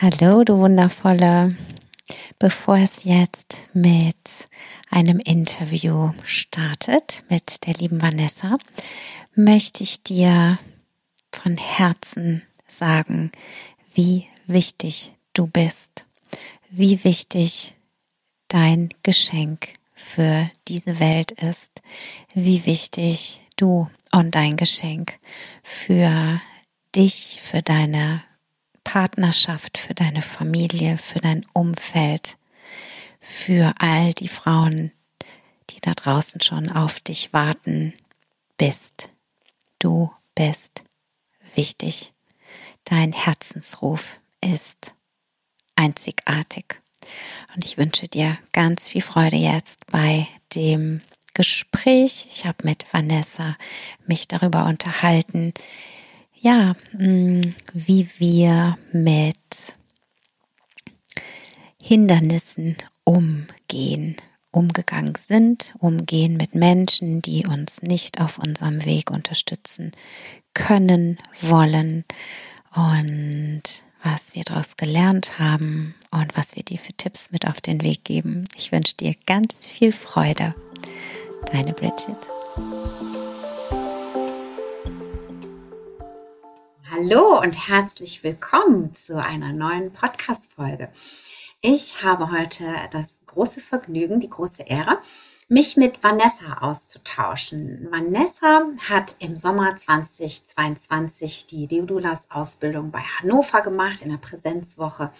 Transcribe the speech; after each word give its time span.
Hallo, 0.00 0.44
du 0.44 0.58
wundervolle. 0.58 1.56
Bevor 2.38 2.76
es 2.76 3.02
jetzt 3.02 3.68
mit 3.72 4.14
einem 4.90 5.18
Interview 5.18 6.12
startet 6.22 7.24
mit 7.28 7.66
der 7.66 7.74
lieben 7.74 8.00
Vanessa, 8.00 8.58
möchte 9.34 9.82
ich 9.82 10.04
dir 10.04 10.60
von 11.32 11.56
Herzen 11.56 12.42
sagen, 12.68 13.32
wie 13.92 14.28
wichtig 14.46 15.14
du 15.32 15.48
bist, 15.48 16.06
wie 16.70 17.02
wichtig 17.02 17.74
dein 18.46 18.90
Geschenk 19.02 19.70
für 19.94 20.48
diese 20.68 21.00
Welt 21.00 21.32
ist, 21.32 21.82
wie 22.34 22.66
wichtig 22.66 23.40
du 23.56 23.90
und 24.12 24.36
dein 24.36 24.56
Geschenk 24.56 25.18
für 25.64 26.40
dich, 26.94 27.40
für 27.42 27.62
deine 27.62 28.22
Partnerschaft, 28.88 29.76
für 29.76 29.92
deine 29.92 30.22
Familie, 30.22 30.96
für 30.96 31.18
dein 31.18 31.44
Umfeld, 31.52 32.38
für 33.20 33.74
all 33.80 34.14
die 34.14 34.28
Frauen, 34.28 34.92
die 35.68 35.80
da 35.82 35.90
draußen 35.90 36.40
schon 36.40 36.72
auf 36.72 36.98
dich 37.00 37.34
warten, 37.34 37.92
bist. 38.56 39.10
Du 39.78 40.10
bist 40.34 40.84
wichtig. 41.54 42.14
Dein 42.84 43.12
Herzensruf 43.12 44.20
ist 44.42 44.94
einzigartig. 45.76 46.80
Und 47.54 47.66
ich 47.66 47.76
wünsche 47.76 48.08
dir 48.08 48.38
ganz 48.52 48.88
viel 48.88 49.02
Freude 49.02 49.36
jetzt 49.36 49.86
bei 49.88 50.26
dem 50.54 51.02
Gespräch. 51.34 52.26
Ich 52.30 52.46
habe 52.46 52.64
mit 52.66 52.86
Vanessa 52.90 53.58
mich 54.06 54.28
darüber 54.28 54.64
unterhalten, 54.64 55.52
ja, 56.40 56.74
mm, 56.92 57.40
wie 57.72 58.08
wir 58.18 58.78
mit 58.92 59.74
Hindernissen 61.82 62.76
umgehen, 63.04 64.16
umgegangen 64.50 65.14
sind, 65.16 65.74
umgehen 65.78 66.36
mit 66.36 66.54
Menschen, 66.54 67.22
die 67.22 67.46
uns 67.46 67.82
nicht 67.82 68.20
auf 68.20 68.38
unserem 68.38 68.84
Weg 68.84 69.10
unterstützen 69.10 69.92
können, 70.54 71.18
wollen 71.40 72.04
und 72.74 73.62
was 74.02 74.34
wir 74.34 74.44
daraus 74.44 74.76
gelernt 74.76 75.38
haben 75.38 75.94
und 76.10 76.36
was 76.36 76.56
wir 76.56 76.62
dir 76.62 76.78
für 76.78 76.92
Tipps 76.92 77.30
mit 77.30 77.46
auf 77.46 77.60
den 77.60 77.82
Weg 77.82 78.04
geben. 78.04 78.44
Ich 78.54 78.70
wünsche 78.70 78.94
dir 78.96 79.14
ganz 79.26 79.68
viel 79.68 79.92
Freude. 79.92 80.54
Deine 81.52 81.72
Bridget. 81.72 82.37
Hallo 87.00 87.40
und 87.40 87.68
herzlich 87.68 88.24
willkommen 88.24 88.92
zu 88.92 89.22
einer 89.22 89.52
neuen 89.52 89.92
Podcast-Folge. 89.92 90.88
Ich 91.60 92.02
habe 92.02 92.32
heute 92.32 92.64
das 92.90 93.20
große 93.24 93.60
Vergnügen, 93.60 94.18
die 94.18 94.28
große 94.28 94.64
Ehre, 94.64 94.98
mich 95.48 95.76
mit 95.76 96.02
Vanessa 96.02 96.58
auszutauschen. 96.60 97.86
Vanessa 97.92 98.64
hat 98.88 99.14
im 99.20 99.36
Sommer 99.36 99.76
2022 99.76 101.46
die 101.46 101.68
Deodulas-Ausbildung 101.68 102.90
bei 102.90 103.02
Hannover 103.02 103.60
gemacht 103.60 104.00
in 104.00 104.10
der 104.10 104.16
Präsenzwoche. 104.16 105.12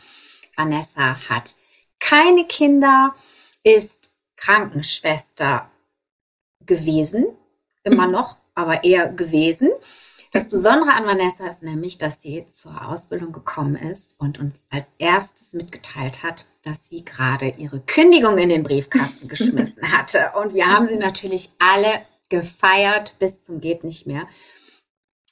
Vanessa 0.57 1.29
hat 1.29 1.55
keine 2.01 2.45
Kinder, 2.47 3.15
ist 3.63 4.17
Krankenschwester 4.37 5.71
gewesen, 6.67 7.27
immer 7.85 8.07
noch, 8.09 8.37
aber 8.57 8.83
eher 8.83 9.13
gewesen 9.13 9.71
das 10.33 10.49
Besondere 10.49 10.93
an 10.93 11.07
Vanessa 11.07 11.47
ist 11.47 11.63
nämlich, 11.63 11.99
dass 11.99 12.21
sie 12.21 12.47
zur 12.47 12.89
Ausbildung 12.89 13.33
gekommen 13.33 13.77
ist 13.77 14.21
und 14.21 14.39
uns 14.39 14.67
als 14.71 14.87
erstes 14.99 15.55
mitgeteilt 15.55 16.23
hat, 16.23 16.47
dass 16.65 16.89
sie 16.89 17.05
gerade 17.05 17.49
ihre 17.57 17.81
Kündigung 17.81 18.37
in 18.39 18.51
den 18.51 18.63
Briefkasten 18.63 19.29
geschmissen 19.29 19.91
hatte. 19.93 20.33
Und 20.41 20.55
wir 20.55 20.67
haben 20.67 20.89
sie 20.89 20.99
natürlich 20.99 21.51
alle 21.59 22.03
gefeiert 22.29 23.15
bis 23.19 23.43
zum 23.43 23.61
geht 23.61 23.85
nicht 23.85 24.07
mehr, 24.07 24.27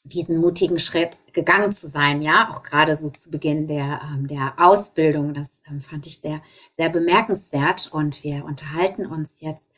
diesen 0.05 0.39
mutigen 0.39 0.79
Schritt 0.79 1.19
gegangen 1.33 1.73
zu 1.73 1.89
sein. 1.89 2.23
Ja, 2.23 2.51
auch 2.51 2.63
gerade 2.63 2.97
so 2.97 3.11
zu 3.11 3.31
Beginn 3.31 3.67
der, 3.67 4.01
ähm, 4.05 4.27
der 4.29 4.55
Ausbildung. 4.57 5.35
Das 5.35 5.63
ähm, 5.69 5.81
fand 5.81 6.07
ich 6.07 6.21
sehr, 6.21 6.41
sehr 6.77 6.89
bemerkenswert. 6.89 7.89
Und 7.93 8.23
wir 8.25 8.45
unterhalten 8.45 9.05
uns 9.05 9.41
jetzt 9.41 9.69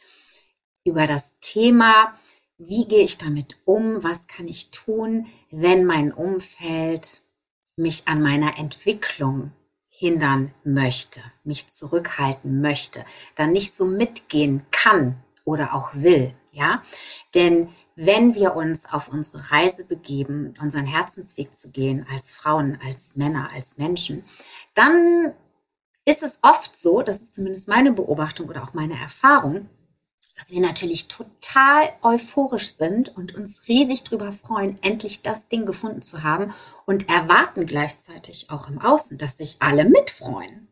über 0.84 1.06
das 1.06 1.34
Thema, 1.40 2.14
wie 2.58 2.86
gehe 2.86 3.04
ich 3.04 3.18
damit 3.18 3.56
um? 3.64 4.02
Was 4.02 4.26
kann 4.26 4.48
ich 4.48 4.70
tun, 4.70 5.26
wenn 5.50 5.84
mein 5.84 6.12
Umfeld 6.12 7.22
mich 7.76 8.08
an 8.08 8.20
meiner 8.20 8.58
Entwicklung 8.58 9.52
hindern 9.88 10.52
möchte, 10.64 11.20
mich 11.44 11.70
zurückhalten 11.70 12.60
möchte, 12.60 13.04
dann 13.36 13.52
nicht 13.52 13.74
so 13.74 13.84
mitgehen 13.84 14.62
kann 14.70 15.16
oder 15.44 15.74
auch 15.74 15.94
will, 15.94 16.34
ja? 16.52 16.82
Denn 17.34 17.70
wenn 17.96 18.36
wir 18.36 18.54
uns 18.54 18.86
auf 18.86 19.08
unsere 19.08 19.50
Reise 19.50 19.84
begeben, 19.84 20.54
unseren 20.60 20.86
Herzensweg 20.86 21.52
zu 21.54 21.70
gehen, 21.70 22.06
als 22.08 22.32
Frauen, 22.32 22.78
als 22.84 23.16
Männer, 23.16 23.50
als 23.52 23.76
Menschen, 23.76 24.24
dann 24.74 25.34
ist 26.04 26.22
es 26.22 26.38
oft 26.42 26.76
so, 26.76 27.02
das 27.02 27.20
ist 27.20 27.34
zumindest 27.34 27.66
meine 27.66 27.92
Beobachtung 27.92 28.48
oder 28.48 28.62
auch 28.62 28.72
meine 28.72 28.98
Erfahrung, 28.98 29.68
dass 30.38 30.52
wir 30.52 30.60
natürlich 30.60 31.08
total 31.08 31.88
euphorisch 32.02 32.76
sind 32.76 33.14
und 33.16 33.34
uns 33.34 33.66
riesig 33.66 34.04
darüber 34.04 34.30
freuen, 34.30 34.78
endlich 34.82 35.22
das 35.22 35.48
Ding 35.48 35.66
gefunden 35.66 36.00
zu 36.00 36.22
haben 36.22 36.54
und 36.86 37.08
erwarten 37.08 37.66
gleichzeitig 37.66 38.48
auch 38.50 38.68
im 38.68 38.80
Außen, 38.80 39.18
dass 39.18 39.36
sich 39.36 39.56
alle 39.58 39.84
mitfreuen. 39.84 40.68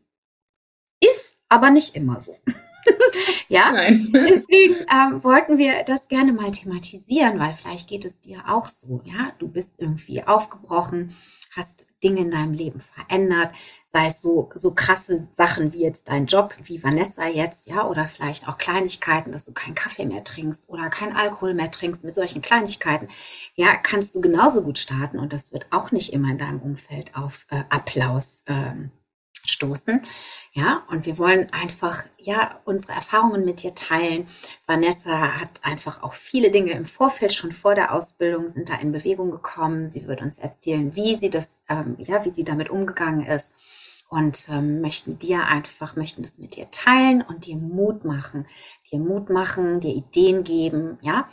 Ist 1.01 1.41
aber 1.49 1.69
nicht 1.69 1.95
immer 1.95 2.21
so. 2.21 2.37
ja, 3.49 3.73
Nein. 3.73 4.07
deswegen 4.13 4.75
ähm, 4.89 5.23
wollten 5.23 5.57
wir 5.57 5.83
das 5.83 6.07
gerne 6.07 6.31
mal 6.31 6.51
thematisieren, 6.51 7.37
weil 7.37 7.53
vielleicht 7.53 7.89
geht 7.89 8.05
es 8.05 8.21
dir 8.21 8.43
auch 8.47 8.67
so. 8.67 9.01
Ja, 9.03 9.33
du 9.37 9.49
bist 9.49 9.79
irgendwie 9.79 10.23
aufgebrochen, 10.23 11.13
hast 11.55 11.85
Dinge 12.01 12.21
in 12.21 12.31
deinem 12.31 12.53
Leben 12.53 12.79
verändert, 12.79 13.53
sei 13.89 14.07
es 14.07 14.21
so, 14.21 14.49
so 14.53 14.71
krasse 14.73 15.27
Sachen 15.31 15.71
wie 15.71 15.81
jetzt 15.81 16.09
dein 16.09 16.25
Job, 16.25 16.53
wie 16.63 16.83
Vanessa 16.83 17.27
jetzt, 17.27 17.67
ja, 17.67 17.87
oder 17.87 18.05
vielleicht 18.05 18.47
auch 18.47 18.57
Kleinigkeiten, 18.57 19.31
dass 19.31 19.45
du 19.45 19.53
keinen 19.53 19.75
Kaffee 19.75 20.05
mehr 20.05 20.23
trinkst 20.23 20.69
oder 20.69 20.89
keinen 20.89 21.15
Alkohol 21.15 21.53
mehr 21.53 21.71
trinkst. 21.71 22.03
Mit 22.03 22.13
solchen 22.13 22.41
Kleinigkeiten, 22.41 23.07
ja, 23.55 23.75
kannst 23.75 24.13
du 24.13 24.21
genauso 24.21 24.61
gut 24.61 24.77
starten 24.77 25.19
und 25.19 25.31
das 25.31 25.53
wird 25.53 25.67
auch 25.71 25.91
nicht 25.91 26.11
immer 26.13 26.29
in 26.29 26.37
deinem 26.37 26.61
Umfeld 26.61 27.15
auf 27.15 27.47
äh, 27.49 27.63
Applaus 27.69 28.43
ähm, 28.47 28.91
stoßen. 29.49 30.01
Ja, 30.53 30.83
und 30.89 31.05
wir 31.05 31.17
wollen 31.17 31.51
einfach, 31.53 32.05
ja, 32.17 32.59
unsere 32.65 32.93
Erfahrungen 32.93 33.45
mit 33.45 33.61
dir 33.61 33.75
teilen. 33.75 34.27
Vanessa 34.65 35.39
hat 35.39 35.63
einfach 35.63 36.01
auch 36.01 36.13
viele 36.13 36.49
Dinge 36.49 36.71
im 36.71 36.85
Vorfeld, 36.85 37.33
schon 37.33 37.51
vor 37.51 37.75
der 37.75 37.93
Ausbildung, 37.93 38.49
sind 38.49 38.69
da 38.69 38.75
in 38.75 38.91
Bewegung 38.91 39.29
gekommen. 39.29 39.89
Sie 39.89 40.07
wird 40.07 40.21
uns 40.21 40.39
erzählen, 40.39 40.95
wie 40.95 41.15
sie 41.15 41.29
das, 41.29 41.61
ähm, 41.69 41.95
ja, 41.99 42.25
wie 42.25 42.33
sie 42.33 42.43
damit 42.43 42.69
umgegangen 42.69 43.25
ist 43.25 43.53
und 44.09 44.49
ähm, 44.49 44.81
möchten 44.81 45.19
dir 45.19 45.45
einfach, 45.45 45.95
möchten 45.95 46.23
das 46.23 46.37
mit 46.37 46.55
dir 46.55 46.71
teilen 46.71 47.21
und 47.21 47.45
dir 47.45 47.57
Mut 47.57 48.05
machen, 48.05 48.47
dir 48.91 48.99
Mut 48.99 49.29
machen, 49.29 49.79
dir 49.79 49.93
Ideen 49.93 50.43
geben, 50.43 50.97
ja, 51.01 51.27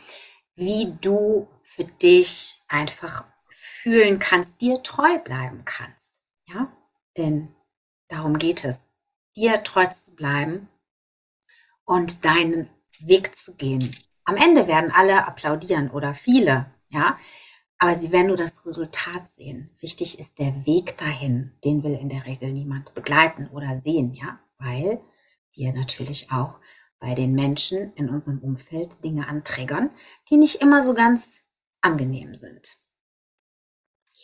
wie 0.57 0.95
du 1.01 1.49
für 1.63 1.85
dich 1.85 2.61
einfach 2.69 3.25
fühlen 3.49 4.19
kannst, 4.19 4.61
dir 4.61 4.83
treu 4.83 5.19
bleiben 5.19 5.65
kannst, 5.65 6.21
ja, 6.47 6.73
denn 7.17 7.55
darum 8.09 8.39
geht 8.39 8.65
es, 8.65 8.87
dir 9.37 9.63
treu 9.63 9.87
zu 9.87 10.15
bleiben 10.15 10.69
und 11.85 12.25
deinen 12.25 12.69
Weg 12.99 13.35
zu 13.35 13.55
gehen. 13.55 13.97
Am 14.25 14.37
Ende 14.37 14.67
werden 14.67 14.91
alle 14.91 15.27
applaudieren 15.27 15.91
oder 15.91 16.15
viele, 16.15 16.73
ja. 16.89 17.19
Aber 17.79 17.97
sie 17.97 18.13
werden 18.13 18.29
nur 18.29 18.37
das 18.37 18.65
Resultat 18.65 19.29
sehen. 19.29 19.71
Wichtig 19.81 20.19
ist 20.19 20.39
der 20.39 20.65
Weg 20.65 20.97
dahin. 20.97 21.53
Den 21.65 21.83
will 21.83 21.95
in 21.95 22.09
der 22.09 22.25
Regel 22.25 22.53
niemand 22.53 22.95
begleiten 22.95 23.49
oder 23.49 23.81
sehen, 23.81 24.15
ja. 24.15 24.39
Weil 24.59 25.03
wir 25.53 25.73
natürlich 25.73 26.31
auch 26.33 26.61
bei 26.99 27.15
den 27.15 27.35
Menschen 27.35 27.93
in 27.95 28.09
unserem 28.09 28.39
Umfeld 28.39 29.05
Dinge 29.05 29.29
anträgern, 29.29 29.91
die 30.31 30.37
nicht 30.37 30.63
immer 30.63 30.83
so 30.83 30.95
ganz 30.95 31.43
angenehm 31.83 32.35
sind. 32.35 32.79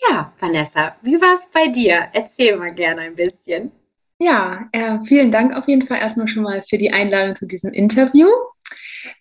Ja, 0.08 0.32
Vanessa, 0.38 0.96
wie 1.02 1.20
war 1.20 1.34
es 1.34 1.46
bei 1.52 1.68
dir? 1.68 2.08
Erzähl 2.12 2.56
mal 2.56 2.74
gerne 2.74 3.02
ein 3.02 3.16
bisschen. 3.16 3.72
Ja, 4.18 4.68
äh, 4.72 4.98
vielen 5.00 5.30
Dank 5.30 5.56
auf 5.56 5.66
jeden 5.68 5.82
Fall 5.82 5.98
erstmal 5.98 6.28
schon 6.28 6.42
mal 6.42 6.62
für 6.62 6.78
die 6.78 6.92
Einladung 6.92 7.34
zu 7.34 7.46
diesem 7.46 7.72
Interview. 7.72 8.28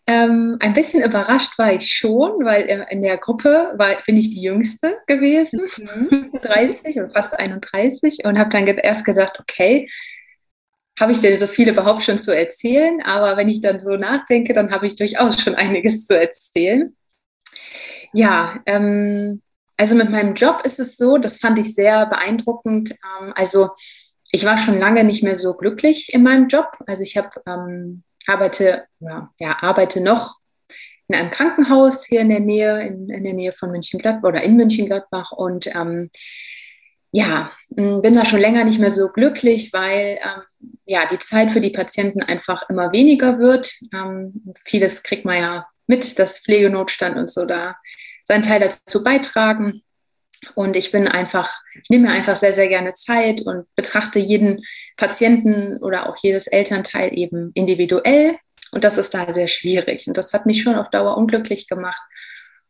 Ähm, 0.06 0.58
ein 0.60 0.74
bisschen 0.74 1.04
überrascht 1.04 1.58
war 1.58 1.74
ich 1.74 1.92
schon, 1.92 2.44
weil 2.44 2.64
äh, 2.64 2.86
in 2.90 3.02
der 3.02 3.18
Gruppe 3.18 3.74
war, 3.78 3.96
bin 4.06 4.18
ich 4.18 4.30
die 4.32 4.42
Jüngste 4.42 4.98
gewesen, 5.08 5.62
mhm. 5.78 6.32
30 6.42 6.98
oder 6.98 7.10
fast 7.10 7.38
31, 7.40 8.26
und 8.26 8.38
habe 8.38 8.50
dann 8.50 8.68
erst 8.68 9.06
gedacht, 9.06 9.38
okay, 9.40 9.88
habe 11.00 11.14
ich 11.14 11.22
denn 11.22 11.38
so 11.38 11.48
viel 11.48 11.70
überhaupt 11.70 12.04
schon 12.04 12.18
zu 12.18 12.36
erzählen? 12.36 13.02
Aber 13.04 13.38
wenn 13.38 13.48
ich 13.48 13.62
dann 13.62 13.80
so 13.80 13.92
nachdenke, 13.96 14.54
dann 14.54 14.72
habe 14.72 14.86
ich 14.86 14.98
durchaus 14.98 15.40
schon 15.42 15.56
einiges 15.56 16.06
zu 16.06 16.20
erzählen. 16.20 16.92
Ja, 18.12 18.62
ähm, 18.66 19.42
also 19.80 19.96
mit 19.96 20.10
meinem 20.10 20.36
Job 20.36 20.64
ist 20.66 20.78
es 20.80 20.98
so, 20.98 21.18
das 21.18 21.38
fand 21.38 21.58
ich 21.58 21.74
sehr 21.74 22.06
beeindruckend. 22.08 22.92
Ähm, 22.92 23.32
also 23.34 23.70
ich 24.30 24.46
war 24.46 24.58
schon 24.58 24.78
lange 24.78 25.06
nicht 25.06 25.24
mehr 25.24 25.38
so 25.38 25.56
glücklich 25.56 26.14
in 26.14 26.22
meinem 26.22 26.50
Job. 26.50 26.68
Also 26.86 27.02
ich 27.02 27.16
habe 27.16 27.30
ähm, 27.48 28.04
arbeite 28.28 28.84
ja, 29.00 29.30
ja, 29.40 29.58
arbeite 29.62 30.02
noch 30.02 30.36
in 31.08 31.16
einem 31.16 31.30
Krankenhaus 31.30 32.06
hier 32.06 32.20
in 32.20 32.30
der 32.30 32.42
Nähe, 32.42 32.86
in, 32.88 33.10
in 33.10 33.24
der 33.24 33.34
Nähe 33.34 33.54
von 33.54 33.72
München-Gladbach 33.72 34.28
oder 34.28 34.44
in 34.44 34.58
München-Gladbach 34.58 35.32
und 35.32 35.68
ähm, 35.68 36.10
ja, 37.12 37.50
bin 37.70 38.14
da 38.14 38.26
schon 38.26 38.42
länger 38.42 38.66
nicht 38.66 38.80
mehr 38.80 38.92
so 38.92 39.08
glücklich, 39.08 39.72
weil 39.72 40.20
ähm, 40.22 40.76
ja 40.86 41.06
die 41.06 41.20
Zeit 41.20 41.52
für 41.52 41.62
die 41.62 41.72
Patienten 41.72 42.22
einfach 42.22 42.70
immer 42.70 42.92
weniger 42.92 43.40
wird. 43.40 43.74
Ähm, 43.94 44.44
vieles 44.66 45.04
kriegt 45.04 45.24
man 45.24 45.38
ja 45.38 45.68
mit, 45.88 46.20
dass 46.20 46.40
Pflegenotstand 46.40 47.16
und 47.16 47.32
so 47.32 47.46
da 47.46 47.78
seinen 48.30 48.44
Teil 48.44 48.60
dazu 48.60 49.04
beitragen. 49.04 49.82
Und 50.56 50.78
ich 50.78 50.92
bin 50.92 51.08
einfach, 51.08 51.62
ich 51.82 51.90
nehme 51.90 52.08
mir 52.08 52.14
einfach 52.14 52.36
sehr, 52.36 52.54
sehr 52.54 52.70
gerne 52.70 52.94
Zeit 52.94 53.42
und 53.42 53.66
betrachte 53.76 54.20
jeden 54.20 54.62
Patienten 54.96 55.84
oder 55.84 56.08
auch 56.08 56.16
jedes 56.22 56.48
Elternteil 56.48 57.18
eben 57.18 57.52
individuell. 57.56 58.38
Und 58.72 58.84
das 58.84 58.98
ist 58.98 59.14
da 59.14 59.34
sehr 59.34 59.48
schwierig. 59.48 60.08
Und 60.08 60.16
das 60.16 60.32
hat 60.32 60.46
mich 60.46 60.62
schon 60.62 60.76
auf 60.76 60.90
Dauer 60.92 61.18
unglücklich 61.18 61.68
gemacht. 61.68 62.02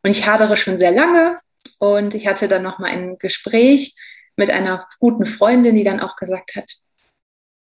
Und 0.02 0.10
ich 0.10 0.26
hadere 0.26 0.56
schon 0.56 0.78
sehr 0.78 0.92
lange. 0.92 1.40
Und 1.78 2.16
ich 2.16 2.26
hatte 2.26 2.48
dann 2.48 2.64
noch 2.64 2.80
mal 2.80 2.90
ein 2.90 3.18
Gespräch 3.20 3.94
mit 4.36 4.50
einer 4.50 4.84
guten 5.00 5.26
Freundin, 5.26 5.76
die 5.76 5.84
dann 5.84 6.00
auch 6.00 6.16
gesagt 6.16 6.56
hat, 6.56 6.72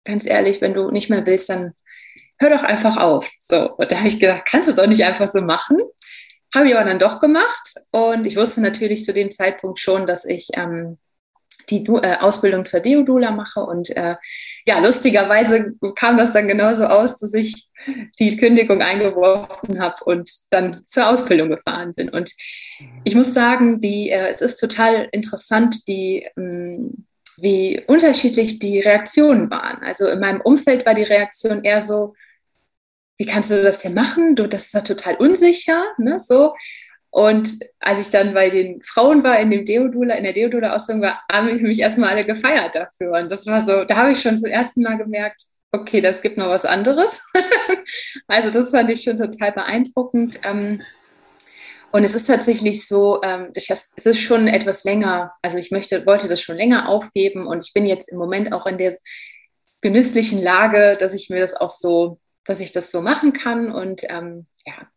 ganz 0.06 0.26
ehrlich, 0.26 0.62
wenn 0.62 0.74
du 0.74 0.90
nicht 0.90 1.10
mehr 1.10 1.28
willst, 1.28 1.50
dann 1.50 1.74
hör 2.40 2.50
doch 2.50 2.64
einfach 2.64 2.98
auf. 2.98 3.30
So, 3.38 3.76
und 3.76 3.92
da 3.92 3.98
habe 3.98 4.08
ich 4.08 4.20
gedacht, 4.20 4.46
kannst 4.46 4.70
du 4.70 4.74
doch 4.74 4.88
nicht 4.88 5.04
einfach 5.04 5.28
so 5.28 5.42
machen. 5.42 5.78
Habe 6.54 6.68
ich 6.68 6.76
aber 6.76 6.86
dann 6.86 7.00
doch 7.00 7.20
gemacht 7.20 7.76
und 7.92 8.28
ich 8.28 8.36
wusste 8.36 8.62
natürlich 8.62 9.06
zu 9.06 9.14
dem 9.14 9.32
Zeitpunkt 9.32 9.80
schon, 9.80 10.06
dass 10.06 10.26
ich 10.26 10.50
ähm, 10.54 10.98
die 11.72 11.84
du 11.84 11.98
äh, 11.98 12.18
Ausbildung 12.20 12.66
zur 12.66 12.82
Deodula 12.82 13.32
mache 13.32 13.62
und 13.62 13.96
äh, 13.96 14.16
ja, 14.66 14.80
lustigerweise 14.80 15.74
kam 15.96 16.18
das 16.18 16.34
dann 16.34 16.48
genauso 16.48 16.86
aus, 16.86 17.18
dass 17.18 17.34
ich 17.34 17.70
die 18.20 18.38
Kündigung 18.38 18.82
eingeworfen 18.82 19.80
habe 19.80 20.04
und 20.06 20.30
dann 20.52 20.84
zur 20.84 21.10
Ausbildung 21.10 21.50
gefahren 21.50 21.94
bin. 21.96 22.10
Und 22.10 22.32
ich 23.04 23.16
muss 23.16 23.34
sagen, 23.34 23.80
die, 23.80 24.10
äh, 24.10 24.28
es 24.28 24.42
ist 24.42 24.58
total 24.58 25.08
interessant, 25.12 25.88
die, 25.88 26.28
ähm, 26.38 27.06
wie 27.38 27.82
unterschiedlich 27.88 28.60
die 28.60 28.82
Reaktionen 28.82 29.50
waren. 29.50 29.82
Also 29.82 30.08
in 30.08 30.20
meinem 30.20 30.42
Umfeld 30.42 30.86
war 30.86 30.94
die 30.94 31.04
Reaktion 31.04 31.64
eher 31.64 31.82
so, 31.82 32.14
wie 33.22 33.28
kannst 33.28 33.52
du 33.52 33.62
das 33.62 33.82
denn 33.82 33.94
machen? 33.94 34.36
Du, 34.36 34.48
das 34.48 34.66
ist 34.66 34.74
ja 34.74 34.82
total 34.82 35.16
unsicher, 35.18 35.86
ne, 36.00 36.20
so. 36.20 36.56
Und 37.12 37.52
als 37.80 38.00
ich 38.00 38.10
dann 38.10 38.34
bei 38.34 38.50
den 38.50 38.82
Frauen 38.82 39.24
war, 39.24 39.40
in 39.40 39.52
dem 39.52 39.64
Deodula, 39.64 40.16
in 40.16 40.24
der 40.24 40.34
Deodula-Ausbildung 40.34 41.04
war, 41.04 41.22
haben 41.32 41.62
mich 41.62 41.80
erstmal 41.80 42.10
alle 42.10 42.26
gefeiert 42.26 42.74
dafür. 42.74 43.12
Und 43.22 43.32
das 43.32 43.46
war 43.46 43.62
so, 43.62 43.84
da 43.84 43.98
habe 43.98 44.14
ich 44.14 44.22
schon 44.24 44.40
zum 44.40 44.50
ersten 44.50 44.82
Mal 44.82 44.98
gemerkt, 44.98 45.44
okay, 45.72 46.02
das 46.02 46.24
gibt 46.24 46.40
noch 46.40 46.50
was 46.50 46.66
anderes. 46.66 47.22
also 48.28 48.50
das 48.50 48.72
fand 48.72 48.90
ich 48.90 49.04
schon 49.04 49.18
total 49.18 49.52
beeindruckend. 49.52 50.40
Ähm, 50.44 50.82
und 51.92 52.04
es 52.04 52.16
ist 52.16 52.26
tatsächlich 52.26 52.88
so, 52.88 53.22
ähm, 53.22 53.52
es 53.54 53.70
ist 53.70 54.20
schon 54.20 54.48
etwas 54.48 54.84
länger, 54.84 55.34
also 55.44 55.60
ich 55.60 55.70
möchte, 55.70 56.08
wollte 56.08 56.28
das 56.28 56.42
schon 56.42 56.58
länger 56.58 56.90
aufgeben 56.90 57.46
und 57.46 57.64
ich 57.64 57.74
bin 57.74 57.86
jetzt 57.86 58.12
im 58.12 58.18
Moment 58.18 58.52
auch 58.52 58.66
in 58.66 58.80
der 58.80 58.98
genüsslichen 59.84 60.42
Lage, 60.42 60.98
dass 61.00 61.14
ich 61.14 61.30
mir 61.30 61.40
das 61.40 61.54
auch 61.54 61.70
so 61.70 62.21
dass 62.46 62.60
ich 62.60 62.72
das 62.72 62.92
so 62.92 63.02
machen 63.02 63.34
kann 63.34 63.72
und 63.72 64.04
ähm, 64.10 64.48
ja, 64.66 64.88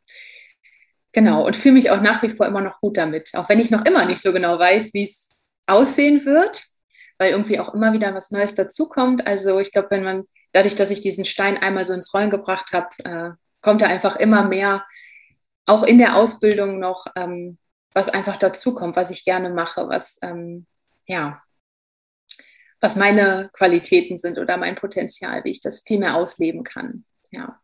genau 1.12 1.46
und 1.46 1.56
fühle 1.56 1.75
mich 1.75 1.91
auch 1.91 2.00
nach 2.00 2.23
wie 2.23 2.31
vor 2.31 2.46
immer 2.46 2.61
noch 2.61 2.81
gut 2.81 2.96
damit, 2.96 3.31
auch 3.35 3.49
wenn 3.49 3.61
ich 3.61 3.70
noch 3.70 3.85
immer 3.85 4.05
nicht 4.05 4.20
so 4.20 4.32
genau 4.32 4.58
weiß, 4.58 4.94
wie 4.94 5.05
es 5.05 5.37
aussehen 5.67 6.25
wird, 6.25 6.64
weil 7.19 7.31
irgendwie 7.31 7.61
auch 7.61 7.75
immer 7.75 7.93
wieder 7.93 8.14
was 8.14 8.31
Neues 8.31 8.55
dazukommt. 8.55 9.26
Also 9.26 9.58
ich 9.61 9.73
glaube, 9.73 9.91
wenn 9.91 10.05
man 10.05 10.25
dadurch, 10.52 10.75
dass 10.75 10.91
ich 10.91 11.00
diesen 11.00 11.25
Stein 11.25 11.56
einmal 11.56 11.85
so 11.85 11.94
ins 11.94 12.12
Rollen 12.12 12.31
gebracht 12.31 12.73
habe, 12.73 12.88
äh, 13.05 13.31
kommt 13.61 13.82
da 13.82 13.87
einfach 13.87 14.17
immer 14.17 14.44
mehr, 14.44 14.85
auch 15.67 15.85
in 15.85 15.99
der 15.99 16.17
Ausbildung 16.17 16.79
noch, 16.79 17.06
ähm, 17.17 17.58
was 17.94 18.08
einfach 18.08 18.37
dazukommt, 18.37 18.96
was 18.96 19.11
ich 19.11 19.25
gerne 19.25 19.50
mache, 19.50 19.88
was 19.88 20.19
ähm, 20.23 20.67
ja, 21.06 21.43
was 22.81 22.96
meine 22.96 23.50
Qualitäten 23.55 24.19
sind 24.19 24.38
oder 24.38 24.56
mein 24.56 24.75
Potenzial, 24.75 25.44
wie 25.44 25.50
ich 25.50 25.62
das 25.62 25.82
viel 25.87 25.99
mehr 25.99 26.17
ausleben 26.17 26.64
kann 26.64 27.05
ja. 27.35 27.61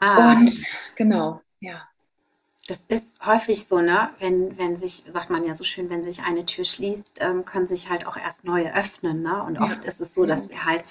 Ah. 0.00 0.32
Und 0.32 0.50
genau, 0.96 1.40
ja. 1.60 1.88
Das 2.68 2.84
ist 2.88 3.24
häufig 3.24 3.66
so, 3.66 3.80
ne? 3.80 4.10
Wenn, 4.18 4.58
wenn 4.58 4.76
sich, 4.76 5.04
sagt 5.08 5.30
man 5.30 5.44
ja 5.44 5.54
so 5.54 5.62
schön, 5.62 5.88
wenn 5.88 6.02
sich 6.02 6.22
eine 6.22 6.44
Tür 6.46 6.64
schließt, 6.64 7.18
ähm, 7.20 7.44
können 7.44 7.68
sich 7.68 7.90
halt 7.90 8.06
auch 8.06 8.16
erst 8.16 8.44
neue 8.44 8.74
öffnen. 8.74 9.22
Ne? 9.22 9.40
Und 9.42 9.58
oft 9.58 9.84
ist 9.84 10.00
es 10.00 10.14
so, 10.14 10.26
dass 10.26 10.48
wir 10.50 10.64
halt 10.64 10.84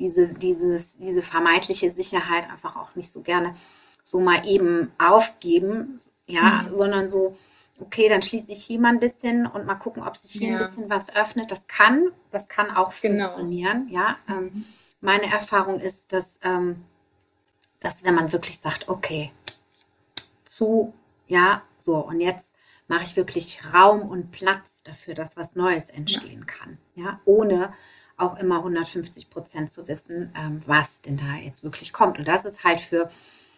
diese, 0.00 0.34
dieses, 0.34 0.98
diese 0.98 1.22
vermeintliche 1.22 1.92
Sicherheit 1.92 2.50
einfach 2.50 2.74
auch 2.74 2.96
nicht 2.96 3.12
so 3.12 3.22
gerne 3.22 3.54
so 4.02 4.18
mal 4.18 4.44
eben 4.48 4.90
aufgeben, 4.98 5.98
ja, 6.26 6.64
mhm. 6.64 6.76
sondern 6.76 7.08
so, 7.08 7.36
okay, 7.78 8.08
dann 8.08 8.22
schließe 8.22 8.50
ich 8.50 8.64
hier 8.64 8.80
mal 8.80 8.88
ein 8.88 8.98
bisschen 8.98 9.46
und 9.46 9.64
mal 9.64 9.76
gucken, 9.76 10.02
ob 10.02 10.16
sich 10.16 10.32
hier 10.32 10.48
ja. 10.48 10.54
ein 10.54 10.58
bisschen 10.58 10.90
was 10.90 11.14
öffnet. 11.14 11.52
Das 11.52 11.68
kann, 11.68 12.08
das 12.32 12.48
kann 12.48 12.72
auch 12.72 12.92
genau. 13.00 13.24
funktionieren, 13.24 13.86
ja. 13.88 14.16
Ähm, 14.28 14.44
mhm 14.46 14.64
meine 15.02 15.30
Erfahrung 15.30 15.80
ist, 15.80 16.12
dass, 16.12 16.40
ähm, 16.42 16.82
dass 17.80 18.04
wenn 18.04 18.14
man 18.14 18.32
wirklich 18.32 18.58
sagt, 18.58 18.88
okay, 18.88 19.30
zu, 20.44 20.94
ja, 21.26 21.62
so, 21.76 21.96
und 21.96 22.20
jetzt 22.20 22.54
mache 22.88 23.02
ich 23.02 23.16
wirklich 23.16 23.60
Raum 23.74 24.02
und 24.02 24.30
Platz 24.30 24.82
dafür, 24.82 25.14
dass 25.14 25.36
was 25.36 25.54
Neues 25.54 25.90
entstehen 25.90 26.40
ja. 26.40 26.46
kann, 26.46 26.78
ja, 26.94 27.20
ohne 27.24 27.72
auch 28.16 28.36
immer 28.36 28.58
150 28.58 29.30
Prozent 29.30 29.70
zu 29.70 29.88
wissen, 29.88 30.32
ähm, 30.36 30.62
was 30.66 31.02
denn 31.02 31.16
da 31.16 31.34
jetzt 31.34 31.64
wirklich 31.64 31.92
kommt. 31.92 32.18
Und 32.18 32.28
das 32.28 32.44
ist 32.44 32.62
halt 32.62 32.80
für, 32.80 33.08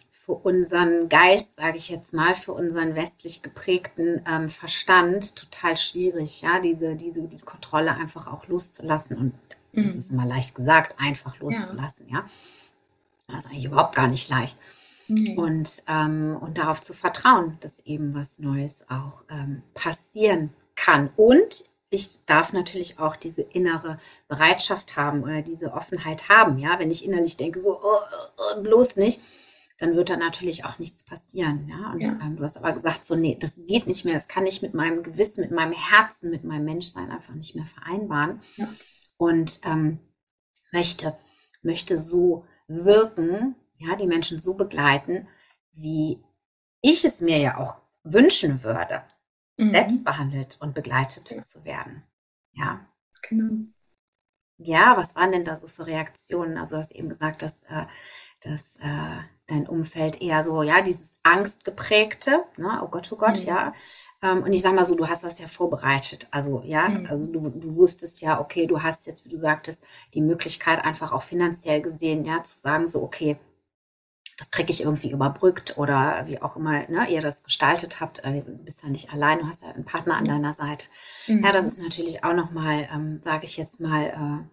für 0.09 0.33
unseren 0.33 1.09
Geist, 1.09 1.57
sage 1.57 1.77
ich 1.77 1.89
jetzt 1.89 2.13
mal, 2.13 2.33
für 2.33 2.53
unseren 2.53 2.95
westlich 2.95 3.43
geprägten 3.43 4.23
ähm, 4.27 4.49
Verstand 4.49 5.35
total 5.35 5.77
schwierig, 5.77 6.41
ja, 6.41 6.59
diese, 6.59 6.95
diese, 6.95 7.27
die 7.27 7.37
Kontrolle 7.37 7.93
einfach 7.93 8.31
auch 8.31 8.47
loszulassen 8.47 9.17
und 9.17 9.33
Mhm. 9.75 9.87
Das 9.87 9.95
ist 9.95 10.11
immer 10.11 10.25
leicht 10.25 10.55
gesagt, 10.55 10.99
einfach 10.99 11.39
loszulassen, 11.39 12.07
ja. 12.09 12.19
ja? 12.19 12.25
Das 13.27 13.45
ist 13.45 13.51
eigentlich 13.51 13.65
überhaupt 13.65 13.95
gar 13.95 14.07
nicht 14.07 14.29
leicht. 14.29 14.59
Mhm. 15.07 15.37
Und, 15.37 15.83
ähm, 15.87 16.37
und 16.39 16.57
darauf 16.57 16.81
zu 16.81 16.93
vertrauen, 16.93 17.57
dass 17.61 17.79
eben 17.85 18.13
was 18.15 18.39
Neues 18.39 18.85
auch 18.89 19.23
ähm, 19.29 19.61
passieren 19.73 20.51
kann. 20.75 21.09
Und 21.15 21.65
ich 21.89 22.25
darf 22.25 22.53
natürlich 22.53 22.99
auch 22.99 23.15
diese 23.15 23.41
innere 23.41 23.97
Bereitschaft 24.27 24.95
haben 24.95 25.23
oder 25.23 25.41
diese 25.41 25.73
Offenheit 25.73 26.29
haben. 26.29 26.57
Ja, 26.57 26.79
wenn 26.79 26.91
ich 26.91 27.05
innerlich 27.05 27.37
denke, 27.37 27.61
so, 27.61 27.79
oh, 27.81 27.99
oh, 28.37 28.61
bloß 28.61 28.95
nicht, 28.95 29.21
dann 29.77 29.95
wird 29.95 30.09
da 30.09 30.17
natürlich 30.17 30.65
auch 30.65 30.79
nichts 30.79 31.03
passieren. 31.03 31.67
Ja, 31.69 31.91
und 31.91 32.01
ja. 32.01 32.09
Ähm, 32.21 32.37
du 32.37 32.43
hast 32.43 32.57
aber 32.57 32.71
gesagt, 32.73 33.05
so, 33.05 33.15
nee, 33.15 33.37
das 33.39 33.59
geht 33.67 33.87
nicht 33.87 34.05
mehr. 34.05 34.15
Das 34.15 34.27
kann 34.27 34.47
ich 34.47 34.61
mit 34.61 34.73
meinem 34.73 35.03
Gewissen, 35.03 35.41
mit 35.41 35.51
meinem 35.51 35.73
Herzen, 35.73 36.31
mit 36.31 36.43
meinem 36.43 36.65
Menschsein 36.65 37.11
einfach 37.11 37.33
nicht 37.35 37.55
mehr 37.55 37.65
vereinbaren. 37.65 38.41
Ja 38.55 38.67
und 39.17 39.61
ähm, 39.65 39.99
möchte, 40.71 41.17
möchte 41.61 41.97
so 41.97 42.45
wirken, 42.67 43.55
ja, 43.77 43.95
die 43.95 44.07
Menschen 44.07 44.39
so 44.39 44.55
begleiten, 44.55 45.27
wie 45.73 46.23
ich 46.81 47.03
es 47.03 47.21
mir 47.21 47.37
ja 47.37 47.57
auch 47.57 47.77
wünschen 48.03 48.63
würde, 48.63 49.03
mhm. 49.57 49.71
selbst 49.71 50.03
behandelt 50.03 50.57
und 50.61 50.73
begleitet 50.73 51.31
ja. 51.31 51.41
zu 51.41 51.65
werden. 51.65 52.03
Ja. 52.53 52.85
Genau. 53.27 53.65
Ja, 54.57 54.95
was 54.95 55.15
waren 55.15 55.31
denn 55.31 55.43
da 55.43 55.57
so 55.57 55.67
für 55.67 55.85
Reaktionen? 55.85 56.57
Also 56.57 56.75
du 56.75 56.81
hast 56.81 56.91
eben 56.91 57.09
gesagt, 57.09 57.41
dass, 57.41 57.63
äh, 57.63 57.85
dass 58.41 58.77
äh, 58.77 59.17
dein 59.47 59.67
Umfeld 59.67 60.21
eher 60.21 60.43
so, 60.43 60.63
ja, 60.63 60.81
dieses 60.81 61.17
Angstgeprägte, 61.23 62.45
ne? 62.57 62.81
oh 62.83 62.87
Gott, 62.87 63.11
oh 63.11 63.17
Gott, 63.17 63.41
Mhm. 63.41 63.47
ja. 63.47 63.73
Ähm, 64.25 64.43
und 64.43 64.53
ich 64.53 64.61
sag 64.63 64.73
mal 64.75 64.85
so, 64.85 64.95
du 64.95 65.07
hast 65.07 65.23
das 65.23 65.39
ja 65.39 65.47
vorbereitet. 65.47 66.27
Also, 66.31 66.61
ja, 66.65 66.89
Mhm. 66.89 67.07
also 67.09 67.31
du, 67.31 67.49
du 67.49 67.75
wusstest 67.75 68.21
ja, 68.21 68.39
okay, 68.41 68.67
du 68.67 68.81
hast 68.83 69.07
jetzt, 69.07 69.25
wie 69.25 69.29
du 69.29 69.39
sagtest, 69.39 69.83
die 70.15 70.21
Möglichkeit 70.21 70.83
einfach 70.83 71.11
auch 71.13 71.23
finanziell 71.23 71.81
gesehen, 71.81 72.25
ja, 72.25 72.43
zu 72.43 72.57
sagen, 72.59 72.87
so, 72.87 73.03
okay, 73.03 73.37
das 74.37 74.51
kriege 74.51 74.71
ich 74.71 74.81
irgendwie 74.81 75.11
überbrückt 75.11 75.77
oder 75.77 76.23
wie 76.27 76.41
auch 76.41 76.57
immer 76.57 76.87
ne, 76.89 77.07
ihr 77.09 77.21
das 77.21 77.43
gestaltet 77.43 77.99
habt. 78.01 78.23
Äh, 78.25 78.41
Du 78.41 78.57
bist 78.57 78.83
ja 78.83 78.89
nicht 78.89 79.11
allein, 79.13 79.39
du 79.39 79.47
hast 79.47 79.63
ja 79.63 79.69
einen 79.69 79.85
Partner 79.85 80.17
an 80.17 80.25
deiner 80.25 80.53
Seite. 80.53 80.87
Mhm. 81.27 81.45
Ja, 81.45 81.51
das 81.51 81.65
ist 81.65 81.77
natürlich 81.79 82.23
auch 82.23 82.33
nochmal, 82.33 82.89
ähm, 82.93 83.21
sage 83.23 83.45
ich 83.45 83.57
jetzt 83.57 83.79
mal, 83.79 84.03
äh, 84.07 84.49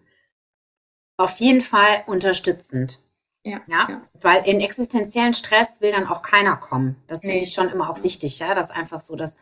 auf 1.16 1.36
jeden 1.38 1.60
Fall 1.62 2.04
unterstützend. 2.06 3.02
Ja, 3.44 3.60
Ja, 3.66 3.88
ja. 3.88 4.02
weil 4.14 4.46
in 4.48 4.60
existenziellen 4.60 5.34
Stress 5.34 5.80
will 5.80 5.92
dann 5.92 6.06
auch 6.06 6.22
keiner 6.22 6.56
kommen. 6.56 6.96
Das 7.08 7.26
finde 7.26 7.38
Nee, 7.38 7.44
ich 7.44 7.52
schon 7.54 7.66
das 7.66 7.74
immer 7.74 7.90
auch 7.90 8.02
wichtig, 8.02 8.38
ja, 8.40 8.54
dass 8.54 8.70
einfach 8.70 9.00
so, 9.00 9.16
dass 9.16 9.36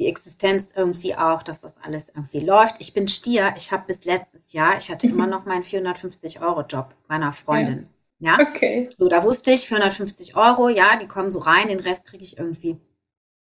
die 0.00 0.08
Existenz 0.08 0.72
irgendwie 0.76 1.14
auch, 1.16 1.44
dass 1.44 1.62
das 1.62 1.78
alles 1.78 2.08
irgendwie 2.10 2.40
läuft. 2.40 2.76
Ich 2.80 2.94
bin 2.94 3.08
Stier, 3.08 3.54
ich 3.56 3.72
habe 3.72 3.84
bis 3.86 4.04
letztes 4.06 4.54
Jahr, 4.54 4.78
ich 4.78 4.90
hatte 4.90 5.06
immer 5.06 5.26
Mhm. 5.26 5.30
noch 5.30 5.44
meinen 5.46 5.64
450-Euro-Job 5.64 6.94
meiner 7.08 7.32
Freundin. 7.32 7.88
Ja, 8.18 8.40
Okay. 8.40 8.90
so, 8.98 9.08
da 9.08 9.22
wusste 9.22 9.52
ich, 9.52 9.68
450 9.68 10.36
Euro, 10.36 10.68
ja, 10.70 10.96
die 10.96 11.08
kommen 11.08 11.32
so 11.32 11.40
rein, 11.40 11.68
den 11.68 11.80
Rest 11.80 12.06
kriege 12.06 12.24
ich 12.24 12.38
irgendwie 12.38 12.78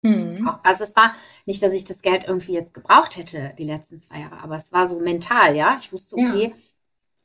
Mhm. 0.02 0.48
Also 0.62 0.84
es 0.84 0.94
war 0.96 1.14
nicht, 1.46 1.62
dass 1.62 1.72
ich 1.72 1.84
das 1.84 2.02
Geld 2.02 2.24
irgendwie 2.26 2.52
jetzt 2.54 2.74
gebraucht 2.74 3.16
hätte, 3.16 3.52
die 3.58 3.64
letzten 3.64 3.98
zwei 3.98 4.20
Jahre, 4.20 4.38
aber 4.40 4.56
es 4.56 4.72
war 4.72 4.86
so 4.86 5.00
mental, 5.00 5.56
ja. 5.56 5.76
Ich 5.80 5.92
wusste, 5.92 6.16
Ja. 6.16 6.24
okay, 6.28 6.54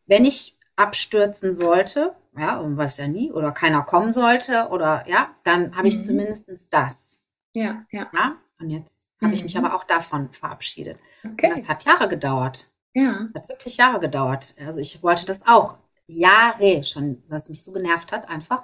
wenn 0.08 0.26
ich 0.26 0.58
abstürzen 0.76 1.56
sollte, 1.56 2.16
ja, 2.38 2.60
und 2.60 2.78
weiß 2.78 2.98
ja 2.98 3.08
nie, 3.08 3.32
oder 3.32 3.52
keiner 3.52 3.84
kommen 3.84 4.12
sollte, 4.14 4.70
oder 4.70 5.06
ja, 5.08 5.36
dann 5.44 5.76
habe 5.76 5.88
ich 5.88 5.96
Mhm. 6.00 6.04
zumindest 6.06 6.52
das. 6.72 7.24
Ja, 7.54 7.86
ja. 7.92 8.10
Ja, 8.14 8.38
und 8.60 8.70
jetzt 8.70 9.03
habe 9.24 9.34
ich 9.34 9.44
mich 9.44 9.56
Mhm. 9.56 9.66
aber 9.66 9.76
auch 9.76 9.84
davon 9.86 10.32
verabschiedet. 10.32 11.00
Und 11.24 11.34
Okay. 11.34 11.52
das 11.56 11.68
hat 11.70 11.86
Jahre 11.86 12.08
gedauert. 12.08 12.70
Ja. 12.94 13.26
Das 13.34 13.42
hat 13.44 13.50
wirklich 13.50 13.78
Jahre 13.78 14.00
gedauert. 14.00 14.56
Also 14.66 14.80
ich 14.80 15.02
wollte 15.04 15.26
das 15.26 15.46
auch 15.48 15.78
Jahre 16.08 16.84
schon, 16.84 17.24
was 17.28 17.50
mich 17.50 17.64
so 17.64 17.72
genervt 17.72 18.12
hat, 18.12 18.30
einfach 18.30 18.64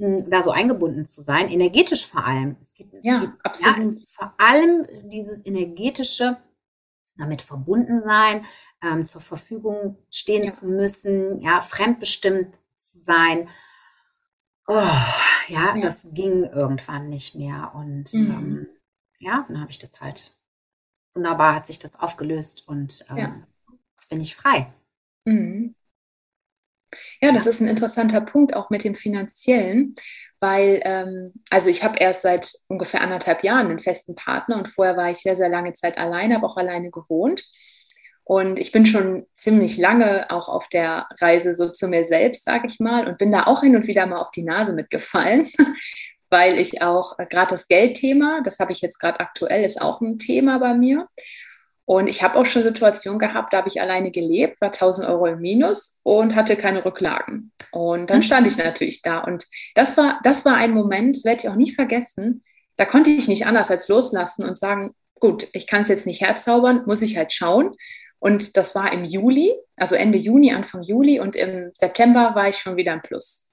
mh, 0.00 0.26
da 0.28 0.42
so 0.44 0.52
eingebunden 0.52 1.06
zu 1.06 1.22
sein, 1.22 1.48
energetisch 1.48 2.06
vor 2.06 2.24
allem. 2.24 2.56
Es 2.60 2.72
geht, 2.74 2.92
es 2.94 3.04
Ja, 3.04 3.18
geht, 3.20 3.30
absolut. 3.42 3.76
Ja, 3.94 4.00
vor 4.12 4.34
allem 4.38 4.86
dieses 5.08 5.44
energetische, 5.44 6.36
damit 7.16 7.42
verbunden 7.42 8.00
sein, 8.02 8.44
ähm, 8.80 9.04
zur 9.04 9.20
Verfügung 9.20 9.98
stehen 10.08 10.44
Ja. 10.44 10.52
zu 10.52 10.66
müssen, 10.66 11.40
ja, 11.40 11.60
fremdbestimmt 11.62 12.60
zu 12.76 12.98
sein. 12.98 13.48
Oh, 14.68 14.74
ja, 15.48 15.74
Ja. 15.74 15.80
das 15.80 16.06
ging 16.12 16.44
irgendwann 16.44 17.08
nicht 17.08 17.34
mehr. 17.34 17.72
Und 17.74 18.12
Mhm. 18.14 18.30
ähm, 18.30 18.66
ja, 19.18 19.44
dann 19.48 19.60
habe 19.60 19.70
ich 19.70 19.78
das 19.78 20.00
halt 20.00 20.36
wunderbar, 21.14 21.54
hat 21.54 21.66
sich 21.66 21.78
das 21.78 21.98
aufgelöst 21.98 22.66
und 22.68 23.04
ähm, 23.10 23.16
Ja. 23.18 23.42
jetzt 23.96 24.08
bin 24.10 24.20
ich 24.20 24.36
frei. 24.36 24.72
Mhm. 25.24 25.74
Ja, 27.20 27.32
das 27.32 27.46
ist 27.46 27.60
ein 27.60 27.68
interessanter 27.68 28.20
Punkt 28.20 28.54
auch 28.54 28.70
mit 28.70 28.84
dem 28.84 28.94
Finanziellen, 28.94 29.94
weil, 30.40 30.80
ähm, 30.84 31.32
also 31.50 31.68
ich 31.68 31.82
habe 31.82 31.98
erst 31.98 32.22
seit 32.22 32.52
ungefähr 32.68 33.00
anderthalb 33.02 33.42
Jahren 33.44 33.66
einen 33.66 33.78
festen 33.80 34.14
Partner 34.14 34.56
und 34.56 34.68
vorher 34.68 34.96
war 34.96 35.10
ich 35.10 35.18
sehr, 35.18 35.36
sehr 35.36 35.48
lange 35.48 35.72
Zeit 35.72 35.98
alleine, 35.98 36.36
habe 36.36 36.46
auch 36.46 36.56
alleine 36.56 36.90
gewohnt. 36.90 37.44
Und 38.24 38.58
ich 38.58 38.72
bin 38.72 38.84
schon 38.84 39.26
ziemlich 39.32 39.78
lange 39.78 40.30
auch 40.30 40.48
auf 40.48 40.68
der 40.68 41.08
Reise 41.20 41.54
so 41.54 41.70
zu 41.70 41.88
mir 41.88 42.04
selbst, 42.04 42.44
sage 42.44 42.66
ich 42.66 42.78
mal, 42.78 43.06
und 43.08 43.18
bin 43.18 43.32
da 43.32 43.44
auch 43.44 43.62
hin 43.62 43.74
und 43.74 43.86
wieder 43.86 44.06
mal 44.06 44.18
auf 44.18 44.30
die 44.30 44.42
Nase 44.42 44.74
mitgefallen, 44.74 45.48
weil 46.30 46.58
ich 46.58 46.82
auch 46.82 47.18
äh, 47.18 47.26
gerade 47.26 47.50
das 47.50 47.68
Geldthema, 47.68 48.40
das 48.44 48.58
habe 48.58 48.72
ich 48.72 48.80
jetzt 48.80 48.98
gerade 48.98 49.20
aktuell, 49.20 49.64
ist 49.64 49.80
auch 49.82 50.00
ein 50.00 50.18
Thema 50.18 50.58
bei 50.58 50.74
mir. 50.74 51.08
Und 51.84 52.06
ich 52.08 52.22
habe 52.22 52.38
auch 52.38 52.44
schon 52.44 52.62
Situationen 52.62 53.18
gehabt, 53.18 53.52
da 53.52 53.58
habe 53.58 53.68
ich 53.68 53.80
alleine 53.80 54.10
gelebt, 54.10 54.60
war 54.60 54.68
1000 54.70 55.08
Euro 55.08 55.26
im 55.26 55.40
Minus 55.40 56.00
und 56.04 56.34
hatte 56.36 56.56
keine 56.56 56.84
Rücklagen. 56.84 57.50
Und 57.72 58.10
dann 58.10 58.18
Mhm. 58.18 58.22
stand 58.22 58.46
ich 58.46 58.58
natürlich 58.58 59.00
da. 59.00 59.20
Und 59.20 59.46
das 59.74 59.96
war, 59.96 60.20
das 60.22 60.44
war 60.44 60.56
ein 60.56 60.72
Moment, 60.72 61.16
das 61.16 61.24
werde 61.24 61.42
ich 61.42 61.48
auch 61.48 61.54
nie 61.56 61.72
vergessen. 61.72 62.44
Da 62.76 62.84
konnte 62.84 63.10
ich 63.10 63.26
nicht 63.26 63.46
anders 63.46 63.70
als 63.70 63.88
loslassen 63.88 64.44
und 64.44 64.58
sagen, 64.58 64.94
gut, 65.18 65.48
ich 65.52 65.66
kann 65.66 65.80
es 65.80 65.88
jetzt 65.88 66.06
nicht 66.06 66.20
herzaubern, 66.20 66.82
muss 66.86 67.00
ich 67.02 67.16
halt 67.16 67.32
schauen. 67.32 67.74
Und 68.20 68.56
das 68.58 68.74
war 68.74 68.92
im 68.92 69.04
Juli, 69.04 69.54
also 69.78 69.94
Ende 69.94 70.18
Juni, 70.18 70.52
Anfang 70.52 70.82
Juli. 70.82 71.20
Und 71.20 71.36
im 71.36 71.70
September 71.72 72.34
war 72.34 72.48
ich 72.50 72.58
schon 72.58 72.76
wieder 72.76 72.92
im 72.92 73.00
Plus, 73.02 73.50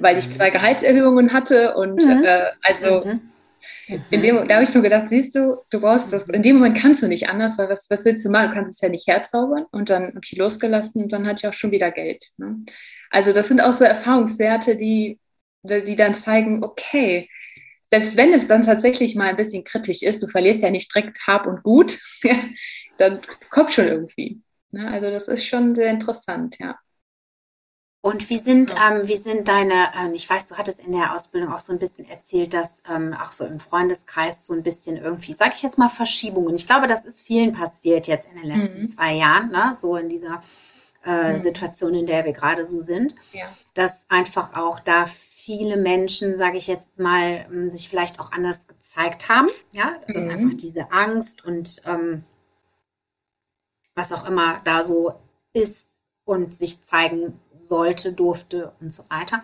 weil 0.00 0.18
ich 0.18 0.30
zwei 0.30 0.50
Gehaltserhöhungen 0.50 1.32
hatte. 1.32 1.74
Und 1.76 2.04
Mhm. 2.04 2.24
äh, 2.24 2.44
also 2.62 3.04
Mhm. 3.04 3.20
in 4.10 4.22
dem, 4.22 4.46
da 4.48 4.54
habe 4.54 4.64
ich 4.64 4.74
nur 4.74 4.82
gedacht, 4.82 5.08
siehst 5.08 5.34
du, 5.34 5.56
du 5.70 5.80
brauchst 5.80 6.12
das, 6.12 6.28
in 6.28 6.42
dem 6.42 6.56
Moment 6.56 6.76
kannst 6.78 7.02
du 7.02 7.08
nicht 7.08 7.28
anders, 7.28 7.58
weil 7.58 7.68
was, 7.68 7.88
was 7.90 8.04
willst 8.04 8.24
du 8.24 8.30
machen? 8.30 8.50
Du 8.50 8.54
kannst 8.56 8.72
es 8.72 8.80
ja 8.80 8.88
nicht 8.88 9.06
herzaubern. 9.06 9.66
Und 9.70 9.90
dann 9.90 10.08
habe 10.08 10.20
ich 10.24 10.36
losgelassen 10.36 11.02
und 11.04 11.12
dann 11.12 11.26
hatte 11.26 11.40
ich 11.46 11.48
auch 11.48 11.52
schon 11.56 11.70
wieder 11.72 11.90
Geld. 11.90 12.24
Ne? 12.38 12.64
Also 13.10 13.32
das 13.32 13.48
sind 13.48 13.60
auch 13.60 13.72
so 13.72 13.84
Erfahrungswerte, 13.84 14.76
die, 14.76 15.18
die 15.64 15.96
dann 15.96 16.14
zeigen, 16.14 16.64
okay, 16.64 17.28
selbst 17.86 18.16
wenn 18.16 18.32
es 18.32 18.48
dann 18.48 18.62
tatsächlich 18.62 19.14
mal 19.16 19.28
ein 19.28 19.36
bisschen 19.36 19.64
kritisch 19.64 20.02
ist, 20.02 20.22
du 20.22 20.26
verlierst 20.26 20.62
ja 20.62 20.70
nicht 20.70 20.92
direkt 20.94 21.26
Hab 21.26 21.46
und 21.46 21.62
Gut, 21.62 21.98
dann 22.96 23.20
kommt 23.50 23.70
schon 23.70 23.86
irgendwie. 23.86 24.40
Ne? 24.70 24.88
Also 24.90 25.10
das 25.10 25.28
ist 25.28 25.44
schon 25.44 25.74
sehr 25.74 25.90
interessant, 25.90 26.58
ja. 26.58 26.76
Und 28.04 28.28
wie 28.30 28.38
sind, 28.38 28.72
Ja. 28.72 28.90
ähm, 28.90 29.06
wie 29.08 29.16
sind 29.16 29.46
deine, 29.46 29.92
ähm, 29.96 30.12
ich 30.12 30.28
weiß, 30.28 30.46
du 30.46 30.56
hattest 30.56 30.80
in 30.80 30.90
der 30.90 31.14
Ausbildung 31.14 31.52
auch 31.52 31.60
so 31.60 31.72
ein 31.72 31.78
bisschen 31.78 32.04
erzählt, 32.08 32.52
dass 32.52 32.82
ähm, 32.90 33.14
auch 33.14 33.30
so 33.30 33.44
im 33.46 33.60
Freundeskreis 33.60 34.44
so 34.44 34.52
ein 34.54 34.64
bisschen 34.64 34.96
irgendwie, 34.96 35.32
sage 35.32 35.52
ich 35.54 35.62
jetzt 35.62 35.78
mal, 35.78 35.88
Verschiebungen. 35.88 36.56
Ich 36.56 36.66
glaube, 36.66 36.88
das 36.88 37.06
ist 37.06 37.22
vielen 37.22 37.52
passiert 37.52 38.08
jetzt 38.08 38.26
in 38.28 38.34
den 38.36 38.46
letzten 38.46 38.80
Mhm. 38.80 38.88
zwei 38.88 39.14
Jahren, 39.14 39.50
ne? 39.52 39.74
so 39.76 39.96
in 39.96 40.08
dieser 40.08 40.42
äh, 41.04 41.32
Mhm. 41.34 41.38
Situation, 41.38 41.94
in 41.94 42.06
der 42.06 42.24
wir 42.24 42.32
gerade 42.32 42.66
so 42.66 42.80
sind, 42.82 43.14
Ja. 43.32 43.46
dass 43.74 44.04
einfach 44.08 44.56
auch 44.56 44.80
da 44.80 45.06
viele 45.06 45.76
Menschen, 45.76 46.36
sage 46.36 46.56
ich 46.58 46.66
jetzt 46.66 46.98
mal, 46.98 47.46
ähm, 47.52 47.70
sich 47.70 47.88
vielleicht 47.88 48.18
auch 48.18 48.32
anders 48.32 48.66
gezeigt 48.66 49.28
haben. 49.28 49.48
Ja, 49.70 49.96
dass 50.12 50.24
Mhm. 50.26 50.30
einfach 50.32 50.54
diese 50.54 50.90
Angst 50.90 51.44
und 51.44 51.82
ähm, 51.86 52.24
was 53.94 54.12
auch 54.12 54.26
immer 54.26 54.60
da 54.64 54.82
so 54.82 55.14
ist 55.52 55.98
und 56.24 56.52
sich 56.54 56.84
zeigen 56.84 57.38
sollte, 57.62 58.12
durfte 58.12 58.72
und 58.80 58.92
so 58.92 59.04
weiter. 59.08 59.42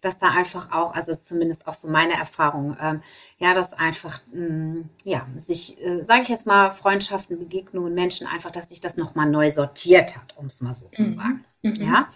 Dass 0.00 0.18
da 0.18 0.28
einfach 0.28 0.70
auch, 0.70 0.94
also 0.94 1.10
ist 1.10 1.26
zumindest 1.26 1.66
auch 1.66 1.74
so 1.74 1.88
meine 1.88 2.12
Erfahrung, 2.14 2.76
ähm, 2.80 3.00
ja, 3.38 3.52
dass 3.52 3.72
einfach, 3.74 4.20
mh, 4.32 4.84
ja, 5.02 5.26
sich, 5.34 5.84
äh, 5.84 6.04
sage 6.04 6.22
ich 6.22 6.28
jetzt 6.28 6.46
mal, 6.46 6.70
Freundschaften, 6.70 7.36
Begegnungen, 7.36 7.94
Menschen 7.94 8.28
einfach, 8.28 8.52
dass 8.52 8.68
sich 8.68 8.80
das 8.80 8.96
nochmal 8.96 9.28
neu 9.28 9.50
sortiert 9.50 10.16
hat, 10.16 10.36
um 10.36 10.46
es 10.46 10.60
mal 10.60 10.72
so 10.72 10.86
zu 10.94 11.02
Mhm. 11.02 11.10
sagen. 11.10 11.44
Mhm. 11.62 11.72
Ja. 11.80 12.08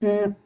Mm. 0.00 0.36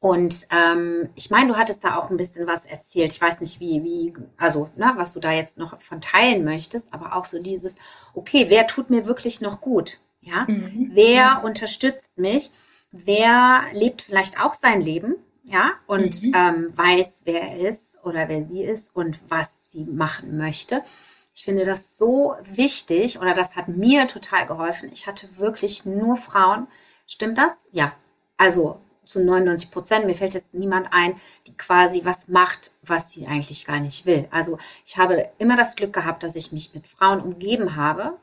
Und 0.00 0.46
ähm, 0.50 1.08
ich 1.14 1.30
meine, 1.30 1.48
du 1.52 1.56
hattest 1.56 1.82
da 1.82 1.96
auch 1.96 2.10
ein 2.10 2.18
bisschen 2.18 2.46
was 2.46 2.66
erzählt. 2.66 3.12
Ich 3.12 3.20
weiß 3.20 3.40
nicht, 3.40 3.58
wie, 3.58 3.82
wie, 3.84 4.14
also, 4.36 4.68
ne, 4.76 4.92
was 4.96 5.12
du 5.14 5.20
da 5.20 5.32
jetzt 5.32 5.56
noch 5.56 5.80
von 5.80 6.00
teilen 6.02 6.44
möchtest, 6.44 6.92
aber 6.92 7.16
auch 7.16 7.24
so 7.24 7.40
dieses, 7.42 7.76
okay, 8.14 8.46
wer 8.48 8.66
tut 8.66 8.90
mir 8.90 9.06
wirklich 9.06 9.40
noch 9.40 9.62
gut? 9.62 10.00
Ja. 10.20 10.44
Mhm. 10.46 10.90
Wer 10.92 11.42
unterstützt 11.44 12.18
mich? 12.18 12.50
Wer 12.96 13.64
lebt 13.72 14.02
vielleicht 14.02 14.40
auch 14.40 14.54
sein 14.54 14.80
Leben? 14.80 15.16
Ja, 15.42 15.72
und 15.88 16.22
Mhm. 16.22 16.32
ähm, 16.34 16.72
weiß, 16.78 17.22
wer 17.24 17.42
er 17.42 17.56
ist 17.68 17.98
oder 18.04 18.28
wer 18.28 18.46
sie 18.48 18.62
ist 18.62 18.94
und 18.94 19.18
was 19.28 19.70
sie 19.72 19.84
machen 19.84 20.38
möchte. 20.38 20.82
Ich 21.34 21.44
finde 21.44 21.64
das 21.64 21.98
so 21.98 22.36
wichtig 22.44 23.18
oder 23.18 23.34
das 23.34 23.56
hat 23.56 23.66
mir 23.68 24.06
total 24.06 24.46
geholfen. 24.46 24.88
Ich 24.92 25.06
hatte 25.08 25.36
wirklich 25.36 25.84
nur 25.84 26.16
Frauen. 26.16 26.68
Stimmt 27.08 27.36
das? 27.36 27.66
Ja. 27.72 27.92
Also 28.38 28.80
zu 29.04 29.22
99 29.22 29.70
Prozent. 29.72 30.06
Mir 30.06 30.14
fällt 30.14 30.32
jetzt 30.34 30.54
niemand 30.54 30.88
ein, 30.92 31.14
die 31.48 31.54
quasi 31.56 32.04
was 32.04 32.28
macht, 32.28 32.70
was 32.82 33.12
sie 33.12 33.26
eigentlich 33.26 33.66
gar 33.66 33.80
nicht 33.80 34.06
will. 34.06 34.26
Also 34.30 34.56
ich 34.86 34.96
habe 34.96 35.28
immer 35.38 35.56
das 35.56 35.74
Glück 35.76 35.92
gehabt, 35.92 36.22
dass 36.22 36.36
ich 36.36 36.52
mich 36.52 36.72
mit 36.74 36.86
Frauen 36.86 37.20
umgeben 37.20 37.74
habe, 37.76 38.16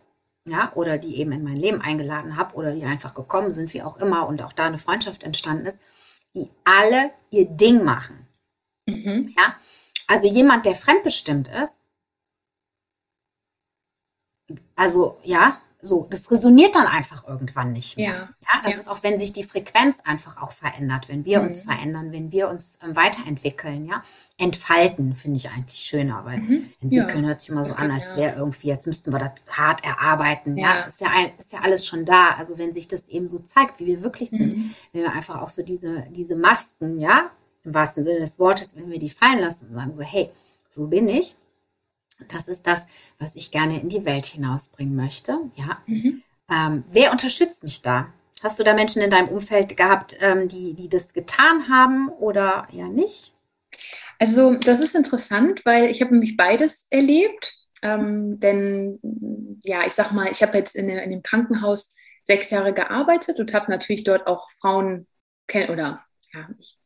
ja, 0.48 0.72
oder 0.76 0.98
die 0.98 1.18
eben 1.18 1.32
in 1.32 1.44
mein 1.44 1.56
Leben 1.56 1.82
eingeladen 1.82 2.36
habe 2.36 2.56
oder 2.56 2.74
die 2.74 2.84
einfach 2.84 3.14
gekommen 3.14 3.52
sind, 3.52 3.74
wie 3.74 3.84
auch 3.84 3.98
immer, 3.98 4.28
und 4.28 4.42
auch 4.42 4.54
da 4.54 4.66
eine 4.66 4.80
Freundschaft 4.80 5.24
entstanden 5.24 5.66
ist, 5.66 5.80
die 6.34 6.50
alle 6.64 7.12
ihr 7.30 7.46
Ding 7.46 7.84
machen. 7.84 8.28
Mhm. 8.88 9.34
Ja, 9.38 9.56
also 10.08 10.28
jemand, 10.28 10.66
der 10.66 10.76
fremdbestimmt 10.76 11.48
ist, 11.48 11.86
also 14.76 15.20
ja, 15.24 15.62
so, 15.84 16.08
das 16.10 16.30
resoniert 16.32 16.76
dann 16.76 16.86
einfach 16.88 17.28
irgendwann 17.28 17.74
nicht 17.74 17.98
mehr. 17.98 18.06
Ja. 18.14 18.30
Ja, 18.54 18.62
das 18.64 18.74
Ja. 18.74 18.80
ist 18.80 18.90
auch, 18.90 19.02
wenn 19.04 19.18
sich 19.20 19.34
die 19.34 19.44
Frequenz 19.44 20.00
einfach 20.04 20.42
auch 20.42 20.52
verändert, 20.52 21.10
wenn 21.10 21.26
wir 21.26 21.42
uns 21.42 21.66
Mhm. 21.66 21.70
verändern, 21.72 22.12
wenn 22.12 22.32
wir 22.32 22.50
uns 22.50 22.78
ähm, 22.84 22.96
weiterentwickeln, 22.96 23.86
ja. 23.86 24.04
Entfalten 24.38 25.16
finde 25.16 25.38
ich 25.38 25.50
eigentlich 25.50 25.80
schöner, 25.82 26.26
weil 26.26 26.40
Mhm. 26.40 26.70
entwickeln 26.82 27.24
Ja. 27.24 27.30
hört 27.30 27.40
sich 27.40 27.50
immer 27.50 27.64
so 27.66 27.74
an, 27.74 27.92
als 27.92 28.16
wäre 28.16 28.36
irgendwie, 28.36 28.68
jetzt 28.68 28.88
müssten 28.88 29.12
wir 29.14 29.20
das 29.20 29.44
hart 29.50 29.84
erarbeiten. 29.86 30.58
Ja, 30.58 30.80
Ja. 30.80 30.82
Ist, 30.84 31.02
ja 31.02 31.08
ein, 31.16 31.32
ist 31.38 31.54
ja 31.54 31.60
alles 31.62 31.86
schon 31.86 32.06
da. 32.06 32.32
Also 32.38 32.58
wenn 32.58 32.74
sich 32.74 32.88
das 32.88 33.08
eben 33.08 33.28
so 33.28 33.40
zeigt, 33.40 33.80
wie 33.80 33.86
wir 33.86 34.04
wirklich 34.04 34.30
sind, 34.32 34.58
Mhm. 34.58 34.74
wenn 34.94 35.02
wir 35.04 35.12
einfach 35.14 35.42
auch 35.42 35.50
so 35.50 35.62
diese, 35.64 36.06
diese 36.10 36.36
Masken, 36.36 37.00
ja, 37.00 37.30
im 37.64 37.74
wahrsten 37.76 38.04
Sinne 38.06 38.20
des 38.20 38.40
Wortes, 38.40 38.76
wenn 38.76 38.90
wir 38.90 38.98
die 39.00 39.10
fallen 39.12 39.40
lassen 39.40 39.70
und 39.70 39.76
sagen 39.76 39.94
so, 39.96 40.02
hey, 40.02 40.32
so 40.70 40.88
bin 40.88 41.08
ich. 41.08 41.36
Das 42.30 42.48
ist 42.48 42.68
das, 42.68 42.86
was 43.20 43.36
ich 43.36 43.52
gerne 43.52 43.80
in 43.80 43.90
die 43.90 44.06
Welt 44.06 44.26
hinausbringen 44.26 44.96
möchte. 44.96 45.40
Ja. 45.56 45.82
Mhm. 45.86 46.24
Ähm, 46.50 46.84
wer 46.90 47.12
unterstützt 47.12 47.64
mich 47.64 47.82
da? 47.82 48.12
Hast 48.44 48.60
du 48.60 48.64
da 48.64 48.74
Menschen 48.74 49.02
in 49.02 49.12
deinem 49.12 49.28
Umfeld 49.28 49.78
gehabt, 49.78 50.18
ähm, 50.20 50.48
die, 50.48 50.74
die 50.74 50.90
das 50.90 51.14
getan 51.14 51.70
haben 51.70 52.10
oder 52.10 52.68
ja 52.72 52.88
nicht? 52.88 53.36
Also 54.20 54.56
das 54.56 54.80
ist 54.80 54.96
interessant, 54.96 55.62
weil 55.66 55.86
ich 55.86 56.02
habe 56.02 56.12
nämlich 56.12 56.38
beides 56.38 56.88
erlebt. 56.90 57.58
Ähm, 57.84 58.40
denn 58.40 59.00
ja, 59.64 59.86
ich 59.88 59.94
sag 59.94 60.12
mal, 60.12 60.30
ich 60.32 60.44
habe 60.44 60.58
jetzt 60.58 60.76
in, 60.76 60.90
in, 60.90 61.10
dem 61.10 61.24
Krankenhaus 61.24 61.96
sechs 62.24 62.52
Jahre 62.52 62.74
gearbeitet 62.74 63.40
und 63.40 63.54
habe 63.54 63.72
natürlich 63.72 64.04
dort 64.04 64.28
auch 64.28 64.52
Frauen 64.60 65.08
kennen 65.48 65.72
oder 65.72 66.06
ja, 66.34 66.48
ich, 66.60 66.78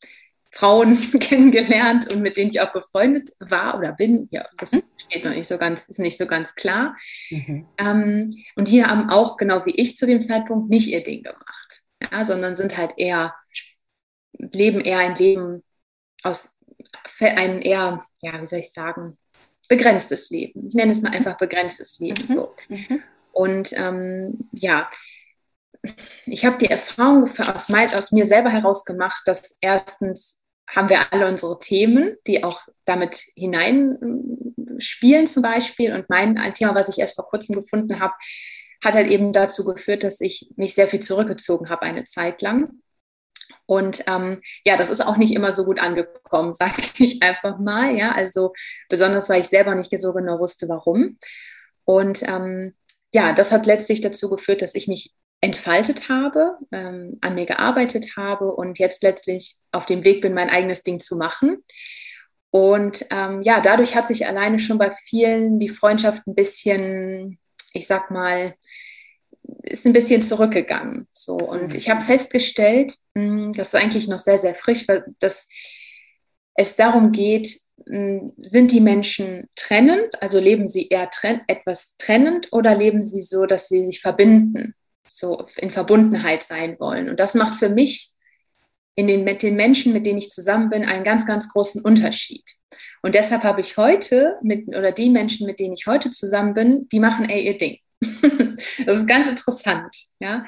Frauen 0.55 0.97
kennengelernt 1.19 2.11
und 2.11 2.21
mit 2.21 2.37
denen 2.37 2.49
ich 2.49 2.61
auch 2.61 2.71
befreundet 2.71 3.29
war 3.39 3.77
oder 3.77 3.91
bin. 3.91 4.27
Ja, 4.31 4.47
das 4.57 4.71
mhm. 4.71 4.83
steht 4.97 5.25
noch 5.25 5.33
nicht 5.33 5.47
so 5.47 5.57
ganz, 5.57 5.89
ist 5.89 5.99
nicht 5.99 6.17
so 6.17 6.25
ganz 6.25 6.55
klar. 6.55 6.95
Mhm. 7.29 7.67
Ähm, 7.77 8.29
und 8.55 8.69
die 8.69 8.83
haben 8.83 9.09
auch, 9.09 9.35
genau 9.35 9.65
wie 9.65 9.75
ich 9.75 9.97
zu 9.97 10.07
dem 10.07 10.21
Zeitpunkt, 10.21 10.69
nicht 10.69 10.87
ihr 10.87 11.03
Ding 11.03 11.23
gemacht, 11.23 11.81
ja, 12.01 12.23
sondern 12.23 12.55
sind 12.55 12.77
halt 12.77 12.93
eher, 12.97 13.35
leben 14.31 14.79
eher 14.79 14.99
ein 14.99 15.15
Leben 15.15 15.61
aus, 16.23 16.57
ein 17.19 17.61
eher, 17.61 18.05
ja, 18.21 18.41
wie 18.41 18.45
soll 18.45 18.59
ich 18.59 18.71
sagen, 18.71 19.17
begrenztes 19.67 20.29
Leben. 20.29 20.67
Ich 20.67 20.73
nenne 20.73 20.93
es 20.93 21.01
mal 21.01 21.13
einfach 21.13 21.35
begrenztes 21.35 21.99
Leben 21.99 22.21
mhm. 22.21 22.27
so. 22.27 22.55
Mhm. 22.69 23.03
Und 23.33 23.73
ähm, 23.73 24.49
ja, 24.53 24.89
ich 26.25 26.45
habe 26.45 26.57
die 26.57 26.69
Erfahrung 26.69 27.23
aus, 27.23 27.67
mein, 27.67 27.93
aus, 27.93 28.13
mir 28.13 28.25
selber 28.25 28.49
heraus 28.49 28.85
gemacht, 28.85 29.21
dass 29.25 29.57
erstens 29.59 30.39
haben 30.67 30.89
wir 30.89 31.13
alle 31.13 31.27
unsere 31.27 31.59
Themen, 31.59 32.17
die 32.27 32.43
auch 32.43 32.61
damit 32.85 33.15
hineinspielen 33.35 35.27
zum 35.27 35.43
Beispiel. 35.43 35.93
Und 35.93 36.09
mein 36.09 36.37
ein 36.37 36.53
Thema, 36.53 36.75
was 36.75 36.89
ich 36.89 36.99
erst 36.99 37.15
vor 37.15 37.27
kurzem 37.27 37.55
gefunden 37.55 37.99
habe, 37.99 38.13
hat 38.83 38.93
halt 38.93 39.07
eben 39.07 39.33
dazu 39.33 39.63
geführt, 39.65 40.03
dass 40.03 40.21
ich 40.21 40.49
mich 40.55 40.75
sehr 40.75 40.87
viel 40.87 40.99
zurückgezogen 40.99 41.69
habe 41.69 41.83
eine 41.83 42.03
Zeit 42.03 42.41
lang. 42.41 42.69
Und 43.67 44.03
ähm, 44.07 44.39
ja, 44.63 44.77
das 44.77 44.89
ist 44.89 45.05
auch 45.05 45.17
nicht 45.17 45.33
immer 45.33 45.51
so 45.51 45.65
gut 45.65 45.79
angekommen, 45.79 46.53
sage 46.53 46.81
ich 46.97 47.21
einfach 47.21 47.59
mal. 47.59 47.95
Ja, 47.95 48.11
also 48.11 48.53
besonders, 48.89 49.29
weil 49.29 49.41
ich 49.41 49.47
selber 49.47 49.75
nicht 49.75 49.91
so 49.99 50.13
genau 50.13 50.39
wusste, 50.39 50.69
warum. 50.69 51.17
Und 51.83 52.23
ähm, 52.23 52.75
ja, 53.13 53.33
das 53.33 53.51
hat 53.51 53.65
letztlich 53.65 54.01
dazu 54.01 54.29
geführt, 54.29 54.61
dass 54.61 54.75
ich 54.75 54.87
mich 54.87 55.13
entfaltet 55.41 56.09
habe, 56.09 56.57
ähm, 56.71 57.17
an 57.21 57.35
mir 57.35 57.45
gearbeitet 57.45 58.15
habe 58.17 58.53
und 58.53 58.79
jetzt 58.79 59.03
letztlich 59.03 59.57
auf 59.71 59.85
dem 59.85 60.03
Weg 60.03 60.21
bin, 60.21 60.33
mein 60.33 60.49
eigenes 60.49 60.83
Ding 60.83 60.99
zu 60.99 61.17
machen. 61.17 61.63
Und 62.51 63.05
ähm, 63.11 63.41
ja, 63.41 63.59
dadurch 63.59 63.95
hat 63.95 64.07
sich 64.07 64.27
alleine 64.27 64.59
schon 64.59 64.77
bei 64.77 64.89
vielen 64.89 65.59
die 65.59 65.69
Freundschaft 65.69 66.25
ein 66.25 66.35
bisschen, 66.35 67.37
ich 67.73 67.85
sag 67.85 68.11
mal, 68.11 68.55
ist 69.63 69.85
ein 69.85 69.93
bisschen 69.93 70.21
zurückgegangen. 70.21 71.07
So. 71.11 71.35
Und 71.35 71.73
mhm. 71.73 71.75
ich 71.75 71.89
habe 71.89 72.01
festgestellt, 72.01 72.93
hm, 73.15 73.53
das 73.53 73.67
ist 73.67 73.75
eigentlich 73.75 74.07
noch 74.07 74.19
sehr, 74.19 74.37
sehr 74.37 74.55
frisch, 74.55 74.87
dass 75.19 75.47
es 76.55 76.75
darum 76.75 77.11
geht, 77.11 77.49
hm, 77.85 78.31
sind 78.37 78.71
die 78.71 78.79
Menschen 78.79 79.49
trennend, 79.55 80.21
also 80.21 80.39
leben 80.39 80.67
sie 80.67 80.87
eher 80.87 81.09
trenn 81.09 81.41
etwas 81.47 81.97
trennend 81.97 82.47
oder 82.51 82.75
leben 82.75 83.01
sie 83.01 83.21
so, 83.21 83.45
dass 83.45 83.67
sie 83.67 83.85
sich 83.85 84.01
verbinden? 84.01 84.73
So 85.15 85.45
in 85.57 85.71
Verbundenheit 85.71 86.43
sein 86.43 86.79
wollen. 86.79 87.09
Und 87.09 87.19
das 87.19 87.35
macht 87.35 87.55
für 87.55 87.69
mich 87.69 88.11
in 88.95 89.07
den, 89.07 89.23
mit 89.23 89.43
den 89.43 89.55
Menschen, 89.55 89.93
mit 89.93 90.05
denen 90.05 90.19
ich 90.19 90.29
zusammen 90.29 90.69
bin, 90.69 90.85
einen 90.85 91.03
ganz, 91.03 91.25
ganz 91.25 91.49
großen 91.49 91.81
Unterschied. 91.81 92.43
Und 93.01 93.15
deshalb 93.15 93.43
habe 93.43 93.61
ich 93.61 93.77
heute 93.77 94.37
mit, 94.41 94.67
oder 94.69 94.91
die 94.91 95.09
Menschen, 95.09 95.45
mit 95.45 95.59
denen 95.59 95.73
ich 95.73 95.85
heute 95.85 96.09
zusammen 96.11 96.53
bin, 96.53 96.87
die 96.89 96.99
machen 96.99 97.29
ey 97.29 97.45
ihr 97.45 97.57
Ding. 97.57 97.77
das 98.85 98.97
ist 98.97 99.07
ganz 99.07 99.27
interessant, 99.27 99.95
ja. 100.19 100.45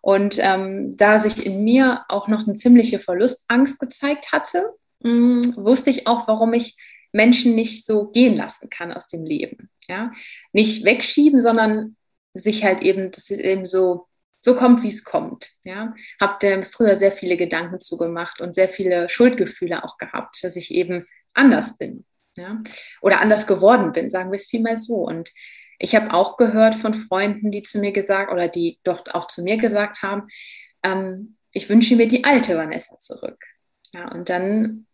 Und 0.00 0.38
ähm, 0.40 0.96
da 0.96 1.18
sich 1.18 1.44
in 1.44 1.64
mir 1.64 2.04
auch 2.08 2.28
noch 2.28 2.46
eine 2.46 2.54
ziemliche 2.54 2.98
Verlustangst 2.98 3.80
gezeigt 3.80 4.32
hatte, 4.32 4.64
mh, 5.00 5.10
hm, 5.10 5.56
wusste 5.56 5.90
ich 5.90 6.06
auch, 6.06 6.28
warum 6.28 6.52
ich 6.52 6.76
Menschen 7.12 7.54
nicht 7.54 7.84
so 7.84 8.06
gehen 8.06 8.36
lassen 8.36 8.70
kann 8.70 8.92
aus 8.92 9.08
dem 9.08 9.24
Leben. 9.24 9.70
Ja? 9.88 10.10
Nicht 10.52 10.84
wegschieben, 10.84 11.40
sondern 11.40 11.96
sich 12.38 12.64
halt 12.64 12.82
eben, 12.82 13.10
das 13.10 13.30
ist 13.30 13.40
eben 13.40 13.66
so 13.66 14.08
so 14.40 14.54
kommt, 14.54 14.82
wie 14.82 14.88
es 14.88 15.04
kommt. 15.04 15.50
Ja, 15.64 15.94
habe 16.20 16.62
früher 16.62 16.96
sehr 16.96 17.12
viele 17.12 17.36
Gedanken 17.36 17.80
zugemacht 17.80 18.40
und 18.40 18.54
sehr 18.54 18.68
viele 18.68 19.08
Schuldgefühle 19.08 19.84
auch 19.84 19.96
gehabt, 19.96 20.42
dass 20.42 20.56
ich 20.56 20.72
eben 20.72 21.04
anders 21.34 21.76
bin. 21.78 22.04
Ja, 22.36 22.62
oder 23.00 23.20
anders 23.20 23.46
geworden 23.46 23.92
bin, 23.92 24.10
sagen 24.10 24.30
wir 24.30 24.36
es 24.36 24.46
vielmehr 24.46 24.76
so. 24.76 25.06
Und 25.06 25.30
ich 25.78 25.96
habe 25.96 26.12
auch 26.14 26.36
gehört 26.36 26.74
von 26.74 26.94
Freunden, 26.94 27.50
die 27.50 27.62
zu 27.62 27.78
mir 27.80 27.92
gesagt 27.92 28.32
oder 28.32 28.48
die 28.48 28.78
dort 28.84 29.14
auch 29.14 29.26
zu 29.26 29.42
mir 29.42 29.56
gesagt 29.56 30.02
haben, 30.02 30.28
ähm, 30.84 31.36
ich 31.50 31.68
wünsche 31.68 31.96
mir 31.96 32.06
die 32.06 32.24
alte 32.24 32.56
Vanessa 32.56 32.98
zurück. 32.98 33.42
Ja, 33.92 34.08
und 34.12 34.28
dann, 34.28 34.86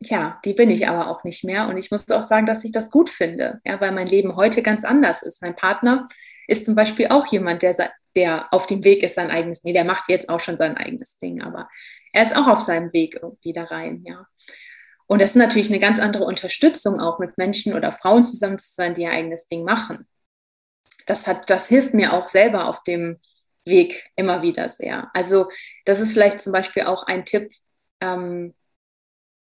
ja, 0.00 0.40
die 0.44 0.52
bin 0.52 0.70
ich 0.70 0.88
aber 0.88 1.08
auch 1.08 1.24
nicht 1.24 1.44
mehr. 1.44 1.68
Und 1.68 1.76
ich 1.76 1.90
muss 1.90 2.10
auch 2.10 2.22
sagen, 2.22 2.46
dass 2.46 2.64
ich 2.64 2.72
das 2.72 2.90
gut 2.90 3.08
finde, 3.08 3.60
ja, 3.64 3.80
weil 3.80 3.92
mein 3.92 4.06
Leben 4.06 4.36
heute 4.36 4.62
ganz 4.62 4.84
anders 4.84 5.22
ist. 5.22 5.42
Mein 5.42 5.56
Partner 5.56 6.06
ist 6.46 6.66
zum 6.66 6.74
Beispiel 6.74 7.08
auch 7.08 7.26
jemand, 7.28 7.62
der 7.62 7.74
der 8.16 8.52
auf 8.52 8.66
dem 8.66 8.84
Weg 8.84 9.02
ist, 9.02 9.14
sein 9.14 9.30
eigenes, 9.30 9.64
nee, 9.64 9.72
der 9.72 9.84
macht 9.84 10.08
jetzt 10.08 10.28
auch 10.28 10.40
schon 10.40 10.56
sein 10.56 10.76
eigenes 10.76 11.18
Ding, 11.18 11.42
aber 11.42 11.68
er 12.12 12.22
ist 12.22 12.36
auch 12.36 12.46
auf 12.46 12.60
seinem 12.60 12.92
Weg 12.92 13.18
irgendwie 13.20 13.52
da 13.52 13.64
rein, 13.64 14.04
ja. 14.06 14.26
Und 15.06 15.20
das 15.20 15.30
ist 15.30 15.36
natürlich 15.36 15.68
eine 15.68 15.80
ganz 15.80 15.98
andere 15.98 16.24
Unterstützung, 16.24 16.98
auch 16.98 17.18
mit 17.18 17.36
Menschen 17.36 17.74
oder 17.74 17.92
Frauen 17.92 18.22
zusammen 18.22 18.58
zu 18.58 18.72
sein, 18.72 18.94
die 18.94 19.02
ihr 19.02 19.10
eigenes 19.10 19.46
Ding 19.46 19.62
machen. 19.64 20.06
Das, 21.06 21.26
hat, 21.26 21.50
das 21.50 21.68
hilft 21.68 21.92
mir 21.92 22.14
auch 22.14 22.28
selber 22.28 22.68
auf 22.68 22.82
dem 22.84 23.20
Weg 23.66 24.10
immer 24.16 24.40
wieder 24.40 24.68
sehr. 24.70 25.10
Also 25.12 25.48
das 25.84 26.00
ist 26.00 26.12
vielleicht 26.12 26.40
zum 26.40 26.52
Beispiel 26.52 26.84
auch 26.84 27.06
ein 27.06 27.26
Tipp, 27.26 27.50
ähm, 28.00 28.54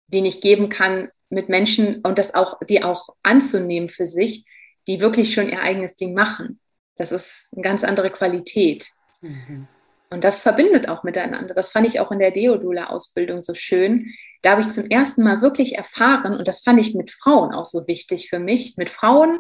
den 0.07 0.25
ich 0.25 0.41
geben 0.41 0.69
kann 0.69 1.09
mit 1.29 1.49
Menschen 1.49 2.01
und 2.01 2.17
das 2.17 2.35
auch, 2.35 2.59
die 2.69 2.83
auch 2.83 3.09
anzunehmen 3.23 3.89
für 3.89 4.05
sich, 4.05 4.45
die 4.87 5.01
wirklich 5.01 5.33
schon 5.33 5.49
ihr 5.49 5.61
eigenes 5.61 5.95
Ding 5.95 6.13
machen. 6.13 6.59
Das 6.95 7.11
ist 7.11 7.49
eine 7.53 7.61
ganz 7.61 7.83
andere 7.83 8.11
Qualität. 8.11 8.87
Mhm. 9.21 9.67
Und 10.09 10.23
das 10.23 10.39
verbindet 10.39 10.87
auch 10.87 11.03
miteinander. 11.03 11.53
Das 11.53 11.71
fand 11.71 11.87
ich 11.87 11.99
auch 11.99 12.11
in 12.11 12.19
der 12.19 12.31
Deodula-Ausbildung 12.31 13.41
so 13.41 13.53
schön. 13.53 14.05
Da 14.43 14.51
habe 14.51 14.61
ich 14.61 14.69
zum 14.69 14.85
ersten 14.89 15.23
Mal 15.23 15.41
wirklich 15.41 15.75
erfahren, 15.75 16.33
und 16.37 16.47
das 16.47 16.61
fand 16.61 16.79
ich 16.79 16.93
mit 16.93 17.11
Frauen 17.11 17.53
auch 17.53 17.65
so 17.65 17.87
wichtig 17.87 18.29
für 18.29 18.39
mich, 18.39 18.77
mit 18.77 18.89
Frauen 18.89 19.39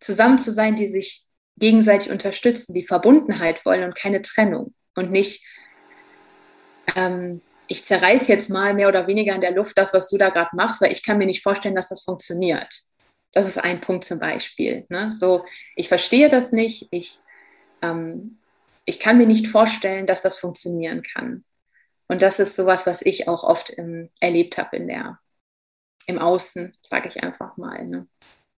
zusammen 0.00 0.38
zu 0.38 0.50
sein, 0.50 0.76
die 0.76 0.88
sich 0.88 1.24
gegenseitig 1.56 2.10
unterstützen, 2.10 2.72
die 2.72 2.86
Verbundenheit 2.86 3.64
wollen 3.64 3.84
und 3.84 3.94
keine 3.94 4.22
Trennung. 4.22 4.74
Und 4.94 5.10
nicht, 5.10 5.46
ähm, 6.96 7.42
ich 7.68 7.84
zerreiß 7.84 8.28
jetzt 8.28 8.48
mal 8.50 8.74
mehr 8.74 8.88
oder 8.88 9.06
weniger 9.06 9.34
in 9.34 9.42
der 9.42 9.52
Luft 9.52 9.76
das, 9.76 9.92
was 9.92 10.08
du 10.08 10.16
da 10.16 10.30
gerade 10.30 10.56
machst, 10.56 10.80
weil 10.80 10.90
ich 10.90 11.02
kann 11.02 11.18
mir 11.18 11.26
nicht 11.26 11.42
vorstellen, 11.42 11.74
dass 11.74 11.90
das 11.90 12.02
funktioniert. 12.02 12.74
Das 13.32 13.46
ist 13.46 13.58
ein 13.58 13.80
Punkt 13.80 14.04
zum 14.04 14.18
Beispiel. 14.18 14.86
Ne? 14.88 15.10
So, 15.10 15.44
ich 15.76 15.88
verstehe 15.88 16.30
das 16.30 16.50
nicht, 16.50 16.88
ich, 16.90 17.20
ähm, 17.82 18.38
ich 18.86 18.98
kann 18.98 19.18
mir 19.18 19.26
nicht 19.26 19.48
vorstellen, 19.48 20.06
dass 20.06 20.22
das 20.22 20.38
funktionieren 20.38 21.02
kann. 21.02 21.44
Und 22.08 22.22
das 22.22 22.38
ist 22.38 22.56
sowas, 22.56 22.86
was 22.86 23.02
ich 23.02 23.28
auch 23.28 23.44
oft 23.44 23.68
im, 23.68 24.08
erlebt 24.18 24.56
habe 24.56 24.78
in 24.78 24.88
der, 24.88 25.20
im 26.06 26.18
Außen, 26.18 26.74
sage 26.80 27.10
ich 27.10 27.22
einfach 27.22 27.58
mal. 27.58 27.86
Ne? 27.86 28.06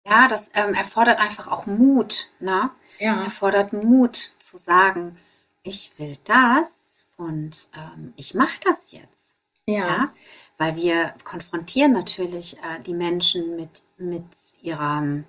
Ja, 0.06 0.28
das 0.28 0.50
ähm, 0.54 0.74
erfordert 0.74 1.18
einfach 1.18 1.48
auch 1.48 1.66
Mut. 1.66 2.28
Ne? 2.38 2.70
Ja. 3.00 3.14
Es 3.14 3.20
erfordert 3.20 3.72
Mut 3.72 4.32
zu 4.38 4.56
sagen, 4.56 5.18
ich 5.64 5.98
will 5.98 6.16
das 6.24 6.89
und 7.20 7.68
ähm, 7.76 8.12
ich 8.16 8.34
mache 8.34 8.58
das 8.64 8.92
jetzt. 8.92 9.38
Ja. 9.66 9.86
ja 9.86 10.12
weil 10.60 10.76
wir 10.76 11.14
konfrontieren 11.24 11.92
natürlich 11.92 12.58
äh, 12.58 12.82
die 12.84 12.92
Menschen 12.92 13.56
mit, 13.56 13.82
mit 13.96 14.36
ihrer, 14.60 15.24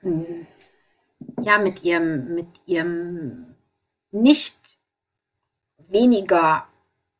hm, 0.00 0.46
ja, 1.42 1.58
mit 1.58 1.84
ihrem, 1.84 2.34
mit 2.34 2.48
ihrem 2.64 3.54
nicht 4.12 4.78
weniger 5.76 6.66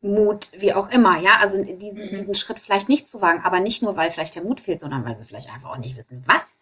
Mut, 0.00 0.50
wie 0.56 0.72
auch 0.72 0.88
immer, 0.90 1.20
ja, 1.20 1.40
also 1.40 1.62
diesen, 1.62 2.06
mhm. 2.06 2.12
diesen 2.14 2.34
Schritt 2.34 2.58
vielleicht 2.58 2.88
nicht 2.88 3.06
zu 3.06 3.20
wagen, 3.20 3.42
aber 3.44 3.60
nicht 3.60 3.82
nur, 3.82 3.98
weil 3.98 4.10
vielleicht 4.10 4.34
der 4.34 4.42
Mut 4.42 4.62
fehlt, 4.62 4.80
sondern 4.80 5.04
weil 5.04 5.16
sie 5.16 5.26
vielleicht 5.26 5.52
einfach 5.52 5.68
auch 5.68 5.76
nicht 5.76 5.98
wissen, 5.98 6.22
was 6.24 6.59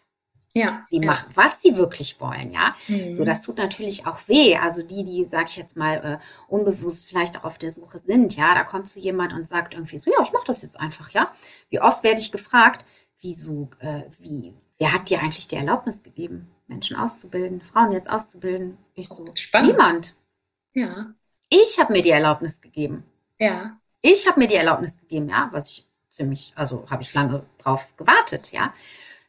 ja, 0.53 0.81
sie 0.87 0.97
ja. 0.97 1.05
machen, 1.05 1.29
was 1.35 1.61
sie 1.61 1.77
wirklich 1.77 2.19
wollen, 2.19 2.51
ja. 2.51 2.75
Mhm. 2.87 3.13
So, 3.13 3.23
das 3.23 3.41
tut 3.41 3.57
natürlich 3.57 4.07
auch 4.07 4.19
weh. 4.27 4.55
Also 4.55 4.81
die, 4.81 5.03
die, 5.03 5.23
sag 5.25 5.49
ich 5.49 5.57
jetzt 5.57 5.77
mal, 5.77 5.97
äh, 5.97 6.17
unbewusst 6.47 7.07
vielleicht 7.07 7.37
auch 7.37 7.43
auf 7.43 7.57
der 7.57 7.71
Suche 7.71 7.99
sind, 7.99 8.35
ja, 8.35 8.55
da 8.55 8.63
kommt 8.63 8.89
so 8.89 8.99
jemand 8.99 9.33
und 9.33 9.47
sagt 9.47 9.75
irgendwie 9.75 9.97
so, 9.97 10.09
ja, 10.09 10.23
ich 10.23 10.31
mache 10.31 10.45
das 10.47 10.61
jetzt 10.61 10.79
einfach, 10.79 11.11
ja. 11.11 11.31
Wie 11.69 11.81
oft 11.81 12.03
werde 12.03 12.19
ich 12.19 12.31
gefragt, 12.31 12.85
wieso, 13.21 13.69
äh, 13.79 14.03
wie, 14.19 14.53
wer 14.79 14.93
hat 14.93 15.09
dir 15.09 15.19
eigentlich 15.19 15.47
die 15.47 15.55
Erlaubnis 15.55 16.01
gegeben, 16.01 16.49
Menschen 16.67 16.97
auszubilden, 16.97 17.61
Frauen 17.61 17.91
jetzt 17.91 18.09
auszubilden? 18.09 18.77
Ich 18.95 19.07
so, 19.07 19.25
Spannend. 19.35 19.71
niemand. 19.71 20.15
Ja. 20.73 21.13
Ich 21.49 21.79
habe 21.79 21.93
mir 21.93 22.01
die 22.01 22.11
Erlaubnis 22.11 22.61
gegeben. 22.61 23.03
Ja. 23.39 23.77
Ich 24.01 24.27
habe 24.27 24.39
mir 24.39 24.47
die 24.47 24.55
Erlaubnis 24.55 24.97
gegeben, 24.97 25.29
ja, 25.29 25.49
was 25.51 25.67
ich 25.67 25.89
ziemlich, 26.09 26.53
also 26.55 26.85
habe 26.89 27.03
ich 27.03 27.13
lange 27.13 27.45
drauf 27.57 27.95
gewartet, 27.97 28.51
ja. 28.51 28.73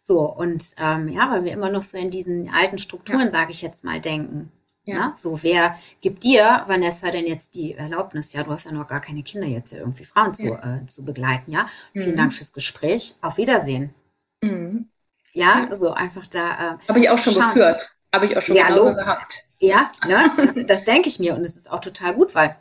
So, 0.01 0.21
und 0.21 0.65
ähm, 0.79 1.09
ja, 1.09 1.31
weil 1.31 1.45
wir 1.45 1.53
immer 1.53 1.71
noch 1.71 1.83
so 1.83 1.99
in 1.99 2.11
diesen 2.11 2.53
alten 2.53 2.79
Strukturen, 2.79 3.27
ja. 3.27 3.31
sage 3.31 3.53
ich 3.53 3.63
jetzt 3.63 3.85
mal, 3.85 4.01
denken. 4.01 4.51
Ja. 4.85 4.95
ja. 4.95 5.13
So, 5.15 5.43
wer 5.43 5.79
gibt 6.01 6.25
dir, 6.25 6.65
Vanessa, 6.67 7.11
denn 7.11 7.27
jetzt 7.27 7.55
die 7.55 7.75
Erlaubnis? 7.75 8.33
Ja, 8.33 8.43
du 8.43 8.51
hast 8.51 8.65
ja 8.65 8.73
noch 8.73 8.87
gar 8.87 9.01
keine 9.01 9.23
Kinder 9.23 9.47
jetzt 9.47 9.71
hier 9.71 9.81
irgendwie 9.81 10.05
Frauen 10.05 10.35
zu, 10.35 10.47
ja. 10.47 10.77
äh, 10.77 10.87
zu 10.87 11.05
begleiten, 11.05 11.53
ja. 11.53 11.67
Mhm. 11.93 12.01
Vielen 12.01 12.17
Dank 12.17 12.33
fürs 12.33 12.53
Gespräch. 12.53 13.15
Auf 13.21 13.37
Wiedersehen. 13.37 13.95
Mhm. 14.41 14.89
Ja, 15.33 15.67
ja, 15.71 15.77
so 15.77 15.93
einfach 15.93 16.27
da. 16.27 16.77
Äh, 16.81 16.89
Habe 16.89 17.01
ich 17.01 17.11
auch 17.11 17.19
schon 17.19 17.35
schauen. 17.35 17.45
geführt. 17.55 17.97
Habe 18.13 18.25
ich 18.25 18.37
auch 18.37 18.43
schon 18.43 18.57
ja, 18.57 18.67
genauso 18.67 18.95
gehabt. 18.95 19.45
Ja, 19.61 19.93
ne? 20.07 20.33
das, 20.37 20.55
das 20.67 20.85
denke 20.85 21.09
ich 21.09 21.21
mir 21.21 21.37
und 21.37 21.43
es 21.43 21.57
ist 21.57 21.71
auch 21.71 21.81
total 21.81 22.15
gut, 22.15 22.35
weil, 22.35 22.57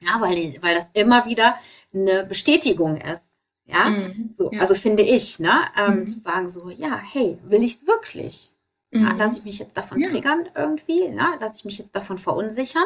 ja, 0.00 0.20
weil, 0.20 0.56
weil 0.60 0.74
das 0.74 0.90
immer 0.94 1.24
wieder 1.26 1.54
eine 1.94 2.24
Bestätigung 2.24 2.96
ist. 2.96 3.31
Ja, 3.72 3.88
mhm, 3.88 4.30
so, 4.30 4.50
ja. 4.52 4.60
also 4.60 4.74
finde 4.74 5.02
ich, 5.02 5.38
ne, 5.38 5.62
ähm, 5.76 6.00
mhm. 6.00 6.06
zu 6.06 6.20
sagen 6.20 6.48
so, 6.48 6.68
ja, 6.68 6.96
hey, 6.98 7.38
will 7.44 7.62
ich 7.62 7.76
es 7.76 7.86
wirklich? 7.86 8.52
Mhm. 8.90 9.04
Ja, 9.04 9.12
lasse 9.14 9.38
ich 9.38 9.44
mich 9.44 9.58
jetzt 9.58 9.76
davon 9.76 10.00
ja. 10.00 10.10
triggern 10.10 10.48
irgendwie, 10.54 11.08
ne? 11.08 11.36
lasse 11.40 11.56
ich 11.56 11.64
mich 11.64 11.78
jetzt 11.78 11.96
davon 11.96 12.18
verunsichern? 12.18 12.84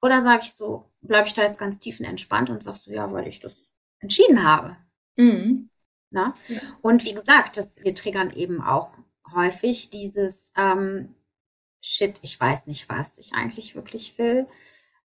Oder 0.00 0.22
sage 0.22 0.42
ich 0.42 0.52
so, 0.52 0.90
bleibe 1.02 1.28
ich 1.28 1.34
da 1.34 1.42
jetzt 1.42 1.58
ganz 1.58 1.78
tiefenentspannt 1.78 2.50
und 2.50 2.62
sagst 2.62 2.84
so, 2.84 2.90
ja, 2.90 3.12
weil 3.12 3.28
ich 3.28 3.40
das 3.40 3.52
entschieden 4.00 4.42
habe. 4.42 4.76
Mhm. 5.16 5.68
Ne? 6.10 6.32
Ja. 6.48 6.60
Und 6.80 7.04
wie 7.04 7.14
gesagt, 7.14 7.56
das, 7.56 7.82
wir 7.84 7.94
triggern 7.94 8.32
eben 8.32 8.62
auch 8.62 8.92
häufig 9.34 9.90
dieses 9.90 10.52
ähm, 10.56 11.14
Shit, 11.84 12.20
ich 12.22 12.38
weiß 12.38 12.68
nicht, 12.68 12.88
was 12.88 13.18
ich 13.18 13.34
eigentlich 13.34 13.74
wirklich 13.74 14.16
will. 14.16 14.46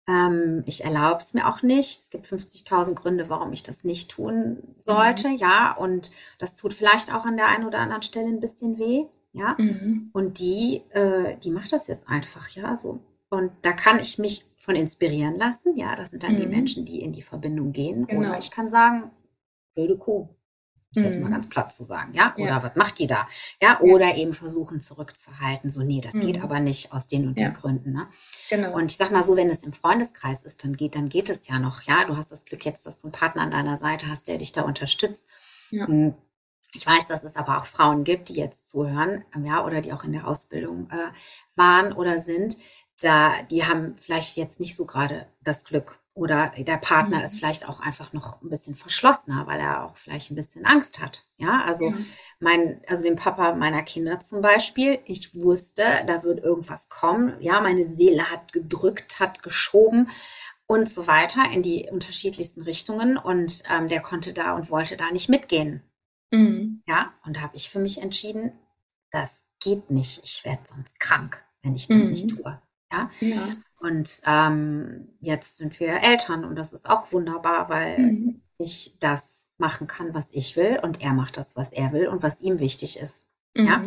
Ähm, 0.08 0.64
ich 0.66 0.86
erlaube 0.86 1.18
es 1.18 1.34
mir 1.34 1.48
auch 1.48 1.62
nicht. 1.62 2.00
Es 2.00 2.10
gibt 2.10 2.26
50.000 2.26 2.96
Gründe, 2.96 3.30
warum 3.30 3.52
ich 3.52 3.64
das 3.64 3.84
nicht 3.84 4.10
tun 4.10 4.64
sollte, 4.80 5.30
mhm. 5.30 5.36
ja. 5.36 5.76
Und 5.76 6.12
das 6.40 6.56
tut 6.56 6.74
vielleicht 6.74 7.14
auch 7.14 7.26
an 7.26 7.38
der 7.38 7.48
einen 7.48 7.66
oder 7.66 7.80
anderen 7.80 8.02
Stelle 8.02 8.28
ein 8.28 8.40
bisschen 8.40 8.80
weh, 8.80 9.06
ja. 9.34 9.56
Mhm. 9.60 10.10
Und 10.14 10.40
die, 10.40 10.84
äh, 10.92 11.38
die 11.44 11.52
macht 11.52 11.74
das 11.74 11.88
jetzt 11.88 12.08
einfach, 12.08 12.50
ja, 12.50 12.76
so. 12.78 13.00
Und 13.30 13.52
da 13.62 13.74
kann 13.74 14.00
ich 14.00 14.18
mich 14.18 14.46
von 14.58 14.76
inspirieren 14.76 15.38
lassen, 15.38 15.76
ja. 15.76 15.96
Das 15.96 16.12
sind 16.12 16.24
dann 16.24 16.34
mhm. 16.34 16.42
die 16.42 16.48
Menschen, 16.48 16.86
die 16.86 17.02
in 17.02 17.12
die 17.12 17.22
Verbindung 17.22 17.74
gehen. 17.74 18.08
Genau. 18.08 18.22
Oder 18.22 18.38
ich 18.38 18.50
kann 18.50 18.70
sagen, 18.70 19.12
wilde 19.76 19.98
Kuh, 19.98 20.30
das 20.94 21.04
ist 21.06 21.20
mal 21.20 21.28
mhm. 21.28 21.34
ganz 21.34 21.50
platt 21.50 21.74
zu 21.74 21.84
sagen, 21.84 22.14
ja? 22.14 22.34
Oder 22.36 22.48
ja. 22.48 22.64
was 22.64 22.76
macht 22.76 23.00
die 23.00 23.08
da? 23.08 23.28
Ja, 23.62 23.80
oder 23.82 24.16
eben 24.16 24.34
versuchen 24.34 24.80
zurückzuhalten, 24.80 25.70
so, 25.70 25.84
nee, 25.84 26.02
das 26.02 26.14
mhm. 26.14 26.22
geht 26.22 26.42
aber 26.42 26.60
nicht 26.60 26.94
aus 26.94 27.08
den 27.08 27.28
und 27.28 27.40
den 27.40 27.48
ja. 27.48 27.52
Gründen. 27.52 27.92
Ne? 27.92 28.08
Genau. 28.50 28.74
Und 28.74 28.92
ich 28.92 28.98
sag 28.98 29.12
mal 29.12 29.24
so, 29.24 29.36
wenn 29.36 29.50
es 29.50 29.64
im 29.64 29.74
Freundeskreis 29.74 30.44
ist, 30.44 30.64
dann 30.64 30.76
geht, 30.76 30.96
dann 30.96 31.10
geht 31.10 31.30
es 31.30 31.48
ja 31.48 31.60
noch, 31.60 31.82
ja. 31.84 32.06
Du 32.06 32.16
hast 32.16 32.32
das 32.32 32.46
Glück 32.46 32.66
jetzt, 32.66 32.86
dass 32.86 33.00
du 33.00 33.08
einen 33.08 33.12
Partner 33.12 33.42
an 33.42 33.52
deiner 33.52 33.78
Seite 33.78 34.10
hast, 34.10 34.28
der 34.28 34.38
dich 34.38 34.54
da 34.54 34.62
unterstützt. 34.62 35.28
Ja. 35.72 35.88
Hm. 35.88 36.16
Ich 36.74 36.86
weiß, 36.86 37.08
dass 37.08 37.24
es 37.24 37.38
aber 37.38 37.58
auch 37.58 37.66
Frauen 37.66 38.04
gibt, 38.04 38.30
die 38.30 38.36
jetzt 38.36 38.68
zuhören, 38.68 39.24
ja, 39.44 39.66
oder 39.66 39.82
die 39.82 39.94
auch 39.94 40.04
in 40.04 40.12
der 40.12 40.28
Ausbildung 40.28 40.90
äh, 40.92 41.12
waren 41.56 41.94
oder 41.94 42.22
sind. 42.22 42.58
Da, 43.02 43.42
die 43.44 43.66
haben 43.66 43.96
vielleicht 44.00 44.38
jetzt 44.38 44.60
nicht 44.60 44.76
so 44.76 44.86
gerade 44.86 45.28
das 45.44 45.64
Glück, 45.64 46.00
oder 46.18 46.52
der 46.58 46.78
Partner 46.78 47.20
mhm. 47.20 47.24
ist 47.24 47.38
vielleicht 47.38 47.70
auch 47.70 47.80
einfach 47.80 48.12
noch 48.12 48.42
ein 48.42 48.50
bisschen 48.50 48.74
verschlossener, 48.74 49.46
weil 49.46 49.60
er 49.60 49.86
auch 49.86 49.98
vielleicht 49.98 50.32
ein 50.32 50.36
bisschen 50.36 50.66
Angst 50.66 51.00
hat. 51.00 51.26
Ja, 51.38 51.64
also 51.64 51.92
mhm. 51.92 52.06
mein, 52.40 52.82
also 52.88 53.04
dem 53.04 53.16
Papa 53.16 53.54
meiner 53.54 53.84
Kinder 53.84 54.20
zum 54.20 54.42
Beispiel, 54.42 55.00
ich 55.06 55.36
wusste, 55.36 55.84
da 56.08 56.24
wird 56.24 56.44
irgendwas 56.44 56.90
kommen. 56.90 57.40
Ja, 57.40 57.62
meine 57.62 57.86
Seele 57.86 58.32
hat 58.32 58.52
gedrückt, 58.52 59.20
hat 59.20 59.44
geschoben 59.44 60.10
und 60.66 60.90
so 60.90 61.06
weiter 61.06 61.44
in 61.54 61.62
die 61.62 61.88
unterschiedlichsten 61.92 62.64
Richtungen 62.64 63.18
und 63.18 63.62
ähm, 63.70 63.88
der 63.88 64.02
konnte 64.02 64.34
da 64.34 64.56
und 64.56 64.72
wollte 64.72 64.98
da 64.98 65.12
nicht 65.12 65.30
mitgehen. 65.30 65.84
Mhm. 66.32 66.82
Ja, 66.88 67.14
und 67.26 67.38
da 67.38 67.42
habe 67.42 67.56
ich 67.56 67.70
für 67.70 67.80
mich 67.80 68.02
entschieden, 68.02 68.54
das 69.12 69.46
geht 69.60 69.92
nicht. 69.92 70.22
Ich 70.24 70.44
werde 70.46 70.62
sonst 70.66 71.00
krank, 71.00 71.46
wenn 71.62 71.76
ich 71.76 71.88
das 71.88 72.04
nicht 72.06 72.32
mhm. 72.32 72.38
tue. 72.38 72.62
Ja? 72.92 73.12
ja. 73.20 73.56
Und 73.80 74.22
ähm, 74.26 75.10
jetzt 75.20 75.58
sind 75.58 75.80
wir 75.80 76.04
Eltern 76.04 76.44
und 76.44 76.56
das 76.56 76.74
ist 76.74 76.90
auch 76.90 77.12
wunderbar, 77.12 77.70
weil 77.70 78.00
mhm. 78.00 78.42
ich 78.58 78.98
das 79.00 79.48
machen 79.58 79.88
kann, 79.88 80.14
was 80.14 80.30
ich 80.32 80.56
will 80.56 80.80
und 80.82 81.02
er 81.02 81.14
macht 81.14 81.38
das, 81.38 81.56
was 81.56 81.72
er 81.72 81.92
will 81.92 82.08
und 82.08 82.24
was 82.24 82.42
ihm 82.42 82.60
wichtig 82.60 83.00
ist. 83.00 83.26
Mhm. 83.54 83.68
Ja. 83.68 83.86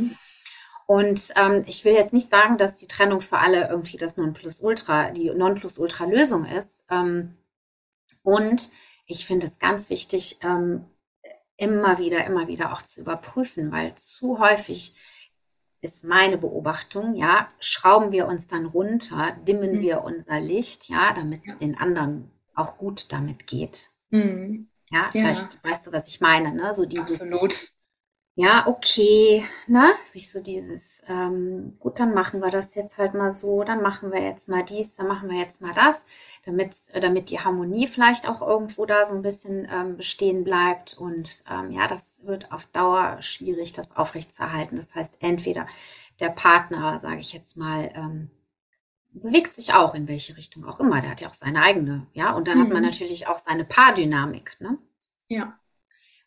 Und 0.87 1.33
ähm, 1.37 1.64
ich 1.66 1.85
will 1.85 1.92
jetzt 1.94 2.12
nicht 2.12 2.29
sagen, 2.29 2.57
dass 2.57 2.76
die 2.76 2.88
Trennung 2.88 3.20
für 3.20 3.38
alle 3.38 3.68
irgendwie 3.68 3.96
das 3.96 4.16
Nonplusultra, 4.16 5.11
die 5.11 5.31
Nonplusultra-Lösung 5.31 6.46
ist. 6.46 6.85
Ähm, 6.90 7.37
und 8.22 8.70
ich 9.07 9.26
finde 9.26 9.46
es 9.46 9.59
ganz 9.59 9.88
wichtig, 9.88 10.38
ähm, 10.42 10.85
immer 11.57 11.98
wieder, 11.98 12.24
immer 12.24 12.48
wieder 12.48 12.72
auch 12.72 12.83
zu 12.83 13.00
überprüfen, 13.00 13.70
weil 13.70 13.94
zu 13.94 14.40
häufig 14.40 14.94
ist 15.82 16.04
meine 16.04 16.38
Beobachtung, 16.38 17.14
ja, 17.14 17.48
schrauben 17.58 18.12
wir 18.12 18.26
uns 18.26 18.46
dann 18.46 18.66
runter, 18.66 19.36
dimmen 19.46 19.76
mhm. 19.76 19.80
wir 19.80 20.04
unser 20.04 20.40
Licht, 20.40 20.88
ja, 20.88 21.12
damit 21.14 21.42
es 21.46 21.56
den 21.56 21.78
anderen 21.78 22.30
auch 22.54 22.76
gut 22.76 23.12
damit 23.12 23.46
geht. 23.46 23.88
Mhm. 24.10 24.68
Ja, 24.90 25.08
vielleicht 25.12 25.54
ja. 25.54 25.70
weißt 25.70 25.86
du, 25.86 25.92
was 25.92 26.08
ich 26.08 26.20
meine, 26.20 26.52
ne? 26.52 26.74
So 26.74 26.84
dieses, 26.84 27.22
Absolut 27.22 27.79
ja, 28.36 28.66
okay, 28.66 29.44
ne? 29.66 29.92
Sich 30.04 30.30
so 30.30 30.42
dieses, 30.42 31.02
ähm, 31.08 31.76
gut, 31.78 31.98
dann 31.98 32.14
machen 32.14 32.40
wir 32.40 32.50
das 32.50 32.74
jetzt 32.74 32.96
halt 32.96 33.12
mal 33.14 33.34
so, 33.34 33.64
dann 33.64 33.82
machen 33.82 34.12
wir 34.12 34.22
jetzt 34.22 34.48
mal 34.48 34.64
dies, 34.64 34.94
dann 34.94 35.08
machen 35.08 35.28
wir 35.28 35.36
jetzt 35.36 35.60
mal 35.60 35.74
das, 35.74 36.04
damit, 36.44 36.74
damit 36.94 37.30
die 37.30 37.40
Harmonie 37.40 37.86
vielleicht 37.86 38.28
auch 38.28 38.40
irgendwo 38.40 38.86
da 38.86 39.04
so 39.04 39.14
ein 39.14 39.22
bisschen 39.22 39.68
ähm, 39.70 39.96
bestehen 39.96 40.44
bleibt. 40.44 40.96
Und 40.96 41.44
ähm, 41.50 41.70
ja, 41.72 41.86
das 41.86 42.20
wird 42.24 42.52
auf 42.52 42.66
Dauer 42.66 43.20
schwierig, 43.20 43.72
das 43.72 43.96
aufrechtzuerhalten. 43.96 44.76
Das 44.76 44.94
heißt, 44.94 45.18
entweder 45.20 45.66
der 46.20 46.30
Partner, 46.30 46.98
sage 46.98 47.18
ich 47.18 47.32
jetzt 47.32 47.56
mal, 47.56 47.90
ähm, 47.94 48.30
bewegt 49.12 49.52
sich 49.52 49.74
auch 49.74 49.94
in 49.94 50.08
welche 50.08 50.36
Richtung 50.36 50.64
auch 50.64 50.80
immer. 50.80 51.00
Der 51.00 51.10
hat 51.10 51.20
ja 51.20 51.28
auch 51.28 51.34
seine 51.34 51.62
eigene, 51.62 52.06
ja, 52.12 52.32
und 52.32 52.48
dann 52.48 52.58
mhm. 52.58 52.62
hat 52.62 52.68
man 52.70 52.82
mhm. 52.82 52.88
natürlich 52.88 53.26
auch 53.26 53.38
seine 53.38 53.64
Paardynamik, 53.64 54.56
ne? 54.60 54.78
Ja. 55.28 55.58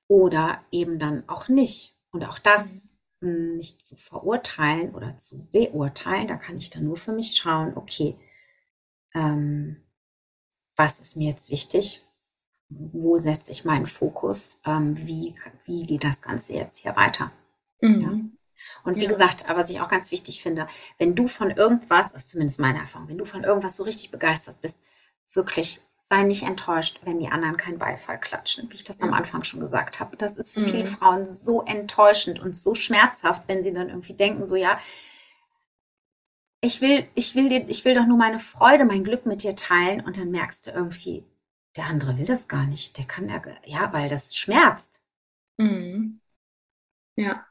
Oder 0.07 0.61
eben 0.71 0.99
dann 0.99 1.27
auch 1.27 1.47
nicht. 1.47 1.92
Und 2.13 2.23
auch 2.26 2.39
das 2.39 2.95
mhm. 3.19 3.58
nicht 3.58 3.82
zu 3.82 3.97
verurteilen 3.97 4.95
oder 4.95 5.17
zu 5.17 5.45
beurteilen, 5.52 6.28
da 6.28 6.38
kann 6.38 6.56
ich 6.56 6.69
dann 6.69 6.86
nur 6.86 6.95
für 6.95 7.12
mich 7.12 7.36
schauen, 7.36 7.76
okay, 7.76 8.15
ähm, 9.13 9.84
was 10.76 10.99
ist 10.99 11.17
mir 11.17 11.30
jetzt 11.30 11.49
wichtig? 11.49 12.02
Wo 12.69 13.19
setze 13.19 13.52
ich 13.52 13.65
meinen 13.65 13.88
Fokus? 13.88 14.62
Ähm, 14.65 14.95
wie, 15.06 15.36
wie 15.65 15.84
geht 15.86 16.04
das 16.04 16.21
Ganze 16.21 16.54
jetzt 16.54 16.78
hier 16.78 16.95
weiter? 16.95 17.32
Mhm. 17.82 18.02
Ja. 18.02 18.10
Und 18.84 18.97
wie 18.97 19.04
ja. 19.04 19.10
gesagt, 19.10 19.45
was 19.47 19.69
ich 19.69 19.82
auch 19.82 19.89
ganz 19.89 20.12
wichtig 20.12 20.41
finde, 20.41 20.67
wenn 20.97 21.15
du 21.15 21.28
von 21.28 21.52
irgendwas, 21.52 22.13
das 22.13 22.23
ist 22.23 22.30
zumindest 22.30 22.60
meine 22.60 22.80
Erfahrung, 22.80 23.10
wenn 23.10 23.17
du 23.17 23.26
von 23.26 23.43
irgendwas 23.43 23.76
so 23.76 23.84
richtig 23.84 24.12
begeistert 24.12 24.62
bist, 24.62 24.80
wirklich 25.34 25.82
sei 26.13 26.23
nicht 26.23 26.43
enttäuscht, 26.43 26.99
wenn 27.06 27.19
die 27.19 27.30
anderen 27.30 27.58
keinen 27.58 27.80
Beifall 27.80 28.19
klatschen, 28.19 28.69
wie 28.69 28.76
ich 28.76 28.84
das 28.84 29.02
am 29.02 29.13
Anfang 29.13 29.43
schon 29.43 29.60
gesagt 29.60 29.99
habe. 29.99 30.15
Das 30.15 30.38
ist 30.38 30.52
für 30.52 30.60
mhm. 30.60 30.65
viele 30.65 30.86
Frauen 30.86 31.26
so 31.26 31.63
enttäuschend 31.63 32.39
und 32.39 32.56
so 32.56 32.76
schmerzhaft, 32.76 33.47
wenn 33.47 33.63
sie 33.63 33.73
dann 33.73 33.89
irgendwie 33.89 34.13
denken, 34.13 34.45
so 34.45 34.56
ja, 34.56 34.80
ich 36.62 36.82
will, 36.82 37.08
ich 37.15 37.34
will 37.34 37.49
dir, 37.49 37.67
ich 37.67 37.84
will 37.84 37.95
doch 37.95 38.06
nur 38.06 38.17
meine 38.17 38.38
Freude, 38.38 38.86
mein 38.86 39.04
Glück 39.04 39.26
mit 39.26 39.41
dir 39.43 39.56
teilen 39.56 40.02
und 40.02 40.17
dann 40.17 40.30
merkst 40.30 40.67
du 40.67 40.71
irgendwie, 40.71 41.26
der 41.76 41.86
andere 41.86 42.17
will 42.19 42.26
das 42.26 42.47
gar 42.47 42.67
nicht. 42.67 42.97
Der 42.99 43.06
kann 43.06 43.28
ja, 43.28 43.41
ja, 43.65 43.91
weil 43.91 44.08
das 44.08 44.36
schmerzt. 44.36 45.02
Mhm. 45.58 46.21
Ja. 47.15 47.45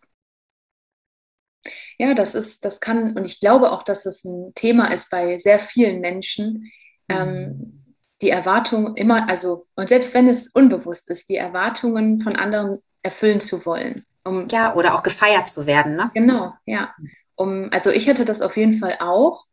Ja, 1.98 2.14
das 2.14 2.36
ist, 2.36 2.64
das 2.64 2.80
kann, 2.80 3.16
und 3.16 3.26
ich 3.26 3.40
glaube 3.40 3.72
auch, 3.72 3.82
dass 3.82 4.06
es 4.06 4.22
das 4.22 4.24
ein 4.24 4.52
Thema 4.54 4.92
ist 4.92 5.10
bei 5.10 5.38
sehr 5.38 5.58
vielen 5.58 6.00
Menschen, 6.00 6.70
ähm, 7.08 7.28
mhm. 7.28 7.34
ähm, 7.34 7.81
die 8.22 8.30
Erwartungen 8.30 8.96
immer, 8.96 9.28
also, 9.28 9.66
und 9.74 9.88
selbst 9.88 10.14
wenn 10.14 10.28
es 10.28 10.48
unbewusst 10.48 11.10
ist, 11.10 11.28
die 11.28 11.36
Erwartungen 11.36 12.20
von 12.20 12.36
anderen 12.36 12.78
erfüllen 13.02 13.40
zu 13.40 13.66
wollen. 13.66 14.06
Um, 14.24 14.46
ja, 14.48 14.74
oder 14.74 14.94
auch 14.94 15.02
gefeiert 15.02 15.48
zu 15.48 15.66
werden, 15.66 15.96
ne? 15.96 16.10
Genau, 16.14 16.54
ja. 16.64 16.94
Um, 17.34 17.68
also 17.72 17.90
ich 17.90 18.08
hatte 18.08 18.24
das 18.24 18.40
auf 18.40 18.56
jeden 18.56 18.74
Fall 18.74 18.96
auch, 19.00 19.46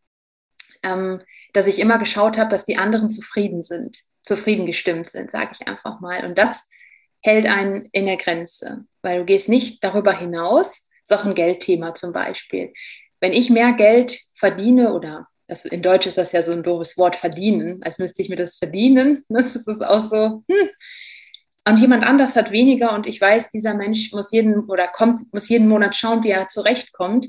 ähm, 0.84 1.21
dass 1.53 1.67
ich 1.67 1.79
immer 1.79 1.97
geschaut 1.97 2.38
habe, 2.38 2.49
dass 2.49 2.65
die 2.65 2.77
anderen 2.77 3.10
zufrieden 3.10 3.63
sind, 3.63 3.97
zufrieden 4.21 4.67
gestimmt 4.67 5.10
sind, 5.10 5.32
sage 5.32 5.51
ich 5.53 5.67
einfach 5.67 5.99
mal. 5.99 6.23
Und 6.23 6.38
das 6.38 6.69
hält 7.21 7.47
einen 7.47 7.89
in 7.91 8.05
der 8.05 8.17
Grenze, 8.17 8.86
weil 9.01 9.19
du 9.19 9.25
gehst 9.25 9.49
nicht 9.49 9.84
darüber 9.84 10.13
hinaus, 10.13 10.91
ist 11.01 11.13
auch 11.13 11.25
ein 11.25 11.36
Geldthema 11.36 11.95
zum 11.95 12.13
Beispiel. 12.13 12.71
Wenn 13.19 13.34
ich 13.34 13.49
mehr 13.49 13.73
Geld 13.73 14.19
verdiene 14.36 14.93
oder 14.93 15.27
das, 15.49 15.65
in 15.65 15.81
Deutsch 15.81 16.05
ist 16.05 16.17
das 16.17 16.31
ja 16.31 16.41
so 16.41 16.53
ein 16.53 16.63
doofes 16.63 16.97
Wort, 16.97 17.15
verdienen, 17.15 17.81
als 17.83 17.99
müsste 17.99 18.21
ich 18.21 18.29
mir 18.29 18.35
das 18.35 18.55
verdienen. 18.55 19.23
Das 19.29 19.55
ist 19.55 19.83
auch 19.85 19.99
so, 19.99 20.43
hm. 20.47 20.69
Und 21.67 21.79
jemand 21.79 22.03
anders 22.03 22.35
hat 22.35 22.51
weniger 22.51 22.93
und 22.95 23.05
ich 23.05 23.19
weiß, 23.21 23.51
dieser 23.51 23.75
Mensch 23.75 24.12
muss 24.12 24.31
jeden 24.31 24.59
oder 24.69 24.88
kommt, 24.88 25.31
muss 25.33 25.49
jeden 25.49 25.67
Monat 25.67 25.95
schauen, 25.95 26.23
wie 26.23 26.29
er 26.29 26.47
zurechtkommt. 26.47 27.27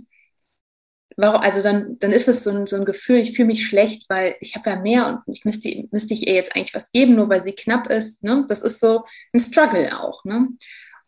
warum, 1.16 1.40
also 1.40 1.62
dann, 1.62 1.98
dann 1.98 2.12
ist 2.12 2.28
es 2.28 2.44
so 2.44 2.50
ein, 2.50 2.66
so 2.66 2.76
ein 2.76 2.84
Gefühl, 2.86 3.18
ich 3.18 3.32
fühle 3.32 3.48
mich 3.48 3.66
schlecht, 3.66 4.08
weil 4.08 4.36
ich 4.40 4.54
habe 4.54 4.70
ja 4.70 4.76
mehr 4.76 5.06
und 5.08 5.34
ich 5.34 5.44
müsste, 5.44 5.88
müsste 5.90 6.14
ich 6.14 6.26
ihr 6.26 6.34
jetzt 6.34 6.56
eigentlich 6.56 6.74
was 6.74 6.92
geben, 6.92 7.16
nur 7.16 7.28
weil 7.28 7.40
sie 7.40 7.52
knapp 7.52 7.88
ist. 7.90 8.24
Ne? 8.24 8.46
Das 8.48 8.62
ist 8.62 8.80
so 8.80 9.04
ein 9.34 9.40
Struggle 9.40 9.98
auch. 10.00 10.24
Ne? 10.24 10.48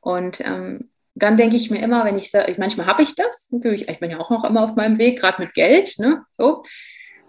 Und 0.00 0.40
ähm, 0.40 0.90
dann 1.14 1.36
denke 1.36 1.56
ich 1.56 1.70
mir 1.70 1.82
immer, 1.82 2.04
wenn 2.04 2.18
ich 2.18 2.30
sage, 2.30 2.54
manchmal 2.58 2.86
habe 2.86 3.02
ich 3.02 3.14
das, 3.14 3.50
ich 3.50 4.00
bin 4.00 4.10
ja 4.10 4.18
auch 4.18 4.30
noch 4.30 4.44
immer 4.44 4.64
auf 4.64 4.76
meinem 4.76 4.98
Weg, 4.98 5.20
gerade 5.20 5.40
mit 5.40 5.54
Geld, 5.54 5.94
ne? 5.98 6.24
so. 6.30 6.62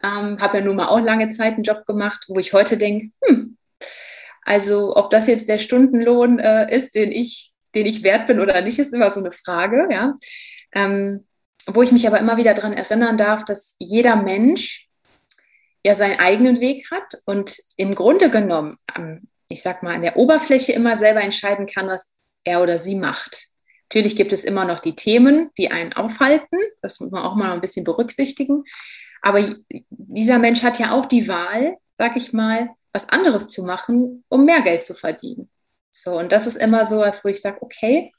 Ähm, 0.04 0.42
habe 0.42 0.58
ja 0.58 0.64
nun 0.64 0.76
mal 0.76 0.88
auch 0.88 1.00
lange 1.00 1.30
Zeit 1.30 1.54
einen 1.54 1.64
Job 1.64 1.86
gemacht, 1.86 2.26
wo 2.28 2.38
ich 2.38 2.54
heute 2.54 2.78
denke, 2.78 3.12
hm, 3.24 3.58
also 4.44 4.96
ob 4.96 5.10
das 5.10 5.28
jetzt 5.28 5.48
der 5.48 5.60
Stundenlohn 5.60 6.40
äh, 6.40 6.74
ist, 6.76 6.96
den 6.96 7.12
ich, 7.12 7.54
den 7.74 7.86
ich 7.86 8.04
wert 8.04 8.28
bin 8.28 8.40
oder 8.40 8.62
nicht, 8.62 8.80
ist 8.80 8.94
immer 8.94 9.10
so 9.10 9.20
eine 9.20 9.32
Frage, 9.32 9.88
ja. 9.90 10.16
Ähm, 10.74 11.26
wo 11.68 11.82
ich 11.82 11.92
mich 11.92 12.06
aber 12.08 12.20
immer 12.20 12.36
wieder 12.36 12.54
daran 12.54 12.74
erinnern 12.74 13.18
darf, 13.18 13.46
dass 13.46 13.76
jeder 13.80 14.18
Mensch 14.18 14.90
ja 15.86 15.94
seinen 15.94 16.20
eigenen 16.20 16.60
Weg 16.60 16.90
hat 16.92 17.22
und 17.26 17.58
im 17.78 17.96
Grunde 17.96 18.30
genommen, 18.30 18.78
ich 19.48 19.62
sag 19.62 19.84
mal, 19.84 19.96
an 19.96 20.02
der 20.02 20.18
Oberfläche 20.18 20.74
immer 20.74 20.96
selber 20.96 21.22
entscheiden 21.22 21.66
kann, 21.66 21.88
was 21.88 22.16
er 22.44 22.62
oder 22.62 22.78
sie 22.78 22.96
macht. 22.96 23.48
Natürlich 23.84 24.16
gibt 24.16 24.34
es 24.34 24.44
immer 24.44 24.66
noch 24.66 24.80
die 24.80 24.96
Themen, 24.96 25.52
die 25.58 25.72
einen 25.72 25.94
aufhalten. 25.94 26.58
Das 26.82 27.00
muss 27.00 27.12
man 27.12 27.24
auch 27.24 27.36
mal 27.36 27.54
ein 27.54 27.62
bisschen 27.62 27.86
berücksichtigen. 27.86 28.64
Aber 29.24 29.44
dieser 29.90 30.38
Mensch 30.38 30.62
hat 30.62 30.80
ja 30.80 30.92
auch 30.92 31.08
die 31.08 31.28
Wahl, 31.28 31.78
sag 31.98 32.18
ich 32.18 32.34
mal, 32.34 32.70
was 32.92 33.10
anderes 33.10 33.50
zu 33.50 33.64
machen, 33.64 34.24
um 34.30 34.46
mehr 34.46 34.62
Geld 34.62 34.84
zu 34.84 34.94
verdienen. 34.94 35.50
So, 35.92 36.20
und 36.20 36.32
das 36.32 36.46
ist 36.46 36.58
immer 36.58 36.86
so 36.86 37.00
was, 37.00 37.24
wo 37.24 37.30
ich 37.30 37.42
sage, 37.42 37.58
okay, 37.62 38.12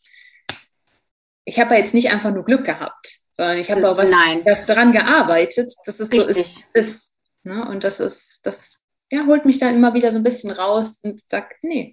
ich 1.44 1.60
habe 1.60 1.74
ja 1.74 1.80
jetzt 1.80 1.94
nicht 1.94 2.10
einfach 2.10 2.32
nur 2.32 2.44
Glück 2.44 2.64
gehabt, 2.64 3.18
sondern 3.32 3.58
ich 3.58 3.70
habe 3.70 3.88
auch 3.88 3.96
was 3.96 4.10
Nein. 4.10 4.42
daran 4.66 4.92
gearbeitet, 4.92 5.72
dass 5.84 6.00
es 6.00 6.10
Richtig. 6.10 6.34
so 6.34 6.40
ist. 6.40 6.64
ist 6.72 7.12
ne? 7.42 7.68
Und 7.68 7.84
das 7.84 8.00
ist, 8.00 8.40
das 8.44 8.78
ja, 9.12 9.26
holt 9.26 9.44
mich 9.44 9.58
dann 9.58 9.74
immer 9.74 9.92
wieder 9.92 10.10
so 10.10 10.18
ein 10.18 10.24
bisschen 10.24 10.50
raus 10.50 11.00
und 11.02 11.20
sagt, 11.20 11.62
nee. 11.62 11.92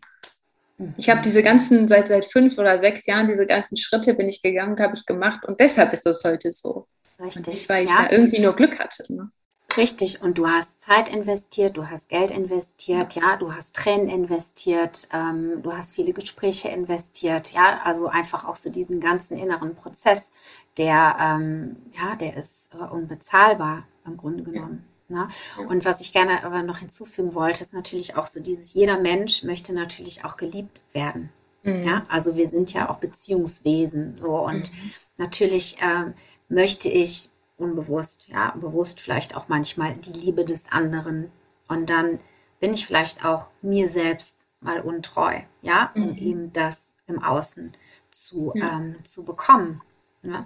Ich 0.97 1.10
habe 1.10 1.21
diese 1.21 1.43
ganzen, 1.43 1.88
seit, 1.88 2.08
seit 2.08 2.26
fünf 2.26 2.58
oder 2.58 2.78
sechs 2.78 3.06
Jahren, 3.06 3.28
diese 3.28 3.45
ganzen 3.45 3.78
Schritte 3.78 4.15
bin 4.15 4.30
ich 4.30 4.41
gegangen, 4.41 4.80
habe 4.80 4.95
ich 4.95 5.06
gemacht 5.06 5.45
und 5.45 5.60
deshalb 5.60 5.93
ist 5.93 6.06
das 6.06 6.24
heute 6.24 6.52
so. 6.52 6.88
Richtig. 7.21 7.47
Nicht, 7.47 7.69
weil 7.69 7.86
ich 7.86 7.91
ja. 7.91 8.03
da 8.03 8.12
irgendwie 8.12 8.39
nur 8.39 8.55
Glück 8.55 8.79
hatte. 8.79 9.13
Ne? 9.13 9.29
Richtig, 9.77 10.21
und 10.21 10.38
du 10.38 10.47
hast 10.47 10.81
Zeit 10.81 11.07
investiert, 11.10 11.77
du 11.77 11.89
hast 11.89 12.10
Geld 12.10 12.31
investiert, 12.31 13.15
ja, 13.15 13.38
du 13.38 13.53
hast 13.53 13.75
Tränen 13.75 14.10
investiert, 14.10 15.07
ähm, 15.13 15.62
du 15.62 15.71
hast 15.71 15.95
viele 15.95 16.13
Gespräche 16.13 16.67
investiert, 16.67 17.53
ja, 17.53 17.79
also 17.84 18.07
einfach 18.07 18.45
auch 18.45 18.55
so 18.55 18.69
diesen 18.69 18.99
ganzen 18.99 19.38
inneren 19.38 19.75
Prozess, 19.75 20.31
der, 20.77 21.15
ähm, 21.21 21.77
ja, 21.97 22.15
der 22.15 22.36
ist 22.36 22.71
äh, 22.73 22.84
unbezahlbar 22.84 23.88
im 24.05 24.17
Grunde 24.17 24.43
genommen. 24.43 24.86
Ja. 25.07 25.25
Ne? 25.25 25.27
Und 25.67 25.86
was 25.86 26.01
ich 26.01 26.13
gerne 26.13 26.43
aber 26.43 26.63
noch 26.63 26.77
hinzufügen 26.77 27.36
wollte, 27.36 27.63
ist 27.63 27.73
natürlich 27.73 28.15
auch 28.17 28.27
so 28.27 28.41
dieses, 28.41 28.73
jeder 28.73 28.99
Mensch 28.99 29.43
möchte 29.43 29.73
natürlich 29.73 30.25
auch 30.25 30.38
geliebt 30.38 30.81
werden. 30.93 31.29
Mhm. 31.63 31.84
Ja, 31.84 32.03
also 32.10 32.36
wir 32.36 32.49
sind 32.49 32.73
ja 32.73 32.89
auch 32.89 32.97
Beziehungswesen, 32.97 34.15
so, 34.17 34.38
und 34.39 34.71
mhm. 34.71 34.91
natürlich 35.17 35.77
ähm, 35.81 36.13
möchte 36.51 36.89
ich 36.89 37.29
unbewusst, 37.57 38.27
ja, 38.27 38.51
bewusst 38.51 38.99
vielleicht 38.99 39.35
auch 39.35 39.47
manchmal 39.47 39.95
die 39.95 40.13
Liebe 40.13 40.45
des 40.45 40.71
anderen. 40.71 41.31
Und 41.67 41.89
dann 41.89 42.19
bin 42.59 42.73
ich 42.73 42.85
vielleicht 42.85 43.23
auch 43.25 43.49
mir 43.61 43.89
selbst 43.89 44.45
mal 44.59 44.81
untreu, 44.81 45.41
ja, 45.61 45.91
um 45.95 46.11
mhm. 46.11 46.17
eben 46.17 46.53
das 46.53 46.93
im 47.07 47.23
Außen 47.23 47.71
zu, 48.11 48.51
ja. 48.55 48.77
ähm, 48.77 49.03
zu 49.03 49.23
bekommen. 49.23 49.81
Ja. 50.23 50.45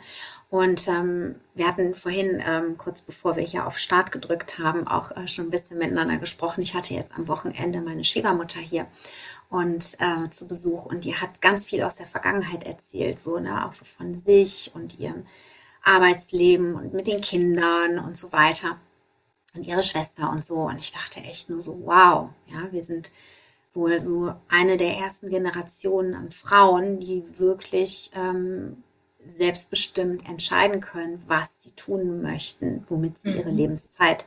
Und 0.49 0.87
ähm, 0.87 1.35
wir 1.53 1.67
hatten 1.67 1.95
vorhin, 1.95 2.41
ähm, 2.45 2.77
kurz 2.77 3.01
bevor 3.01 3.35
wir 3.35 3.43
hier 3.43 3.67
auf 3.67 3.77
Start 3.77 4.13
gedrückt 4.13 4.57
haben, 4.57 4.87
auch 4.87 5.11
äh, 5.11 5.27
schon 5.27 5.47
ein 5.47 5.51
bisschen 5.51 5.77
miteinander 5.77 6.17
gesprochen. 6.17 6.61
Ich 6.61 6.75
hatte 6.75 6.93
jetzt 6.93 7.13
am 7.13 7.27
Wochenende 7.27 7.81
meine 7.81 8.05
Schwiegermutter 8.05 8.61
hier 8.61 8.87
und 9.49 9.97
äh, 9.99 10.29
zu 10.29 10.47
Besuch 10.47 10.85
und 10.85 11.03
die 11.03 11.15
hat 11.15 11.41
ganz 11.41 11.65
viel 11.65 11.83
aus 11.83 11.95
der 11.95 12.05
Vergangenheit 12.05 12.63
erzählt, 12.63 13.19
so 13.19 13.37
ne, 13.37 13.65
auch 13.65 13.73
so 13.73 13.83
von 13.83 14.15
sich 14.15 14.71
und 14.73 14.97
ihrem 14.97 15.25
Arbeitsleben 15.85 16.75
und 16.75 16.93
mit 16.93 17.07
den 17.07 17.21
Kindern 17.21 17.99
und 17.99 18.17
so 18.17 18.33
weiter 18.33 18.77
und 19.53 19.65
ihre 19.65 19.83
Schwester 19.83 20.29
und 20.29 20.43
so. 20.43 20.55
Und 20.55 20.77
ich 20.77 20.91
dachte 20.91 21.21
echt 21.21 21.49
nur 21.49 21.61
so, 21.61 21.79
wow, 21.85 22.29
ja, 22.47 22.71
wir 22.71 22.83
sind 22.83 23.11
wohl 23.73 23.99
so 23.99 24.33
eine 24.47 24.77
der 24.77 24.97
ersten 24.97 25.29
Generationen 25.29 26.15
an 26.15 26.31
Frauen, 26.31 26.99
die 26.99 27.23
wirklich 27.37 28.11
ähm, 28.15 28.83
selbstbestimmt 29.27 30.27
entscheiden 30.27 30.81
können, 30.81 31.21
was 31.27 31.63
sie 31.63 31.71
tun 31.71 32.21
möchten, 32.21 32.83
womit 32.87 33.17
sie 33.17 33.31
mhm. 33.31 33.37
ihre 33.37 33.51
Lebenszeit 33.51 34.25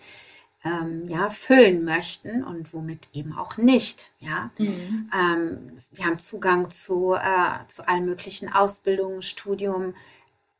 ähm, 0.64 1.08
ja, 1.08 1.30
füllen 1.30 1.84
möchten 1.84 2.42
und 2.44 2.72
womit 2.74 3.08
eben 3.14 3.32
auch 3.32 3.56
nicht. 3.56 4.12
Ja? 4.20 4.50
Mhm. 4.58 5.10
Ähm, 5.14 5.72
wir 5.92 6.04
haben 6.04 6.18
Zugang 6.18 6.70
zu, 6.70 7.14
äh, 7.14 7.66
zu 7.68 7.86
allen 7.86 8.04
möglichen 8.04 8.52
Ausbildungen, 8.52 9.22
Studium, 9.22 9.94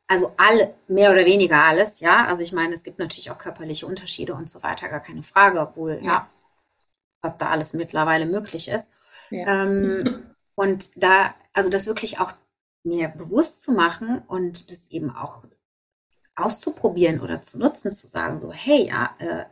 also 0.09 0.33
alle, 0.37 0.73
mehr 0.87 1.11
oder 1.11 1.23
weniger 1.25 1.63
alles, 1.63 1.99
ja. 1.99 2.25
Also 2.25 2.41
ich 2.41 2.51
meine, 2.51 2.73
es 2.73 2.83
gibt 2.83 2.97
natürlich 2.97 3.29
auch 3.29 3.37
körperliche 3.37 3.85
Unterschiede 3.85 4.33
und 4.33 4.49
so 4.49 4.63
weiter, 4.63 4.89
gar 4.89 5.01
keine 5.01 5.21
Frage, 5.21 5.61
obwohl, 5.61 5.99
ja, 6.01 6.11
ja 6.11 6.29
was 7.21 7.37
da 7.37 7.49
alles 7.49 7.73
mittlerweile 7.73 8.25
möglich 8.25 8.69
ist. 8.69 8.89
Ja. 9.29 9.63
Ähm, 9.63 10.33
und 10.55 10.91
da, 11.01 11.35
also 11.53 11.69
das 11.69 11.85
wirklich 11.85 12.19
auch 12.19 12.33
mir 12.83 13.09
bewusst 13.09 13.61
zu 13.61 13.71
machen 13.71 14.23
und 14.27 14.71
das 14.71 14.89
eben 14.89 15.15
auch 15.15 15.43
auszuprobieren 16.35 17.19
oder 17.19 17.41
zu 17.41 17.59
nutzen, 17.59 17.91
zu 17.91 18.07
sagen, 18.07 18.39
so, 18.39 18.51
hey, 18.51 18.87
ja, 18.87 19.15
äh, 19.19 19.45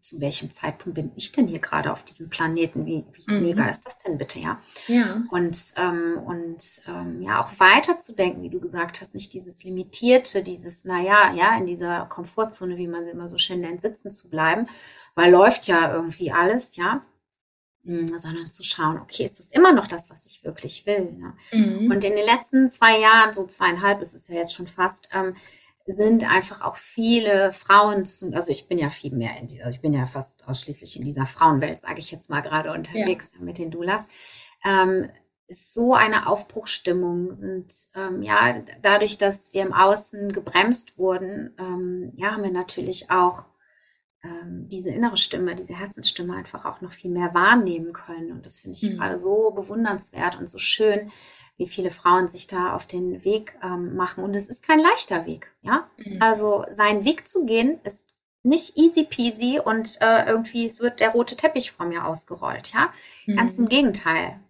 zu 0.00 0.20
welchem 0.20 0.50
Zeitpunkt 0.50 0.94
bin 0.94 1.12
ich 1.16 1.32
denn 1.32 1.46
hier 1.46 1.58
gerade 1.58 1.92
auf 1.92 2.04
diesem 2.04 2.28
Planeten? 2.28 2.86
Wie, 2.86 3.04
wie 3.12 3.32
mhm. 3.32 3.42
mega 3.42 3.68
ist 3.68 3.86
das 3.86 3.98
denn 3.98 4.18
bitte, 4.18 4.38
ja? 4.38 4.60
Ja. 4.88 5.22
Und, 5.30 5.74
ähm, 5.76 6.18
und 6.24 6.82
ähm, 6.86 7.22
ja, 7.22 7.40
auch 7.40 7.50
weiterzudenken, 7.58 8.42
wie 8.42 8.50
du 8.50 8.60
gesagt 8.60 9.00
hast, 9.00 9.14
nicht 9.14 9.32
dieses 9.34 9.64
Limitierte, 9.64 10.42
dieses, 10.42 10.84
naja, 10.84 11.32
ja, 11.34 11.56
in 11.56 11.66
dieser 11.66 12.06
Komfortzone, 12.06 12.76
wie 12.76 12.88
man 12.88 13.04
sie 13.04 13.10
immer 13.10 13.28
so 13.28 13.38
schön 13.38 13.60
nennt, 13.60 13.80
sitzen 13.80 14.10
zu 14.10 14.28
bleiben, 14.28 14.68
weil 15.14 15.30
läuft 15.30 15.66
ja 15.66 15.92
irgendwie 15.92 16.32
alles, 16.32 16.76
ja. 16.76 17.04
Mhm, 17.84 18.16
sondern 18.16 18.48
zu 18.48 18.62
schauen, 18.62 19.00
okay, 19.00 19.24
ist 19.24 19.40
das 19.40 19.50
immer 19.50 19.72
noch 19.72 19.88
das, 19.88 20.08
was 20.08 20.24
ich 20.26 20.44
wirklich 20.44 20.86
will? 20.86 21.12
Ne? 21.12 21.34
Mhm. 21.52 21.90
Und 21.90 22.04
in 22.04 22.14
den 22.14 22.26
letzten 22.26 22.68
zwei 22.68 23.00
Jahren, 23.00 23.34
so 23.34 23.44
zweieinhalb 23.44 24.00
ist 24.00 24.14
es 24.14 24.28
ja 24.28 24.36
jetzt 24.36 24.54
schon 24.54 24.68
fast, 24.68 25.08
ähm, 25.12 25.34
sind 25.86 26.30
einfach 26.30 26.62
auch 26.62 26.76
viele 26.76 27.52
Frauen, 27.52 28.06
zu, 28.06 28.32
also 28.34 28.50
ich 28.50 28.68
bin 28.68 28.78
ja 28.78 28.88
viel 28.88 29.14
mehr 29.14 29.36
in 29.38 29.48
dieser, 29.48 29.70
ich 29.70 29.80
bin 29.80 29.92
ja 29.92 30.06
fast 30.06 30.46
ausschließlich 30.48 30.96
in 30.96 31.02
dieser 31.02 31.26
Frauenwelt, 31.26 31.80
sage 31.80 31.98
ich 31.98 32.10
jetzt 32.10 32.30
mal 32.30 32.40
gerade 32.40 32.72
unterwegs 32.72 33.32
ja. 33.34 33.44
mit 33.44 33.58
den 33.58 33.70
Doulas. 33.70 34.06
Ähm, 34.64 35.08
ist 35.48 35.74
so 35.74 35.94
eine 35.94 36.28
Aufbruchstimmung, 36.28 37.32
sind 37.32 37.72
ähm, 37.94 38.22
ja 38.22 38.54
dadurch, 38.80 39.18
dass 39.18 39.52
wir 39.52 39.62
im 39.62 39.72
Außen 39.72 40.32
gebremst 40.32 40.98
wurden, 40.98 41.54
ähm, 41.58 42.12
ja, 42.16 42.32
haben 42.32 42.42
wir 42.42 42.52
natürlich 42.52 43.10
auch 43.10 43.48
ähm, 44.24 44.68
diese 44.68 44.90
innere 44.90 45.16
Stimme, 45.16 45.54
diese 45.54 45.78
Herzensstimme 45.78 46.34
einfach 46.34 46.64
auch 46.64 46.80
noch 46.80 46.92
viel 46.92 47.10
mehr 47.10 47.34
wahrnehmen 47.34 47.92
können. 47.92 48.32
Und 48.32 48.46
das 48.46 48.60
finde 48.60 48.78
ich 48.80 48.90
mhm. 48.90 48.96
gerade 48.96 49.18
so 49.18 49.50
bewundernswert 49.50 50.38
und 50.38 50.48
so 50.48 50.58
schön, 50.58 51.10
wie 51.56 51.66
viele 51.66 51.90
Frauen 51.90 52.28
sich 52.28 52.46
da 52.46 52.74
auf 52.74 52.86
den 52.86 53.24
Weg 53.24 53.58
ähm, 53.62 53.94
machen. 53.94 54.24
Und 54.24 54.34
es 54.34 54.48
ist 54.48 54.66
kein 54.66 54.80
leichter 54.80 55.26
Weg, 55.26 55.52
ja. 55.62 55.88
Mhm. 55.98 56.20
Also 56.20 56.64
seinen 56.70 57.04
Weg 57.04 57.28
zu 57.28 57.44
gehen 57.44 57.80
ist 57.84 58.08
nicht 58.42 58.76
easy 58.76 59.04
peasy 59.04 59.60
und 59.64 59.98
äh, 60.00 60.26
irgendwie 60.26 60.66
es 60.66 60.80
wird 60.80 61.00
der 61.00 61.10
rote 61.10 61.36
Teppich 61.36 61.70
vor 61.70 61.86
mir 61.86 62.06
ausgerollt, 62.06 62.72
ja. 62.72 62.92
Mhm. 63.26 63.36
Ganz 63.36 63.58
im 63.58 63.68
Gegenteil. 63.68 64.40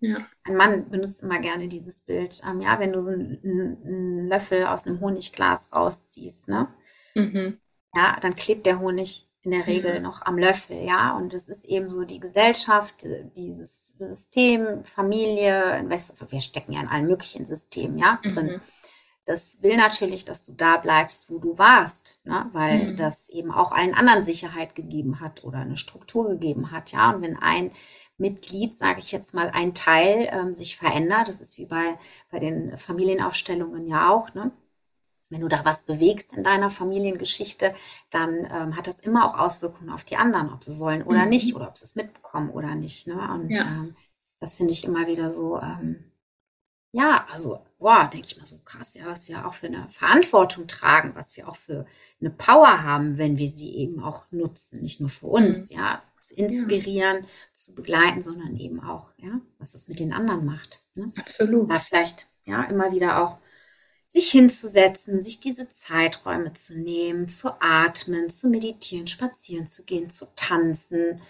Ja. 0.00 0.14
Ein 0.44 0.56
Mann 0.56 0.88
benutzt 0.88 1.22
immer 1.22 1.40
gerne 1.40 1.68
dieses 1.68 2.00
Bild. 2.00 2.40
Ähm, 2.48 2.60
ja, 2.60 2.78
wenn 2.80 2.92
du 2.92 3.02
so 3.02 3.10
einen, 3.10 3.38
einen, 3.84 4.28
Löffel 4.28 4.64
aus 4.64 4.86
einem 4.86 5.00
Honigglas 5.00 5.72
rausziehst, 5.72 6.48
ne? 6.48 6.68
Mhm. 7.14 7.58
Ja, 7.94 8.18
dann 8.20 8.36
klebt 8.36 8.66
der 8.66 8.78
Honig 8.78 9.29
in 9.42 9.52
der 9.52 9.66
Regel 9.66 9.96
mhm. 9.96 10.02
noch 10.02 10.22
am 10.22 10.38
Löffel, 10.38 10.76
ja. 10.84 11.16
Und 11.16 11.32
es 11.32 11.48
ist 11.48 11.64
eben 11.64 11.88
so 11.88 12.04
die 12.04 12.20
Gesellschaft, 12.20 13.06
dieses 13.36 13.94
System, 13.98 14.84
Familie, 14.84 15.84
wir 15.88 16.40
stecken 16.40 16.72
ja 16.72 16.80
in 16.80 16.88
allen 16.88 17.06
möglichen 17.06 17.46
Systemen, 17.46 17.98
ja, 17.98 18.18
drin. 18.22 18.46
Mhm. 18.46 18.60
Das 19.24 19.62
will 19.62 19.76
natürlich, 19.76 20.24
dass 20.24 20.44
du 20.44 20.52
da 20.52 20.76
bleibst, 20.76 21.30
wo 21.30 21.38
du 21.38 21.56
warst, 21.56 22.20
ne? 22.24 22.48
weil 22.52 22.90
mhm. 22.90 22.96
das 22.96 23.28
eben 23.28 23.52
auch 23.52 23.72
allen 23.72 23.94
anderen 23.94 24.22
Sicherheit 24.22 24.74
gegeben 24.74 25.20
hat 25.20 25.44
oder 25.44 25.58
eine 25.58 25.76
Struktur 25.76 26.28
gegeben 26.28 26.70
hat, 26.70 26.92
ja. 26.92 27.10
Und 27.10 27.22
wenn 27.22 27.36
ein 27.36 27.70
Mitglied, 28.18 28.74
sage 28.74 29.00
ich 29.00 29.12
jetzt 29.12 29.34
mal, 29.34 29.50
ein 29.50 29.74
Teil 29.74 30.28
ähm, 30.30 30.52
sich 30.52 30.76
verändert, 30.76 31.28
das 31.28 31.40
ist 31.40 31.56
wie 31.56 31.66
bei, 31.66 31.98
bei 32.30 32.38
den 32.38 32.76
Familienaufstellungen 32.76 33.86
ja 33.86 34.10
auch, 34.10 34.34
ne? 34.34 34.52
Wenn 35.30 35.40
du 35.40 35.48
da 35.48 35.64
was 35.64 35.82
bewegst 35.82 36.36
in 36.36 36.44
deiner 36.44 36.70
Familiengeschichte, 36.70 37.74
dann 38.10 38.48
ähm, 38.52 38.76
hat 38.76 38.88
das 38.88 39.00
immer 39.00 39.26
auch 39.26 39.38
Auswirkungen 39.38 39.90
auf 39.90 40.04
die 40.04 40.16
anderen, 40.16 40.52
ob 40.52 40.64
sie 40.64 40.78
wollen 40.78 41.02
oder 41.02 41.24
mhm. 41.24 41.30
nicht, 41.30 41.54
oder 41.54 41.68
ob 41.68 41.78
sie 41.78 41.84
es 41.84 41.94
mitbekommen 41.94 42.50
oder 42.50 42.74
nicht. 42.74 43.06
Ne? 43.06 43.14
Und 43.32 43.50
ja. 43.50 43.62
ähm, 43.62 43.94
das 44.40 44.56
finde 44.56 44.72
ich 44.72 44.84
immer 44.84 45.06
wieder 45.06 45.30
so, 45.30 45.58
ähm, 45.60 46.04
ja, 46.92 47.26
also, 47.30 47.60
boah, 47.78 48.10
denke 48.12 48.26
ich 48.26 48.36
mal 48.36 48.46
so 48.46 48.58
krass, 48.64 48.94
ja, 48.94 49.06
was 49.06 49.28
wir 49.28 49.46
auch 49.46 49.54
für 49.54 49.68
eine 49.68 49.86
Verantwortung 49.88 50.66
tragen, 50.66 51.14
was 51.14 51.36
wir 51.36 51.48
auch 51.48 51.54
für 51.54 51.86
eine 52.20 52.30
Power 52.30 52.82
haben, 52.82 53.16
wenn 53.16 53.38
wir 53.38 53.48
sie 53.48 53.76
eben 53.76 54.02
auch 54.02 54.26
nutzen, 54.32 54.80
nicht 54.82 55.00
nur 55.00 55.08
für 55.08 55.26
uns, 55.26 55.70
mhm. 55.70 55.76
ja, 55.76 56.02
zu 56.20 56.34
inspirieren, 56.34 57.18
ja. 57.22 57.28
zu 57.52 57.74
begleiten, 57.74 58.22
sondern 58.22 58.56
eben 58.56 58.82
auch, 58.82 59.12
ja, 59.18 59.40
was 59.58 59.72
das 59.72 59.86
mit 59.86 60.00
den 60.00 60.12
anderen 60.12 60.44
macht. 60.44 60.84
Ne? 60.94 61.12
Absolut. 61.16 61.70
Da 61.70 61.76
vielleicht, 61.76 62.26
ja, 62.44 62.64
immer 62.64 62.90
wieder 62.92 63.22
auch 63.22 63.38
sich 64.10 64.30
hinzusetzen, 64.30 65.20
sich 65.20 65.40
diese 65.40 65.68
Zeiträume 65.68 66.52
zu 66.52 66.74
nehmen, 66.74 67.28
zu 67.28 67.50
atmen, 67.60 68.28
zu 68.28 68.48
meditieren, 68.48 69.06
spazieren 69.06 69.66
zu 69.66 69.84
gehen, 69.84 70.10
zu 70.10 70.26
tanzen, 70.34 71.20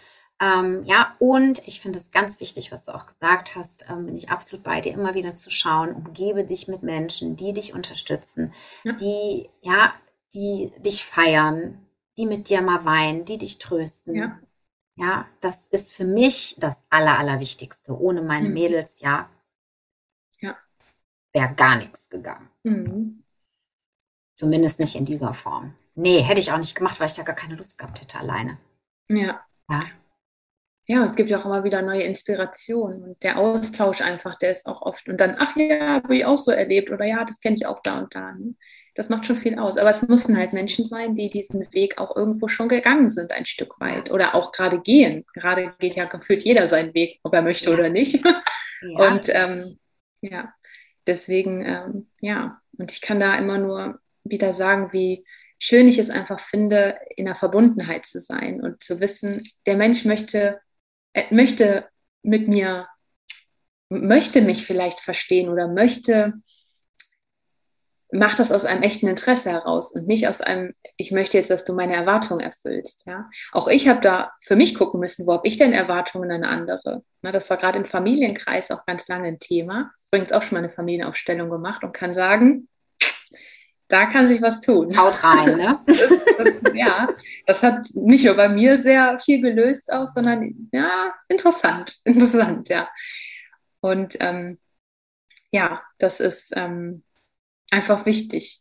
ähm, 0.40 0.84
ja, 0.84 1.14
und 1.18 1.66
ich 1.68 1.82
finde 1.82 1.98
es 1.98 2.10
ganz 2.10 2.40
wichtig, 2.40 2.72
was 2.72 2.86
du 2.86 2.94
auch 2.94 3.06
gesagt 3.06 3.56
hast, 3.56 3.84
ähm, 3.90 4.06
bin 4.06 4.16
ich 4.16 4.30
absolut 4.30 4.64
bei 4.64 4.80
dir, 4.80 4.92
immer 4.92 5.12
wieder 5.12 5.34
zu 5.34 5.50
schauen, 5.50 5.92
umgebe 5.92 6.44
dich 6.44 6.66
mit 6.66 6.82
Menschen, 6.82 7.36
die 7.36 7.52
dich 7.52 7.74
unterstützen, 7.74 8.54
ja. 8.82 8.92
die, 8.94 9.50
ja, 9.60 9.92
die 10.32 10.72
dich 10.78 11.04
feiern, 11.04 11.86
die 12.16 12.24
mit 12.24 12.48
dir 12.48 12.62
mal 12.62 12.86
weinen, 12.86 13.26
die 13.26 13.36
dich 13.36 13.58
trösten. 13.58 14.16
Ja, 14.16 14.40
ja 14.96 15.26
das 15.42 15.66
ist 15.66 15.92
für 15.92 16.06
mich 16.06 16.56
das 16.58 16.80
Aller, 16.88 17.18
Allerwichtigste. 17.18 17.98
Ohne 17.98 18.22
meine 18.22 18.48
mhm. 18.48 18.54
Mädels, 18.54 19.00
ja, 19.00 19.10
ja. 19.10 19.30
Wäre 21.32 21.54
gar 21.54 21.76
nichts 21.76 22.08
gegangen. 22.08 22.50
Mhm. 22.62 23.24
Zumindest 24.34 24.80
nicht 24.80 24.96
in 24.96 25.04
dieser 25.04 25.34
Form. 25.34 25.74
Nee, 25.94 26.22
hätte 26.22 26.40
ich 26.40 26.52
auch 26.52 26.58
nicht 26.58 26.74
gemacht, 26.74 26.98
weil 26.98 27.08
ich 27.08 27.14
da 27.14 27.22
gar 27.22 27.34
keine 27.34 27.56
Lust 27.56 27.78
gehabt 27.78 28.00
hätte 28.00 28.18
alleine. 28.18 28.58
Ja. 29.08 29.44
Ja 29.68 29.84
ja, 30.90 31.04
es 31.04 31.14
gibt 31.14 31.30
ja 31.30 31.38
auch 31.38 31.44
immer 31.44 31.62
wieder 31.62 31.82
neue 31.82 32.02
Inspirationen 32.02 33.02
und 33.04 33.22
der 33.22 33.38
Austausch 33.38 34.00
einfach, 34.00 34.34
der 34.34 34.50
ist 34.50 34.66
auch 34.66 34.82
oft 34.82 35.08
und 35.08 35.20
dann, 35.20 35.36
ach 35.38 35.54
ja, 35.56 36.02
habe 36.02 36.16
ich 36.16 36.24
auch 36.24 36.36
so 36.36 36.50
erlebt 36.50 36.90
oder 36.90 37.04
ja, 37.04 37.24
das 37.24 37.38
kenne 37.38 37.54
ich 37.54 37.64
auch 37.66 37.80
da 37.82 38.00
und 38.00 38.12
da. 38.12 38.32
Ne? 38.32 38.54
Das 38.96 39.08
macht 39.08 39.24
schon 39.24 39.36
viel 39.36 39.56
aus. 39.56 39.76
Aber 39.76 39.90
es 39.90 40.02
müssen 40.08 40.36
halt 40.36 40.52
Menschen 40.52 40.84
sein, 40.84 41.14
die 41.14 41.30
diesen 41.30 41.72
Weg 41.72 41.98
auch 41.98 42.16
irgendwo 42.16 42.48
schon 42.48 42.68
gegangen 42.68 43.08
sind, 43.08 43.30
ein 43.30 43.46
Stück 43.46 43.78
weit 43.78 44.10
oder 44.10 44.34
auch 44.34 44.50
gerade 44.50 44.80
gehen. 44.80 45.24
Gerade 45.32 45.70
geht 45.78 45.94
ja 45.94 46.06
gefühlt 46.06 46.42
jeder 46.42 46.66
seinen 46.66 46.92
Weg, 46.92 47.20
ob 47.22 47.34
er 47.34 47.42
möchte 47.42 47.70
ja. 47.70 47.76
oder 47.76 47.88
nicht. 47.88 48.20
Ja, 48.24 48.42
und 49.12 49.28
ähm, 49.28 49.78
ja, 50.22 50.52
deswegen, 51.06 51.64
ähm, 51.64 52.10
ja, 52.20 52.60
und 52.76 52.92
ich 52.92 53.00
kann 53.00 53.20
da 53.20 53.36
immer 53.38 53.58
nur 53.58 54.00
wieder 54.24 54.52
sagen, 54.52 54.92
wie 54.92 55.24
schön 55.58 55.88
ich 55.88 55.98
es 55.98 56.10
einfach 56.10 56.40
finde, 56.40 56.98
in 57.16 57.26
der 57.26 57.34
Verbundenheit 57.34 58.06
zu 58.06 58.20
sein 58.20 58.60
und 58.60 58.82
zu 58.82 59.00
wissen, 59.00 59.42
der 59.66 59.76
Mensch 59.76 60.04
möchte 60.04 60.60
er 61.12 61.26
möchte 61.30 61.88
mit 62.22 62.48
mir, 62.48 62.88
möchte 63.88 64.42
mich 64.42 64.64
vielleicht 64.64 65.00
verstehen 65.00 65.48
oder 65.48 65.68
möchte, 65.68 66.34
macht 68.12 68.38
das 68.38 68.50
aus 68.50 68.64
einem 68.64 68.82
echten 68.82 69.06
Interesse 69.06 69.50
heraus 69.50 69.92
und 69.94 70.06
nicht 70.06 70.26
aus 70.26 70.40
einem, 70.40 70.74
ich 70.96 71.12
möchte 71.12 71.36
jetzt, 71.36 71.50
dass 71.50 71.64
du 71.64 71.74
meine 71.74 71.94
Erwartungen 71.94 72.40
erfüllst. 72.40 73.06
Ja? 73.06 73.28
Auch 73.52 73.68
ich 73.68 73.88
habe 73.88 74.00
da 74.00 74.32
für 74.44 74.56
mich 74.56 74.74
gucken 74.74 75.00
müssen, 75.00 75.26
wo 75.26 75.32
habe 75.32 75.46
ich 75.46 75.58
denn 75.58 75.72
Erwartungen 75.72 76.30
an 76.30 76.44
andere? 76.44 77.02
Na, 77.22 77.30
das 77.30 77.50
war 77.50 77.56
gerade 77.56 77.78
im 77.78 77.84
Familienkreis 77.84 78.70
auch 78.70 78.84
ganz 78.86 79.06
lange 79.08 79.28
ein 79.28 79.38
Thema. 79.38 79.92
Übrigens 80.10 80.32
auch 80.32 80.42
schon 80.42 80.56
mal 80.56 80.64
eine 80.64 80.72
Familienaufstellung 80.72 81.50
gemacht 81.50 81.84
und 81.84 81.92
kann 81.92 82.12
sagen, 82.12 82.68
da 83.88 84.06
kann 84.06 84.28
sich 84.28 84.40
was 84.40 84.60
tun. 84.60 84.96
Haut 84.96 85.22
rein, 85.22 85.56
ne? 85.56 85.80
Das, 85.86 86.62
das, 86.62 86.74
ja, 86.74 87.08
das 87.46 87.62
hat 87.62 87.86
nicht 87.94 88.24
nur 88.24 88.34
bei 88.34 88.48
mir 88.48 88.76
sehr 88.76 89.18
viel 89.18 89.40
gelöst 89.40 89.92
auch, 89.92 90.08
sondern 90.08 90.70
ja, 90.72 91.14
interessant, 91.28 91.96
interessant, 92.04 92.68
ja. 92.68 92.88
Und 93.80 94.16
ähm, 94.20 94.58
ja, 95.52 95.82
das 95.98 96.20
ist 96.20 96.52
ähm, 96.56 97.02
einfach 97.70 98.06
wichtig. 98.06 98.61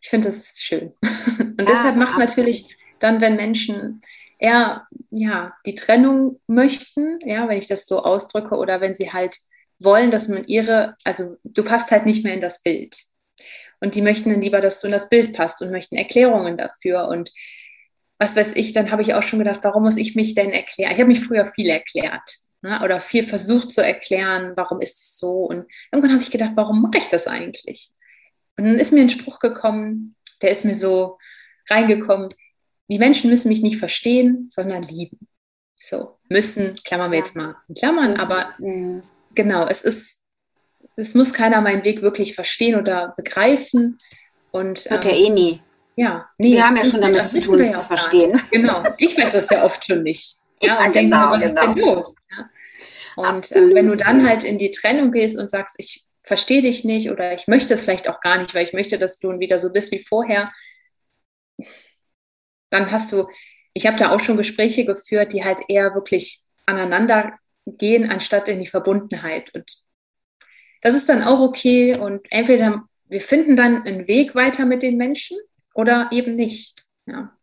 Ich 0.00 0.08
finde 0.08 0.28
das 0.28 0.58
schön. 0.60 0.92
Und 1.38 1.60
ja, 1.60 1.66
deshalb 1.66 1.96
macht 1.96 2.14
absolut. 2.14 2.28
natürlich 2.28 2.76
dann, 2.98 3.20
wenn 3.20 3.36
Menschen 3.36 4.00
eher 4.38 4.86
ja, 5.10 5.54
die 5.64 5.74
Trennung 5.74 6.40
möchten, 6.46 7.18
ja, 7.24 7.48
wenn 7.48 7.58
ich 7.58 7.68
das 7.68 7.86
so 7.86 8.02
ausdrücke, 8.02 8.56
oder 8.56 8.80
wenn 8.80 8.94
sie 8.94 9.12
halt 9.12 9.36
wollen, 9.78 10.10
dass 10.10 10.28
man 10.28 10.46
ihre, 10.46 10.96
also 11.04 11.36
du 11.44 11.64
passt 11.64 11.90
halt 11.90 12.06
nicht 12.06 12.24
mehr 12.24 12.34
in 12.34 12.40
das 12.40 12.62
Bild. 12.62 12.96
Und 13.80 13.94
die 13.94 14.02
möchten 14.02 14.30
dann 14.30 14.40
lieber, 14.40 14.60
dass 14.60 14.80
du 14.80 14.86
in 14.86 14.92
das 14.92 15.08
Bild 15.08 15.34
passt 15.34 15.60
und 15.60 15.70
möchten 15.70 15.96
Erklärungen 15.96 16.56
dafür. 16.56 17.08
Und 17.08 17.30
was 18.18 18.36
weiß 18.36 18.56
ich, 18.56 18.72
dann 18.72 18.90
habe 18.90 19.02
ich 19.02 19.14
auch 19.14 19.22
schon 19.22 19.38
gedacht, 19.38 19.60
warum 19.62 19.82
muss 19.82 19.96
ich 19.96 20.14
mich 20.14 20.34
denn 20.34 20.50
erklären? 20.50 20.92
Ich 20.92 20.98
habe 20.98 21.08
mich 21.08 21.20
früher 21.20 21.46
viel 21.46 21.68
erklärt 21.68 22.22
ne? 22.62 22.80
oder 22.82 23.00
viel 23.00 23.24
versucht 23.24 23.70
zu 23.70 23.84
erklären, 23.84 24.52
warum 24.56 24.80
ist 24.80 25.00
es 25.02 25.18
so. 25.18 25.44
Und 25.44 25.66
irgendwann 25.92 26.12
habe 26.12 26.22
ich 26.22 26.30
gedacht, 26.30 26.52
warum 26.54 26.82
mache 26.82 26.98
ich 26.98 27.08
das 27.08 27.26
eigentlich? 27.26 27.90
Und 28.56 28.64
dann 28.64 28.76
ist 28.76 28.92
mir 28.92 29.00
ein 29.00 29.10
Spruch 29.10 29.38
gekommen, 29.38 30.14
der 30.42 30.50
ist 30.50 30.64
mir 30.64 30.74
so 30.74 31.18
reingekommen. 31.68 32.28
Die 32.88 32.98
Menschen 32.98 33.30
müssen 33.30 33.48
mich 33.48 33.62
nicht 33.62 33.78
verstehen, 33.78 34.48
sondern 34.50 34.82
lieben. 34.82 35.26
So, 35.76 36.18
müssen, 36.28 36.78
klammern 36.84 37.10
wir 37.10 37.18
jetzt 37.18 37.36
mal 37.36 37.56
in 37.68 37.74
Klammern, 37.74 38.16
aber 38.16 38.54
genau, 39.34 39.66
es 39.66 39.82
ist 39.82 40.24
es 40.96 41.14
muss 41.14 41.32
keiner 41.32 41.60
meinen 41.60 41.84
Weg 41.84 42.02
wirklich 42.02 42.34
verstehen 42.34 42.78
oder 42.78 43.14
begreifen. 43.16 43.98
Und, 44.50 44.88
Wird 44.90 45.06
ähm, 45.06 45.10
ja 45.10 45.16
eh 45.16 45.30
nie. 45.30 45.60
Ja, 45.96 46.28
nee, 46.38 46.52
wir 46.52 46.66
haben 46.66 46.76
ja 46.76 46.84
schon 46.84 47.00
damit 47.00 47.26
zu 47.26 47.40
tun, 47.40 47.60
es 47.60 47.72
zu 47.72 47.80
verstehen. 47.80 48.40
Genau, 48.50 48.82
ich 48.98 49.16
weiß 49.16 49.32
das 49.32 49.50
ja 49.50 49.64
oft 49.64 49.84
schon 49.84 50.00
nicht. 50.00 50.36
Ja, 50.62 50.80
ja 50.80 50.86
und 50.86 50.94
denke 50.94 51.10
genau, 51.10 51.30
was 51.32 51.42
genau. 51.42 51.60
ist 51.60 51.66
denn 51.66 51.76
los? 51.76 52.16
Ja. 52.30 53.28
Und 53.28 53.52
äh, 53.52 53.74
wenn 53.74 53.88
du 53.88 53.94
dann 53.94 54.26
halt 54.26 54.44
in 54.44 54.56
die 54.56 54.70
Trennung 54.70 55.10
gehst 55.10 55.36
und 55.36 55.50
sagst, 55.50 55.74
ich 55.78 56.04
verstehe 56.24 56.62
dich 56.62 56.84
nicht 56.84 57.10
oder 57.10 57.32
ich 57.34 57.46
möchte 57.46 57.74
es 57.74 57.84
vielleicht 57.84 58.08
auch 58.08 58.20
gar 58.20 58.38
nicht, 58.38 58.54
weil 58.54 58.64
ich 58.64 58.72
möchte, 58.72 58.98
dass 58.98 59.18
du 59.18 59.38
wieder 59.38 59.58
so 59.58 59.70
bist 59.70 59.92
wie 59.92 60.00
vorher, 60.00 60.50
dann 62.70 62.90
hast 62.90 63.12
du, 63.12 63.28
ich 63.74 63.86
habe 63.86 63.98
da 63.98 64.10
auch 64.10 64.20
schon 64.20 64.36
Gespräche 64.36 64.84
geführt, 64.84 65.32
die 65.32 65.44
halt 65.44 65.60
eher 65.68 65.94
wirklich 65.94 66.40
aneinander 66.66 67.38
gehen, 67.66 68.10
anstatt 68.10 68.48
in 68.48 68.60
die 68.60 68.66
Verbundenheit. 68.66 69.54
Und 69.54 69.70
das 70.80 70.94
ist 70.94 71.08
dann 71.08 71.22
auch 71.22 71.40
okay 71.40 71.96
und 71.96 72.26
entweder 72.30 72.84
wir 73.06 73.20
finden 73.20 73.56
dann 73.56 73.82
einen 73.82 74.08
Weg 74.08 74.34
weiter 74.34 74.64
mit 74.64 74.82
den 74.82 74.96
Menschen 74.96 75.38
oder 75.74 76.08
eben 76.10 76.34
nicht. 76.34 76.74
Ja. 77.06 77.36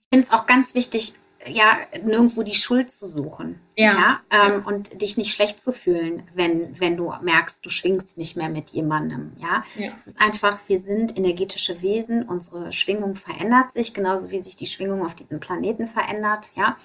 Ich 0.00 0.06
finde 0.10 0.26
es 0.26 0.32
auch 0.32 0.46
ganz 0.46 0.74
wichtig, 0.74 1.12
ja, 1.46 1.78
nirgendwo 2.02 2.42
die 2.42 2.54
Schuld 2.54 2.90
zu 2.90 3.08
suchen. 3.08 3.60
Ja. 3.76 3.92
ja? 3.92 4.20
Ähm, 4.30 4.64
und 4.66 5.02
dich 5.02 5.16
nicht 5.16 5.32
schlecht 5.32 5.60
zu 5.60 5.72
fühlen, 5.72 6.22
wenn, 6.34 6.78
wenn 6.80 6.96
du 6.96 7.12
merkst, 7.22 7.64
du 7.64 7.70
schwingst 7.70 8.18
nicht 8.18 8.36
mehr 8.36 8.48
mit 8.48 8.70
jemandem. 8.70 9.32
Ja. 9.38 9.62
ja. 9.76 9.90
Es 9.96 10.06
ist 10.06 10.20
einfach, 10.20 10.58
wir 10.66 10.78
sind 10.78 11.16
energetische 11.16 11.82
Wesen, 11.82 12.22
unsere 12.24 12.72
Schwingung 12.72 13.14
verändert 13.14 13.72
sich, 13.72 13.94
genauso 13.94 14.30
wie 14.30 14.42
sich 14.42 14.56
die 14.56 14.66
Schwingung 14.66 15.04
auf 15.04 15.14
diesem 15.14 15.40
Planeten 15.40 15.86
verändert. 15.86 16.50
Ja 16.54 16.76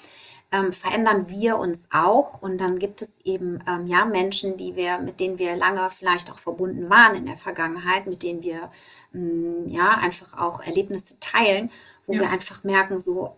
ähm, 0.52 0.74
verändern 0.74 1.30
wir 1.30 1.58
uns 1.58 1.90
auch. 1.92 2.42
Und 2.42 2.60
dann 2.60 2.80
gibt 2.80 3.02
es 3.02 3.20
eben 3.26 3.64
ähm, 3.68 3.88
ja 3.88 4.06
Menschen, 4.06 4.58
die 4.58 4.76
wir, 4.76 5.00
mit 5.00 5.20
denen 5.20 5.40
wir 5.40 5.56
lange 5.56 5.90
vielleicht 5.90 6.32
auch 6.32 6.40
verbunden 6.40 6.90
waren 6.90 7.16
in 7.16 7.26
der 7.26 7.36
Vergangenheit, 7.36 8.08
mit 8.08 8.24
denen 8.24 8.44
wir 8.44 8.70
mh, 9.14 9.22
mm, 9.22 9.70
ja 9.70 9.90
einfach 9.92 10.38
auch 10.38 10.62
Erlebnisse 10.62 11.20
teilen, 11.20 11.70
wo 12.06 12.14
ja. 12.14 12.22
wir 12.22 12.30
einfach 12.30 12.64
merken, 12.64 13.00
so 13.00 13.36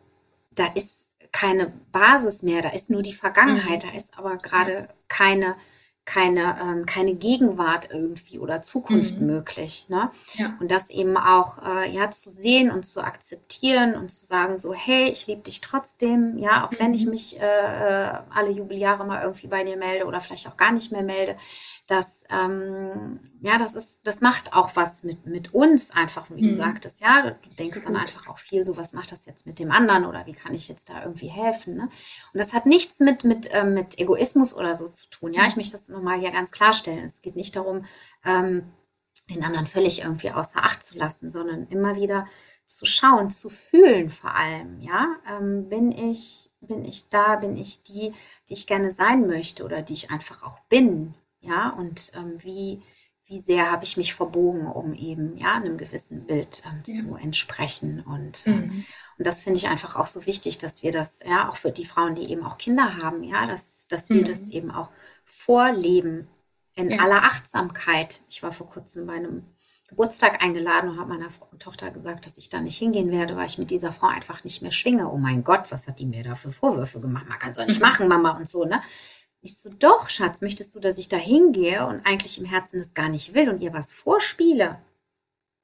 da 0.53 0.65
ist 0.75 1.00
keine 1.31 1.71
Basis 1.91 2.43
mehr, 2.43 2.61
da 2.61 2.69
ist 2.69 2.89
nur 2.89 3.01
die 3.01 3.13
Vergangenheit, 3.13 3.83
mhm. 3.83 3.89
da 3.89 3.95
ist 3.95 4.17
aber 4.17 4.37
gerade 4.37 4.89
keine 5.07 5.55
keine, 6.05 6.57
ähm, 6.61 6.85
keine 6.85 7.15
Gegenwart 7.15 7.89
irgendwie 7.91 8.39
oder 8.39 8.61
Zukunft 8.61 9.19
mhm. 9.19 9.27
möglich. 9.27 9.87
Ne? 9.89 10.09
Ja. 10.33 10.57
Und 10.59 10.71
das 10.71 10.89
eben 10.89 11.15
auch 11.15 11.59
äh, 11.63 11.91
ja, 11.91 12.09
zu 12.09 12.31
sehen 12.31 12.71
und 12.71 12.85
zu 12.85 13.01
akzeptieren 13.01 13.95
und 13.95 14.09
zu 14.09 14.25
sagen, 14.25 14.57
so, 14.57 14.73
hey, 14.73 15.09
ich 15.09 15.27
liebe 15.27 15.41
dich 15.41 15.61
trotzdem, 15.61 16.37
ja, 16.37 16.65
auch 16.65 16.71
mhm. 16.71 16.79
wenn 16.79 16.93
ich 16.93 17.05
mhm. 17.05 17.11
mich 17.11 17.39
äh, 17.39 17.43
äh, 17.43 18.13
alle 18.29 18.49
Jubeljahre 18.49 19.05
mal 19.05 19.21
irgendwie 19.21 19.47
bei 19.47 19.63
dir 19.63 19.77
melde 19.77 20.05
oder 20.05 20.21
vielleicht 20.21 20.47
auch 20.47 20.57
gar 20.57 20.71
nicht 20.71 20.91
mehr 20.91 21.03
melde 21.03 21.35
das, 21.91 22.23
ähm, 22.29 23.19
ja, 23.41 23.57
das 23.57 23.75
ist, 23.75 24.07
das 24.07 24.21
macht 24.21 24.53
auch 24.53 24.77
was 24.77 25.03
mit, 25.03 25.25
mit 25.25 25.53
uns 25.53 25.91
einfach, 25.91 26.29
wie 26.29 26.41
mhm. 26.41 26.47
du 26.47 26.55
sagtest, 26.55 27.01
ja, 27.01 27.31
du 27.31 27.35
denkst 27.59 27.81
dann 27.83 27.97
einfach 27.97 28.29
auch 28.29 28.37
viel 28.37 28.63
so, 28.63 28.77
was 28.77 28.93
macht 28.93 29.11
das 29.11 29.25
jetzt 29.25 29.45
mit 29.45 29.59
dem 29.59 29.71
anderen 29.71 30.05
oder 30.05 30.25
wie 30.25 30.33
kann 30.33 30.53
ich 30.53 30.69
jetzt 30.69 30.89
da 30.89 31.03
irgendwie 31.03 31.27
helfen, 31.27 31.75
ne? 31.75 31.83
Und 32.33 32.37
das 32.37 32.53
hat 32.53 32.65
nichts 32.65 33.01
mit, 33.01 33.25
mit, 33.25 33.51
äh, 33.51 33.65
mit 33.65 33.99
Egoismus 33.99 34.55
oder 34.55 34.77
so 34.77 34.87
zu 34.87 35.09
tun, 35.09 35.33
ja, 35.33 35.45
ich 35.47 35.57
möchte 35.57 35.73
das 35.73 35.89
nochmal 35.91 36.19
hier 36.19 36.31
ganz 36.31 36.51
klarstellen, 36.51 37.05
es 37.05 37.21
geht 37.21 37.35
nicht 37.35 37.55
darum, 37.55 37.85
ähm, 38.25 38.71
den 39.29 39.43
anderen 39.43 39.67
völlig 39.67 40.01
irgendwie 40.01 40.31
außer 40.31 40.63
Acht 40.63 40.83
zu 40.83 40.97
lassen, 40.97 41.29
sondern 41.29 41.67
immer 41.67 41.95
wieder 41.95 42.27
zu 42.65 42.85
schauen, 42.85 43.29
zu 43.29 43.49
fühlen 43.49 44.09
vor 44.09 44.33
allem, 44.33 44.79
ja, 44.79 45.17
ähm, 45.29 45.69
bin 45.69 45.91
ich, 45.91 46.51
bin 46.61 46.85
ich 46.85 47.09
da, 47.09 47.35
bin 47.35 47.57
ich 47.57 47.83
die, 47.83 48.13
die 48.47 48.53
ich 48.53 48.67
gerne 48.67 48.91
sein 48.91 49.27
möchte 49.27 49.63
oder 49.65 49.81
die 49.81 49.93
ich 49.93 50.11
einfach 50.11 50.43
auch 50.43 50.59
bin, 50.69 51.13
ja, 51.41 51.69
und 51.69 52.11
ähm, 52.15 52.35
wie, 52.43 52.81
wie 53.25 53.39
sehr 53.39 53.71
habe 53.71 53.83
ich 53.83 53.97
mich 53.97 54.13
verbogen, 54.13 54.67
um 54.67 54.93
eben 54.93 55.37
ja 55.37 55.55
einem 55.55 55.77
gewissen 55.77 56.25
Bild 56.27 56.63
ähm, 56.65 56.83
zu 56.83 57.15
ja. 57.15 57.17
entsprechen. 57.17 58.01
Und, 58.01 58.45
ähm, 58.47 58.55
mhm. 58.55 58.85
und 59.17 59.27
das 59.27 59.43
finde 59.43 59.57
ich 59.57 59.67
einfach 59.67 59.95
auch 59.95 60.07
so 60.07 60.25
wichtig, 60.25 60.57
dass 60.59 60.83
wir 60.83 60.91
das, 60.91 61.19
ja, 61.25 61.49
auch 61.49 61.57
für 61.57 61.71
die 61.71 61.85
Frauen, 61.85 62.15
die 62.15 62.29
eben 62.31 62.43
auch 62.43 62.57
Kinder 62.57 62.97
haben, 62.97 63.23
ja, 63.23 63.47
dass, 63.47 63.87
dass 63.87 64.09
wir 64.09 64.21
mhm. 64.21 64.25
das 64.25 64.49
eben 64.49 64.71
auch 64.71 64.91
vorleben. 65.31 66.27
in 66.75 66.91
ja. 66.91 66.99
aller 66.99 67.23
Achtsamkeit. 67.23 68.21
Ich 68.29 68.43
war 68.43 68.51
vor 68.51 68.67
kurzem 68.67 69.05
bei 69.05 69.13
einem 69.13 69.43
Geburtstag 69.87 70.41
eingeladen 70.41 70.91
und 70.91 70.99
habe 70.99 71.09
meiner 71.09 71.27
Tochter 71.59 71.91
gesagt, 71.91 72.25
dass 72.25 72.37
ich 72.37 72.49
da 72.49 72.61
nicht 72.61 72.77
hingehen 72.77 73.11
werde, 73.11 73.35
weil 73.35 73.47
ich 73.47 73.57
mit 73.57 73.71
dieser 73.71 73.91
Frau 73.91 74.07
einfach 74.07 74.45
nicht 74.45 74.61
mehr 74.61 74.71
schwinge. 74.71 75.11
Oh 75.11 75.17
mein 75.17 75.43
Gott, 75.43 75.65
was 75.69 75.85
hat 75.85 75.99
die 75.99 76.05
mir 76.05 76.23
da 76.23 76.35
für 76.35 76.51
Vorwürfe 76.51 77.01
gemacht? 77.01 77.27
Man 77.27 77.39
kann 77.39 77.51
es 77.51 77.57
doch 77.57 77.67
nicht 77.67 77.81
mhm. 77.81 77.87
machen, 77.87 78.07
Mama 78.07 78.37
und 78.37 78.47
so, 78.47 78.63
ne? 78.63 78.81
Ich 79.41 79.57
so, 79.57 79.69
doch, 79.69 80.07
Schatz, 80.07 80.39
möchtest 80.39 80.75
du, 80.75 80.79
dass 80.79 80.97
ich 80.97 81.09
da 81.09 81.17
hingehe 81.17 81.85
und 81.85 82.05
eigentlich 82.05 82.39
im 82.39 82.45
Herzen 82.45 82.77
das 82.79 82.93
gar 82.93 83.09
nicht 83.09 83.33
will 83.33 83.49
und 83.49 83.61
ihr 83.61 83.73
was 83.73 83.93
vorspiele? 83.93 84.79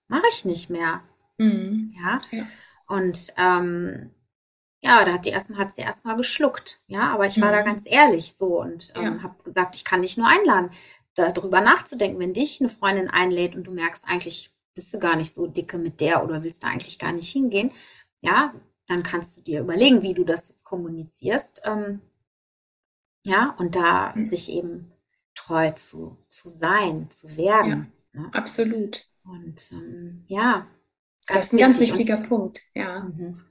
Mache 0.10 0.26
ich 0.32 0.44
nicht 0.44 0.70
mehr. 0.70 1.02
Mhm. 1.38 1.94
Ja? 1.96 2.18
ja. 2.32 2.48
Und 2.88 3.34
ähm, 3.38 4.12
ja, 4.88 5.06
da 5.06 5.14
hat, 5.14 5.26
die 5.26 5.30
erstmal, 5.30 5.60
hat 5.60 5.74
sie 5.74 5.82
erstmal 5.82 6.16
geschluckt. 6.16 6.80
Ja, 6.88 7.14
aber 7.14 7.28
ich 7.28 7.40
war 7.42 7.50
mhm. 7.50 7.54
da 7.54 7.62
ganz 7.62 7.84
ehrlich 7.86 8.34
so 8.34 8.62
und 8.62 8.94
ähm, 8.96 9.04
ja. 9.04 9.24
habe 9.24 9.44
gesagt, 9.44 9.76
ich 9.76 9.84
kann 9.84 10.02
dich 10.02 10.18
nur 10.18 10.28
einladen 10.28 10.72
darüber 11.16 11.62
nachzudenken, 11.62 12.20
wenn 12.20 12.34
dich 12.34 12.62
eine 12.62 12.70
Freundin 12.70 13.10
einlädt 13.10 13.56
und 13.56 13.66
du 13.66 13.72
merkst, 13.72 14.06
eigentlich 14.08 14.56
bist 14.76 14.94
du 14.94 15.00
gar 15.00 15.16
nicht 15.16 15.34
so 15.34 15.48
dicke 15.48 15.78
mit 15.78 16.00
der 16.00 16.24
oder 16.24 16.44
willst 16.44 16.64
da 16.64 16.68
eigentlich 16.68 17.00
gar 17.00 17.12
nicht 17.12 17.32
hingehen, 17.32 17.72
ja, 18.22 18.54
dann 18.88 19.04
kannst 19.04 19.36
du 19.36 19.42
dir 19.42 19.62
überlegen, 19.62 20.04
wie 20.04 20.14
du 20.14 20.24
das 20.24 20.50
jetzt 20.50 20.64
kommunizierst. 20.64 21.62
Ähm, 21.66 22.02
ja, 23.26 23.56
und 23.58 23.76
da 23.76 24.14
mhm. 24.16 24.26
sich 24.26 24.52
eben 24.52 24.94
treu 25.36 25.72
zu, 25.72 26.18
zu 26.30 26.48
sein, 26.48 27.10
zu 27.10 27.36
werden. 27.36 27.92
Ja, 28.14 28.22
ne? 28.22 28.30
Absolut. 28.34 29.08
Und 29.24 29.72
ähm, 29.74 30.24
ja, 30.28 30.68
das 31.28 31.48
ist 31.48 31.54
ein 31.54 31.60
ganz 31.60 31.80
wichtiger 31.80 32.20
und, 32.20 32.30
Punkt, 32.30 32.62
ja. 32.74 33.02
Mhm. 33.02 33.44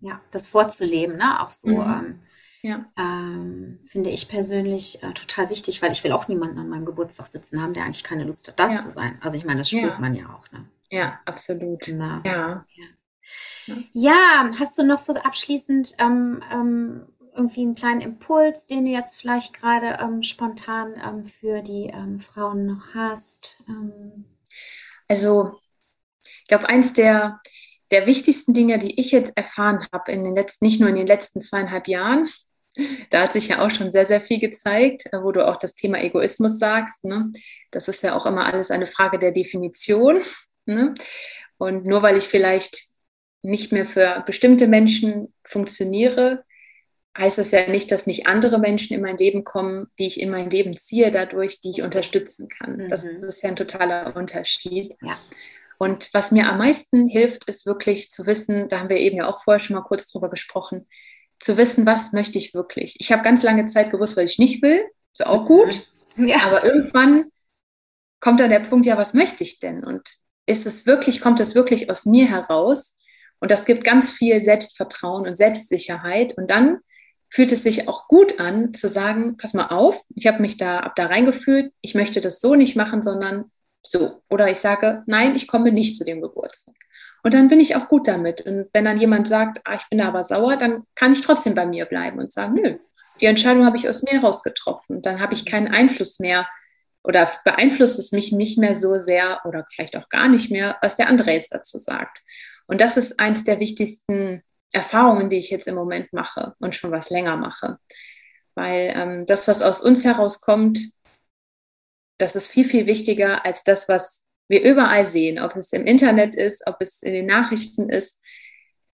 Ja, 0.00 0.20
das 0.30 0.48
vorzuleben, 0.48 1.16
ne? 1.16 1.40
Auch 1.42 1.50
so 1.50 1.68
mhm. 1.68 1.80
ähm, 1.80 2.20
ja. 2.62 2.84
Ähm, 2.98 3.80
finde 3.86 4.10
ich 4.10 4.28
persönlich 4.28 5.02
äh, 5.02 5.12
total 5.14 5.48
wichtig, 5.48 5.80
weil 5.80 5.92
ich 5.92 6.04
will 6.04 6.12
auch 6.12 6.28
niemanden 6.28 6.58
an 6.58 6.68
meinem 6.68 6.84
Geburtstag 6.84 7.26
sitzen 7.26 7.62
haben, 7.62 7.72
der 7.72 7.84
eigentlich 7.84 8.04
keine 8.04 8.24
Lust 8.24 8.48
hat, 8.48 8.60
da 8.60 8.68
ja. 8.68 8.74
zu 8.74 8.92
sein. 8.92 9.18
Also 9.22 9.38
ich 9.38 9.44
meine, 9.44 9.60
das 9.60 9.70
spürt 9.70 9.94
ja. 9.94 9.98
man 9.98 10.14
ja 10.14 10.26
auch. 10.34 10.50
Ne? 10.52 10.68
Ja, 10.90 11.20
absolut. 11.24 11.90
Na, 11.94 12.22
ja. 12.26 12.66
ja. 13.92 14.50
hast 14.58 14.76
du 14.76 14.82
noch 14.82 14.98
so 14.98 15.14
abschließend 15.14 15.94
ähm, 15.98 16.42
ähm, 16.52 17.06
irgendwie 17.34 17.62
einen 17.62 17.74
kleinen 17.74 18.00
Impuls, 18.02 18.66
den 18.66 18.84
du 18.84 18.90
jetzt 18.90 19.18
vielleicht 19.18 19.54
gerade 19.54 19.98
ähm, 20.02 20.22
spontan 20.22 20.94
ähm, 21.02 21.26
für 21.26 21.62
die 21.62 21.92
Frauen 22.18 22.66
noch 22.66 22.94
hast? 22.94 23.62
Also, 25.08 25.60
ich 26.24 26.48
glaube, 26.48 26.68
eins 26.68 26.92
der, 26.92 27.40
der 27.90 28.06
wichtigsten 28.06 28.54
Dinge, 28.54 28.78
die 28.78 28.98
ich 29.00 29.10
jetzt 29.10 29.36
erfahren 29.36 29.86
habe, 29.92 30.12
in 30.12 30.24
den 30.24 30.34
letzten, 30.34 30.64
nicht 30.64 30.80
nur 30.80 30.88
in 30.88 30.96
den 30.96 31.06
letzten 31.06 31.40
zweieinhalb 31.40 31.88
Jahren, 31.88 32.28
da 33.10 33.22
hat 33.22 33.32
sich 33.32 33.48
ja 33.48 33.64
auch 33.64 33.70
schon 33.70 33.90
sehr, 33.90 34.06
sehr 34.06 34.20
viel 34.20 34.38
gezeigt, 34.38 35.06
äh, 35.12 35.22
wo 35.22 35.32
du 35.32 35.46
auch 35.46 35.56
das 35.56 35.74
Thema 35.74 35.98
Egoismus 35.98 36.58
sagst. 36.58 37.04
Ne? 37.04 37.32
Das 37.70 37.88
ist 37.88 38.02
ja 38.02 38.14
auch 38.14 38.26
immer 38.26 38.46
alles 38.46 38.70
eine 38.70 38.86
Frage 38.86 39.18
der 39.18 39.32
Definition. 39.32 40.20
Ne? 40.66 40.94
Und 41.58 41.84
nur 41.84 42.02
weil 42.02 42.16
ich 42.16 42.24
vielleicht 42.24 42.84
nicht 43.42 43.72
mehr 43.72 43.86
für 43.86 44.22
bestimmte 44.24 44.68
Menschen 44.68 45.32
funktioniere, 45.44 46.44
heißt 47.18 47.38
das 47.38 47.50
ja 47.50 47.68
nicht, 47.68 47.90
dass 47.90 48.06
nicht 48.06 48.26
andere 48.26 48.58
Menschen 48.58 48.94
in 48.94 49.02
mein 49.02 49.16
Leben 49.16 49.42
kommen, 49.42 49.88
die 49.98 50.06
ich 50.06 50.20
in 50.20 50.30
mein 50.30 50.48
Leben 50.48 50.76
ziehe, 50.76 51.10
dadurch, 51.10 51.60
die 51.60 51.70
ich 51.70 51.82
unterstützen 51.82 52.48
kann. 52.48 52.76
Mhm. 52.76 52.88
Das 52.88 53.04
ist 53.04 53.42
ja 53.42 53.48
ein 53.48 53.56
totaler 53.56 54.14
Unterschied. 54.14 54.96
Ja. 55.02 55.18
Und 55.82 56.12
was 56.12 56.30
mir 56.30 56.46
am 56.46 56.58
meisten 56.58 57.08
hilft, 57.08 57.46
ist 57.46 57.64
wirklich 57.64 58.10
zu 58.10 58.26
wissen, 58.26 58.68
da 58.68 58.80
haben 58.80 58.90
wir 58.90 58.98
eben 58.98 59.16
ja 59.16 59.26
auch 59.26 59.42
vorher 59.42 59.60
schon 59.60 59.76
mal 59.76 59.82
kurz 59.82 60.08
drüber 60.08 60.28
gesprochen, 60.28 60.86
zu 61.38 61.56
wissen, 61.56 61.86
was 61.86 62.12
möchte 62.12 62.36
ich 62.36 62.52
wirklich. 62.52 62.96
Ich 62.98 63.12
habe 63.12 63.22
ganz 63.22 63.42
lange 63.42 63.64
Zeit 63.64 63.90
gewusst, 63.90 64.14
was 64.18 64.32
ich 64.32 64.38
nicht 64.38 64.62
will. 64.62 64.84
Ist 65.14 65.26
auch 65.26 65.46
gut. 65.46 65.88
Mhm. 66.16 66.28
Ja. 66.28 66.36
Aber 66.44 66.64
irgendwann 66.64 67.30
kommt 68.20 68.40
dann 68.40 68.50
der 68.50 68.60
Punkt, 68.60 68.84
ja, 68.84 68.98
was 68.98 69.14
möchte 69.14 69.42
ich 69.42 69.58
denn? 69.58 69.82
Und 69.82 70.06
ist 70.44 70.66
es 70.66 70.84
wirklich, 70.84 71.22
kommt 71.22 71.40
es 71.40 71.54
wirklich 71.54 71.88
aus 71.88 72.04
mir 72.04 72.26
heraus? 72.28 72.98
Und 73.38 73.50
das 73.50 73.64
gibt 73.64 73.82
ganz 73.82 74.10
viel 74.10 74.38
Selbstvertrauen 74.42 75.26
und 75.26 75.34
Selbstsicherheit. 75.34 76.36
Und 76.36 76.50
dann 76.50 76.80
fühlt 77.30 77.52
es 77.52 77.62
sich 77.62 77.88
auch 77.88 78.06
gut 78.06 78.38
an, 78.38 78.74
zu 78.74 78.86
sagen, 78.86 79.38
pass 79.38 79.54
mal 79.54 79.68
auf, 79.68 80.02
ich 80.14 80.26
habe 80.26 80.42
mich 80.42 80.58
da 80.58 80.80
ab 80.80 80.94
da 80.94 81.06
reingefühlt, 81.06 81.72
ich 81.80 81.94
möchte 81.94 82.20
das 82.20 82.38
so 82.40 82.54
nicht 82.54 82.76
machen, 82.76 83.00
sondern 83.00 83.50
so. 83.82 84.22
Oder 84.28 84.48
ich 84.50 84.58
sage, 84.58 85.02
nein, 85.06 85.34
ich 85.34 85.46
komme 85.46 85.72
nicht 85.72 85.96
zu 85.96 86.04
dem 86.04 86.20
Geburtstag. 86.20 86.74
Und 87.22 87.34
dann 87.34 87.48
bin 87.48 87.60
ich 87.60 87.76
auch 87.76 87.88
gut 87.88 88.08
damit. 88.08 88.40
Und 88.42 88.68
wenn 88.72 88.84
dann 88.84 89.00
jemand 89.00 89.28
sagt, 89.28 89.60
ah, 89.64 89.74
ich 89.74 89.86
bin 89.88 89.98
da 89.98 90.08
aber 90.08 90.24
sauer, 90.24 90.56
dann 90.56 90.84
kann 90.94 91.12
ich 91.12 91.20
trotzdem 91.20 91.54
bei 91.54 91.66
mir 91.66 91.84
bleiben 91.84 92.18
und 92.18 92.32
sagen, 92.32 92.54
nö, 92.54 92.78
die 93.20 93.26
Entscheidung 93.26 93.66
habe 93.66 93.76
ich 93.76 93.88
aus 93.88 94.02
mir 94.02 94.12
heraus 94.12 94.42
getroffen. 94.42 95.02
Dann 95.02 95.20
habe 95.20 95.34
ich 95.34 95.44
keinen 95.44 95.68
Einfluss 95.68 96.18
mehr 96.18 96.48
oder 97.02 97.30
beeinflusst 97.44 97.98
es 97.98 98.12
mich 98.12 98.32
nicht 98.32 98.58
mehr 98.58 98.74
so 98.74 98.98
sehr 98.98 99.40
oder 99.44 99.64
vielleicht 99.70 99.96
auch 99.96 100.08
gar 100.08 100.28
nicht 100.28 100.50
mehr, 100.50 100.76
was 100.82 100.96
der 100.96 101.08
andere 101.08 101.32
jetzt 101.32 101.52
dazu 101.52 101.78
sagt. 101.78 102.20
Und 102.66 102.80
das 102.80 102.96
ist 102.96 103.18
eins 103.20 103.44
der 103.44 103.58
wichtigsten 103.58 104.42
Erfahrungen, 104.72 105.28
die 105.28 105.38
ich 105.38 105.50
jetzt 105.50 105.66
im 105.66 105.74
Moment 105.74 106.12
mache 106.12 106.54
und 106.58 106.74
schon 106.74 106.90
was 106.90 107.10
länger 107.10 107.36
mache. 107.36 107.78
Weil 108.54 108.92
ähm, 108.94 109.26
das, 109.26 109.48
was 109.48 109.62
aus 109.62 109.80
uns 109.80 110.04
herauskommt, 110.04 110.78
das 112.20 112.36
ist 112.36 112.46
viel, 112.46 112.64
viel 112.64 112.86
wichtiger 112.86 113.44
als 113.44 113.64
das, 113.64 113.88
was 113.88 114.24
wir 114.48 114.62
überall 114.62 115.04
sehen, 115.04 115.38
ob 115.38 115.54
es 115.56 115.72
im 115.72 115.86
Internet 115.86 116.34
ist, 116.34 116.66
ob 116.66 116.76
es 116.80 117.02
in 117.02 117.12
den 117.12 117.26
Nachrichten 117.26 117.88
ist. 117.88 118.20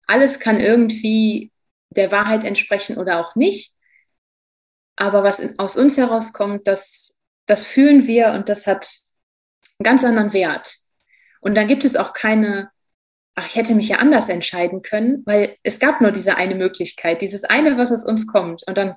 Alles 0.08 0.40
kann 0.40 0.60
irgendwie 0.60 1.52
der 1.92 2.12
Wahrheit 2.12 2.44
entsprechen 2.44 2.98
oder 2.98 3.20
auch 3.20 3.36
nicht. 3.36 3.76
Aber 4.96 5.24
was 5.24 5.40
in, 5.40 5.58
aus 5.60 5.78
uns 5.78 5.98
herauskommt, 5.98 6.68
das, 6.68 7.20
das 7.46 7.66
fühlen 7.66 8.08
wir 8.08 8.32
und 8.34 8.50
das 8.50 8.68
hat 8.68 8.88
einen 9.80 9.84
ganz 9.84 10.04
anderen 10.04 10.34
Wert. 10.34 10.76
Und 11.40 11.56
dann 11.56 11.68
gibt 11.68 11.86
es 11.86 11.96
auch 11.96 12.14
keine, 12.14 12.72
ach, 13.36 13.48
ich 13.48 13.56
hätte 13.56 13.76
mich 13.76 13.90
ja 13.90 13.98
anders 13.98 14.30
entscheiden 14.30 14.82
können, 14.82 15.24
weil 15.26 15.58
es 15.64 15.80
gab 15.80 16.02
nur 16.02 16.12
diese 16.12 16.38
eine 16.38 16.56
Möglichkeit, 16.56 17.22
dieses 17.22 17.44
eine, 17.44 17.78
was 17.78 17.92
aus 17.92 18.06
uns 18.06 18.28
kommt. 18.28 18.64
Und 18.68 18.78
dann, 18.78 18.94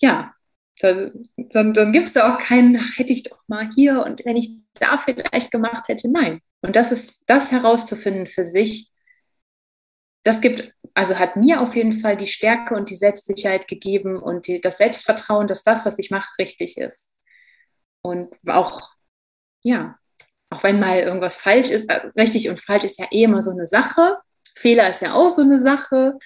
ja, 0.00 0.34
dann, 0.82 1.28
dann, 1.74 1.92
gibt 1.92 2.08
es 2.08 2.12
da 2.14 2.34
auch 2.34 2.38
keinen, 2.38 2.76
ach, 2.76 2.98
hätte 2.98 3.12
ich 3.12 3.22
doch 3.22 3.38
mal 3.46 3.68
hier 3.74 4.04
und 4.04 4.24
wenn 4.24 4.36
ich 4.36 4.50
da 4.74 4.98
vielleicht 4.98 5.50
gemacht 5.50 5.88
hätte, 5.88 6.10
nein. 6.10 6.40
Und 6.60 6.76
das 6.76 6.92
ist 6.92 7.24
das 7.26 7.50
herauszufinden 7.50 8.26
für 8.26 8.44
sich, 8.44 8.92
das 10.24 10.40
gibt, 10.40 10.74
also 10.94 11.18
hat 11.18 11.36
mir 11.36 11.60
auf 11.60 11.74
jeden 11.74 11.92
Fall 11.92 12.16
die 12.16 12.26
Stärke 12.26 12.74
und 12.74 12.90
die 12.90 12.96
Selbstsicherheit 12.96 13.66
gegeben 13.66 14.20
und 14.20 14.46
die, 14.46 14.60
das 14.60 14.78
Selbstvertrauen, 14.78 15.48
dass 15.48 15.62
das, 15.62 15.84
was 15.84 15.98
ich 15.98 16.10
mache, 16.10 16.30
richtig 16.38 16.78
ist. 16.78 17.16
Und 18.02 18.32
auch, 18.46 18.92
ja, 19.64 19.98
auch 20.50 20.62
wenn 20.62 20.80
mal 20.80 21.00
irgendwas 21.00 21.36
falsch 21.36 21.68
ist, 21.68 21.90
also 21.90 22.08
richtig 22.16 22.48
und 22.48 22.60
falsch 22.60 22.84
ist 22.84 22.98
ja 22.98 23.06
eh 23.10 23.24
immer 23.24 23.42
so 23.42 23.52
eine 23.52 23.66
Sache. 23.66 24.18
Fehler 24.54 24.90
ist 24.90 25.00
ja 25.00 25.14
auch 25.14 25.30
so 25.30 25.42
eine 25.42 25.58
Sache, 25.58 26.18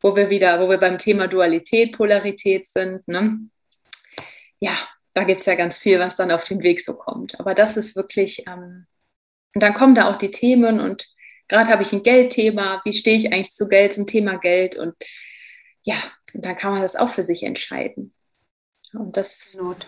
wo 0.00 0.16
wir 0.16 0.30
wieder, 0.30 0.60
wo 0.60 0.68
wir 0.68 0.78
beim 0.78 0.98
Thema 0.98 1.28
Dualität, 1.28 1.96
Polarität 1.96 2.66
sind. 2.66 3.06
Ne? 3.06 3.38
Ja, 4.60 4.76
da 5.14 5.24
gibt 5.24 5.40
es 5.40 5.46
ja 5.46 5.54
ganz 5.56 5.76
viel, 5.76 5.98
was 5.98 6.16
dann 6.16 6.30
auf 6.30 6.44
den 6.44 6.62
Weg 6.62 6.80
so 6.80 6.94
kommt. 6.94 7.40
Aber 7.40 7.54
das 7.54 7.76
ist 7.76 7.96
wirklich, 7.96 8.44
ähm, 8.46 8.86
und 9.54 9.62
dann 9.62 9.74
kommen 9.74 9.94
da 9.94 10.08
auch 10.08 10.18
die 10.18 10.30
Themen 10.30 10.80
und 10.80 11.06
gerade 11.48 11.70
habe 11.70 11.82
ich 11.82 11.92
ein 11.92 12.04
Geldthema, 12.04 12.80
wie 12.84 12.92
stehe 12.92 13.16
ich 13.16 13.32
eigentlich 13.32 13.50
zu 13.50 13.68
Geld, 13.68 13.92
zum 13.92 14.06
Thema 14.06 14.36
Geld 14.38 14.76
und 14.76 14.94
ja, 15.82 15.96
und 16.32 16.44
dann 16.44 16.56
kann 16.56 16.72
man 16.72 16.82
das 16.82 16.94
auch 16.94 17.08
für 17.08 17.22
sich 17.22 17.42
entscheiden. 17.42 18.14
Und 18.92 19.16
das 19.16 19.56
Absolut. 19.56 19.86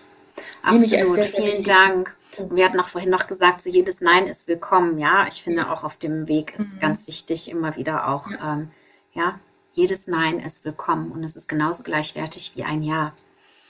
Absolut. 0.62 0.89
Sehr, 0.89 1.07
sehr 1.07 1.25
Vielen 1.25 1.62
Dank. 1.62 2.16
Und 2.39 2.57
wir 2.57 2.64
hatten 2.64 2.81
auch 2.81 2.89
vorhin 2.89 3.11
noch 3.11 3.27
gesagt, 3.27 3.61
so 3.61 3.68
jedes 3.68 4.01
Nein 4.01 4.27
ist 4.27 4.49
willkommen. 4.49 4.99
Ja, 4.99 5.27
ich 5.29 5.43
finde 5.43 5.70
auch 5.70 5.85
auf 5.85 5.97
dem 5.97 6.29
Weg 6.29 6.55
ist 6.55 6.75
mhm. 6.75 6.81
ganz 6.81 7.07
wichtig, 7.07 7.51
immer 7.51 7.77
wieder 7.77 8.09
auch, 8.09 8.31
ja. 8.31 8.55
Ähm, 8.55 8.70
ja, 9.12 9.41
jedes 9.75 10.07
Nein 10.07 10.41
ist 10.41 10.64
willkommen 10.64 11.12
und 11.12 11.23
es 11.25 11.37
ist 11.37 11.49
genauso 11.49 11.83
gleichwertig 11.83 12.53
wie 12.57 12.64
ein 12.64 12.83
Ja. 12.83 13.14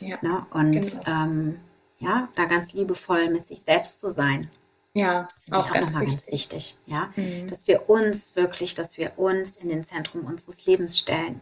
Ja, 0.09 0.19
ne? 0.23 0.47
Und 0.53 0.73
genau. 0.73 1.03
ähm, 1.07 1.61
ja, 1.99 2.29
da 2.35 2.47
ganz 2.47 2.73
liebevoll 2.73 3.31
mit 3.31 3.47
sich 3.47 3.61
selbst 3.61 4.01
zu 4.01 4.13
sein. 4.13 4.51
Ja, 4.95 5.27
finde 5.45 5.59
auch, 5.59 5.67
ich 5.67 5.73
auch 5.73 5.81
nochmal 5.81 6.05
ganz 6.05 6.31
wichtig. 6.31 6.77
Ja, 6.87 7.11
mhm. 7.17 7.49
dass 7.49 7.67
wir 7.67 7.89
uns 7.89 8.37
wirklich, 8.37 8.75
dass 8.75 8.99
wir 8.99 9.19
uns 9.19 9.57
in 9.57 9.69
den 9.69 9.85
Zentrum 9.85 10.25
unseres 10.25 10.67
Lebens 10.67 10.99
stellen. 10.99 11.41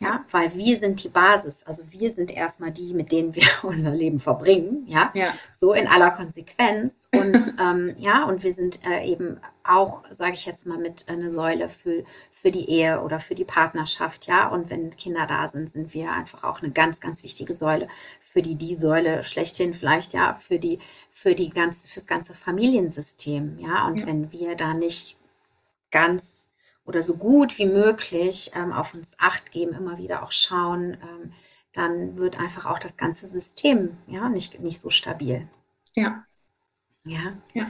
Ja, 0.00 0.24
weil 0.32 0.52
wir 0.54 0.78
sind 0.78 1.02
die 1.04 1.08
Basis. 1.08 1.62
Also 1.62 1.84
wir 1.90 2.12
sind 2.12 2.30
erstmal 2.30 2.72
die, 2.72 2.94
mit 2.94 3.12
denen 3.12 3.34
wir 3.34 3.46
unser 3.62 3.92
Leben 3.92 4.18
verbringen. 4.18 4.84
Ja, 4.86 5.10
ja. 5.14 5.32
so 5.52 5.72
in 5.72 5.86
aller 5.86 6.10
Konsequenz. 6.10 7.08
Und 7.14 7.54
ähm, 7.60 7.94
ja, 7.98 8.24
und 8.24 8.42
wir 8.42 8.52
sind 8.52 8.84
äh, 8.86 9.06
eben 9.06 9.40
auch, 9.62 10.04
sage 10.10 10.32
ich 10.32 10.46
jetzt 10.46 10.66
mal, 10.66 10.78
mit 10.78 11.08
eine 11.08 11.30
Säule 11.30 11.68
für, 11.68 12.04
für 12.32 12.50
die 12.50 12.68
Ehe 12.68 13.00
oder 13.00 13.20
für 13.20 13.34
die 13.34 13.44
Partnerschaft. 13.44 14.26
Ja, 14.26 14.48
und 14.48 14.68
wenn 14.68 14.94
Kinder 14.96 15.26
da 15.26 15.48
sind, 15.48 15.70
sind 15.70 15.94
wir 15.94 16.10
einfach 16.10 16.44
auch 16.44 16.60
eine 16.60 16.72
ganz, 16.72 17.00
ganz 17.00 17.22
wichtige 17.22 17.54
Säule 17.54 17.88
für 18.20 18.42
die 18.42 18.56
die 18.56 18.76
Säule 18.76 19.24
schlechthin 19.24 19.74
vielleicht 19.74 20.12
ja 20.12 20.34
für 20.34 20.58
die 20.58 20.80
für 21.08 21.34
die 21.34 21.50
ganze 21.50 21.88
fürs 21.88 22.06
ganze 22.06 22.34
Familiensystem. 22.34 23.58
Ja, 23.58 23.86
und 23.86 23.98
ja. 23.98 24.06
wenn 24.06 24.32
wir 24.32 24.56
da 24.56 24.74
nicht 24.74 25.18
ganz 25.90 26.50
oder 26.84 27.02
so 27.02 27.16
gut 27.16 27.58
wie 27.58 27.66
möglich 27.66 28.50
ähm, 28.54 28.72
auf 28.72 28.94
uns 28.94 29.16
acht 29.18 29.52
geben, 29.52 29.74
immer 29.74 29.98
wieder 29.98 30.22
auch 30.22 30.32
schauen, 30.32 30.98
ähm, 31.02 31.32
dann 31.72 32.16
wird 32.18 32.38
einfach 32.38 32.66
auch 32.66 32.78
das 32.78 32.96
ganze 32.96 33.26
System 33.26 33.96
ja 34.06 34.28
nicht, 34.28 34.60
nicht 34.60 34.80
so 34.80 34.90
stabil. 34.90 35.48
Ja. 35.96 36.24
Ja. 37.04 37.36
ja. 37.52 37.66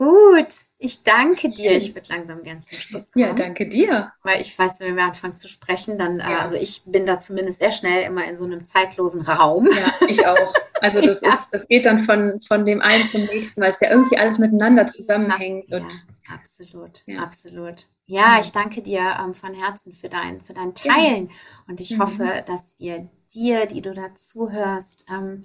Gut, 0.00 0.48
ich 0.78 1.02
danke 1.02 1.50
dir. 1.50 1.72
Ich 1.72 1.94
würde 1.94 2.08
langsam 2.08 2.42
gern 2.42 2.62
zum 2.62 2.78
Schluss 2.78 3.12
kommen. 3.12 3.22
Ja, 3.22 3.34
danke 3.34 3.68
dir. 3.68 4.10
Weil 4.22 4.40
ich 4.40 4.58
weiß, 4.58 4.80
wenn 4.80 4.96
wir 4.96 5.04
anfangen 5.04 5.36
zu 5.36 5.46
sprechen, 5.46 5.98
dann, 5.98 6.20
äh, 6.20 6.22
ja. 6.22 6.38
also 6.38 6.54
ich 6.54 6.84
bin 6.86 7.04
da 7.04 7.20
zumindest 7.20 7.58
sehr 7.58 7.70
schnell 7.70 8.04
immer 8.04 8.24
in 8.24 8.38
so 8.38 8.44
einem 8.44 8.64
zeitlosen 8.64 9.20
Raum. 9.20 9.68
Ja, 9.70 10.06
ich 10.08 10.26
auch. 10.26 10.54
Also 10.80 11.00
das 11.06 11.20
ja. 11.20 11.34
ist, 11.34 11.50
das 11.50 11.68
geht 11.68 11.84
dann 11.84 12.00
von, 12.00 12.40
von 12.40 12.64
dem 12.64 12.80
einen 12.80 13.04
zum 13.04 13.26
nächsten, 13.26 13.60
weil 13.60 13.68
es 13.68 13.80
ja 13.80 13.90
irgendwie 13.90 14.16
alles 14.16 14.38
miteinander 14.38 14.86
zusammenhängt. 14.86 15.68
Ja, 15.68 15.80
und 15.80 15.92
absolut, 16.32 17.04
absolut. 17.18 17.86
Ja, 18.06 18.40
ich 18.40 18.52
danke 18.52 18.80
dir 18.80 19.18
ähm, 19.22 19.34
von 19.34 19.52
Herzen 19.52 19.92
für 19.92 20.08
dein, 20.08 20.40
für 20.40 20.54
dein 20.54 20.74
Teilen. 20.74 21.30
Und 21.68 21.82
ich 21.82 21.98
mhm. 21.98 22.00
hoffe, 22.00 22.42
dass 22.46 22.74
wir 22.78 23.06
dir, 23.34 23.66
die 23.66 23.82
du 23.82 23.92
dazu 23.92 24.50
hörst, 24.50 25.04
ähm, 25.10 25.44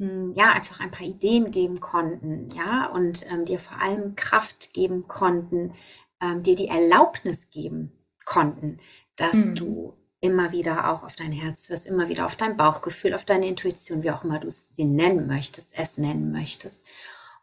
ja, 0.00 0.52
einfach 0.52 0.80
ein 0.80 0.90
paar 0.90 1.06
Ideen 1.06 1.50
geben 1.50 1.80
konnten, 1.80 2.48
ja, 2.54 2.86
und 2.86 3.30
ähm, 3.30 3.44
dir 3.44 3.58
vor 3.58 3.80
allem 3.80 4.16
Kraft 4.16 4.72
geben 4.72 5.06
konnten, 5.08 5.74
ähm, 6.20 6.42
dir 6.42 6.56
die 6.56 6.68
Erlaubnis 6.68 7.50
geben 7.50 7.92
konnten, 8.24 8.78
dass 9.16 9.46
mhm. 9.46 9.54
du 9.56 9.96
immer 10.20 10.52
wieder 10.52 10.90
auch 10.90 11.02
auf 11.02 11.16
dein 11.16 11.32
Herz 11.32 11.68
hörst, 11.68 11.86
immer 11.86 12.08
wieder 12.08 12.24
auf 12.24 12.36
dein 12.36 12.56
Bauchgefühl, 12.56 13.14
auf 13.14 13.24
deine 13.26 13.46
Intuition, 13.46 14.02
wie 14.02 14.10
auch 14.10 14.24
immer 14.24 14.38
du 14.38 14.48
es 14.48 14.70
nennen 14.76 15.26
möchtest, 15.26 15.78
es 15.78 15.98
nennen 15.98 16.32
möchtest, 16.32 16.86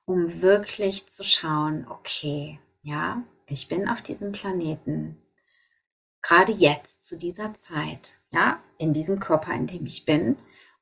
um 0.05 0.41
wirklich 0.41 1.07
zu 1.07 1.23
schauen, 1.23 1.87
okay, 1.89 2.59
ja, 2.81 3.23
ich 3.45 3.67
bin 3.67 3.87
auf 3.87 4.01
diesem 4.01 4.31
Planeten, 4.31 5.21
gerade 6.21 6.51
jetzt, 6.51 7.03
zu 7.03 7.17
dieser 7.17 7.53
Zeit, 7.53 8.17
ja, 8.31 8.61
in 8.77 8.93
diesem 8.93 9.19
Körper, 9.19 9.53
in 9.53 9.67
dem 9.67 9.85
ich 9.85 10.05
bin 10.05 10.37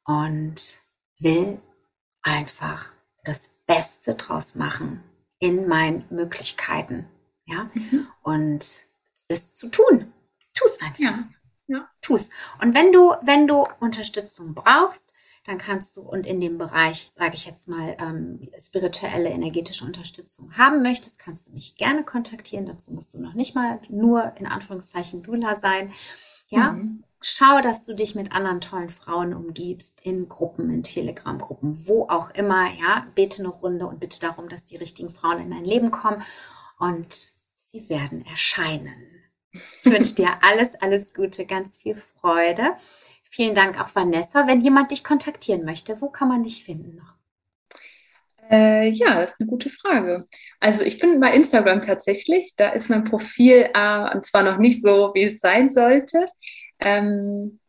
und 0.05 0.84
will 1.19 1.61
einfach 2.21 2.91
das 3.23 3.49
Beste 3.67 4.15
draus 4.15 4.55
machen 4.55 5.03
in 5.39 5.67
meinen 5.67 6.05
Möglichkeiten. 6.09 7.07
Ja, 7.45 7.67
mhm. 7.73 8.07
und 8.23 8.85
es 9.27 9.53
zu 9.53 9.69
tun. 9.69 10.11
Tu 10.53 10.65
es 10.65 10.81
einfach. 10.81 10.99
Ja. 10.99 11.29
Ja. 11.67 11.89
Tu 12.01 12.15
es. 12.15 12.29
Und 12.61 12.75
wenn 12.75 12.91
du, 12.91 13.13
wenn 13.21 13.47
du 13.47 13.67
Unterstützung 13.79 14.53
brauchst, 14.53 15.13
dann 15.45 15.57
kannst 15.59 15.95
du 15.95 16.01
und 16.01 16.25
in 16.25 16.41
dem 16.41 16.57
Bereich, 16.57 17.11
sage 17.13 17.35
ich 17.35 17.45
jetzt 17.45 17.67
mal, 17.67 17.95
ähm, 17.99 18.49
spirituelle, 18.59 19.29
energetische 19.29 19.85
Unterstützung 19.85 20.57
haben 20.57 20.81
möchtest, 20.81 21.19
kannst 21.19 21.47
du 21.47 21.51
mich 21.51 21.75
gerne 21.77 22.03
kontaktieren. 22.03 22.65
Dazu 22.65 22.91
musst 22.91 23.13
du 23.13 23.19
noch 23.19 23.35
nicht 23.35 23.53
mal 23.53 23.79
nur 23.89 24.33
in 24.37 24.47
Anführungszeichen 24.47 25.21
Dula 25.21 25.55
sein. 25.55 25.91
Ja, 26.49 26.71
mhm. 26.71 27.03
Schau, 27.27 27.59
dass 27.59 27.83
du 27.83 27.95
dich 27.95 28.13
mit 28.13 28.33
anderen 28.33 28.61
tollen 28.61 28.91
Frauen 28.91 29.33
umgibst, 29.33 30.05
in 30.05 30.29
Gruppen, 30.29 30.69
in 30.69 30.83
Telegram-Gruppen, 30.83 31.87
wo 31.87 32.03
auch 32.07 32.29
immer. 32.29 32.69
Ja, 32.79 33.07
bete 33.15 33.41
eine 33.41 33.47
Runde 33.47 33.87
und 33.87 33.99
bitte 33.99 34.19
darum, 34.19 34.47
dass 34.47 34.65
die 34.65 34.75
richtigen 34.77 35.09
Frauen 35.09 35.39
in 35.39 35.49
dein 35.49 35.65
Leben 35.65 35.89
kommen 35.89 36.21
und 36.77 37.31
sie 37.55 37.89
werden 37.89 38.23
erscheinen. 38.27 38.93
Ich 39.51 39.85
wünsche 39.85 40.13
dir 40.13 40.29
alles, 40.43 40.75
alles 40.75 41.13
Gute, 41.15 41.47
ganz 41.47 41.77
viel 41.77 41.95
Freude. 41.95 42.75
Vielen 43.23 43.55
Dank 43.55 43.81
auch 43.81 43.95
Vanessa. 43.95 44.45
Wenn 44.45 44.61
jemand 44.61 44.91
dich 44.91 45.03
kontaktieren 45.03 45.65
möchte, 45.65 45.99
wo 46.01 46.09
kann 46.09 46.27
man 46.27 46.43
dich 46.43 46.63
finden 46.63 46.97
noch? 46.97 47.15
Äh, 48.51 48.89
ja, 48.89 49.21
das 49.21 49.31
ist 49.31 49.39
eine 49.39 49.49
gute 49.49 49.71
Frage. 49.71 50.23
Also 50.59 50.83
ich 50.83 50.99
bin 50.99 51.19
bei 51.19 51.33
Instagram 51.33 51.81
tatsächlich. 51.81 52.53
Da 52.55 52.69
ist 52.69 52.87
mein 52.91 53.03
Profil 53.03 53.67
äh, 53.73 54.19
zwar 54.19 54.43
noch 54.43 54.59
nicht 54.59 54.83
so, 54.83 55.09
wie 55.15 55.23
es 55.23 55.39
sein 55.39 55.69
sollte. 55.69 56.27
Ähm, 56.79 57.59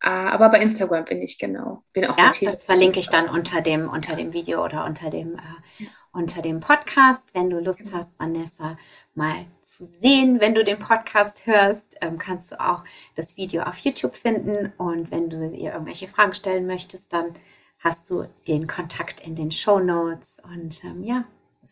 ah, 0.00 0.30
aber 0.30 0.48
bei 0.48 0.60
Instagram 0.60 1.04
bin 1.04 1.20
ich 1.20 1.38
genau. 1.38 1.84
Bin 1.92 2.06
auch 2.06 2.18
ja, 2.18 2.32
das 2.40 2.64
verlinke 2.64 3.00
ich 3.00 3.08
dann 3.08 3.28
unter 3.28 3.60
dem, 3.60 3.88
unter 3.88 4.16
dem 4.16 4.32
Video 4.32 4.64
oder 4.64 4.84
unter 4.84 5.10
dem, 5.10 5.34
äh, 5.34 5.86
unter 6.12 6.42
dem 6.42 6.60
Podcast. 6.60 7.28
Wenn 7.32 7.50
du 7.50 7.58
Lust 7.58 7.84
genau. 7.84 7.98
hast, 7.98 8.18
Vanessa 8.18 8.76
mal 9.14 9.46
zu 9.60 9.84
sehen, 9.84 10.40
wenn 10.40 10.54
du 10.54 10.64
den 10.64 10.78
Podcast 10.78 11.46
hörst, 11.46 11.96
ähm, 12.00 12.18
kannst 12.18 12.52
du 12.52 12.60
auch 12.60 12.84
das 13.14 13.36
Video 13.36 13.62
auf 13.62 13.78
YouTube 13.78 14.16
finden. 14.16 14.72
Und 14.78 15.10
wenn 15.10 15.30
du 15.30 15.44
ihr 15.44 15.72
irgendwelche 15.72 16.08
Fragen 16.08 16.34
stellen 16.34 16.66
möchtest, 16.66 17.12
dann 17.12 17.34
hast 17.78 18.08
du 18.08 18.26
den 18.48 18.66
Kontakt 18.66 19.26
in 19.26 19.36
den 19.36 19.50
Show 19.50 19.78
Notes. 19.78 20.40
Und 20.42 20.82
ähm, 20.84 21.02
ja, 21.02 21.24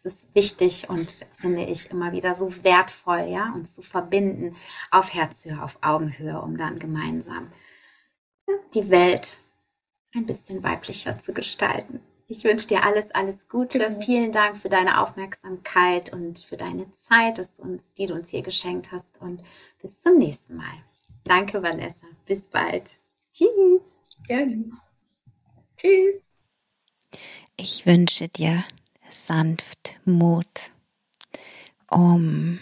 es 0.04 0.14
ist 0.14 0.34
wichtig 0.34 0.88
und 0.90 1.26
finde 1.32 1.64
ich 1.64 1.90
immer 1.90 2.12
wieder 2.12 2.34
so 2.34 2.64
wertvoll, 2.64 3.28
ja, 3.28 3.52
uns 3.54 3.74
zu 3.74 3.82
verbinden 3.82 4.56
auf 4.90 5.14
Herzhöhe, 5.14 5.62
auf 5.62 5.78
Augenhöhe, 5.80 6.40
um 6.40 6.56
dann 6.56 6.78
gemeinsam 6.78 7.52
ja, 8.48 8.54
die 8.74 8.90
Welt 8.90 9.38
ein 10.14 10.26
bisschen 10.26 10.62
weiblicher 10.62 11.18
zu 11.18 11.32
gestalten. 11.32 12.00
Ich 12.26 12.44
wünsche 12.44 12.66
dir 12.66 12.84
alles, 12.84 13.10
alles 13.12 13.48
Gute. 13.48 13.90
Mhm. 13.90 14.02
Vielen 14.02 14.32
Dank 14.32 14.56
für 14.56 14.68
deine 14.68 15.00
Aufmerksamkeit 15.00 16.12
und 16.12 16.40
für 16.40 16.56
deine 16.56 16.90
Zeit, 16.92 17.38
dass 17.38 17.54
du 17.54 17.62
uns, 17.62 17.92
die 17.94 18.06
du 18.06 18.14
uns 18.14 18.30
hier 18.30 18.42
geschenkt 18.42 18.90
hast. 18.90 19.20
Und 19.20 19.42
bis 19.80 20.00
zum 20.00 20.18
nächsten 20.18 20.56
Mal. 20.56 20.74
Danke, 21.24 21.62
Vanessa. 21.62 22.06
Bis 22.26 22.42
bald. 22.42 22.90
Tschüss. 23.32 24.00
Gerne. 24.26 24.70
Tschüss. 25.76 26.28
Ich 27.56 27.86
wünsche 27.86 28.28
dir 28.28 28.64
sanft 29.12 29.96
Mut, 30.04 30.72
um 31.90 32.58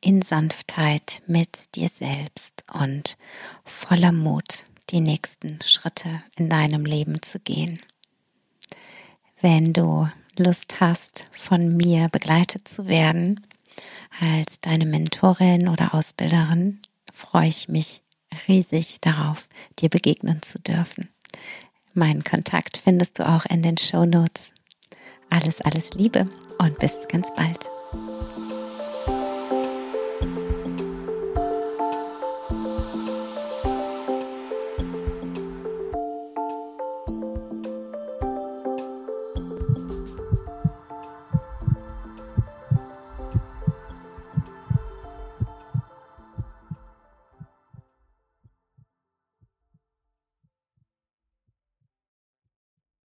in 0.00 0.22
Sanftheit 0.22 1.22
mit 1.26 1.74
dir 1.74 1.88
selbst 1.88 2.64
und 2.72 3.16
voller 3.64 4.12
Mut 4.12 4.64
die 4.90 5.00
nächsten 5.00 5.60
Schritte 5.62 6.22
in 6.36 6.48
deinem 6.48 6.84
Leben 6.84 7.22
zu 7.22 7.40
gehen. 7.40 7.78
Wenn 9.40 9.72
du 9.72 10.08
Lust 10.36 10.80
hast, 10.80 11.26
von 11.32 11.76
mir 11.76 12.08
begleitet 12.08 12.68
zu 12.68 12.86
werden, 12.86 13.46
als 14.20 14.60
deine 14.60 14.86
Mentorin 14.86 15.68
oder 15.68 15.94
Ausbilderin, 15.94 16.80
freue 17.12 17.48
ich 17.48 17.68
mich 17.68 18.02
riesig 18.48 18.98
darauf, 19.00 19.48
dir 19.78 19.88
begegnen 19.88 20.42
zu 20.42 20.58
dürfen. 20.58 21.08
Meinen 21.92 22.24
Kontakt 22.24 22.76
findest 22.76 23.18
du 23.18 23.28
auch 23.28 23.44
in 23.46 23.62
den 23.62 23.78
Show 23.78 24.04
Notes 24.04 24.53
alles, 25.30 25.60
alles 25.60 25.94
Liebe 25.94 26.28
und 26.58 26.78
bis 26.78 26.96
ganz 27.08 27.34
bald. 27.34 27.58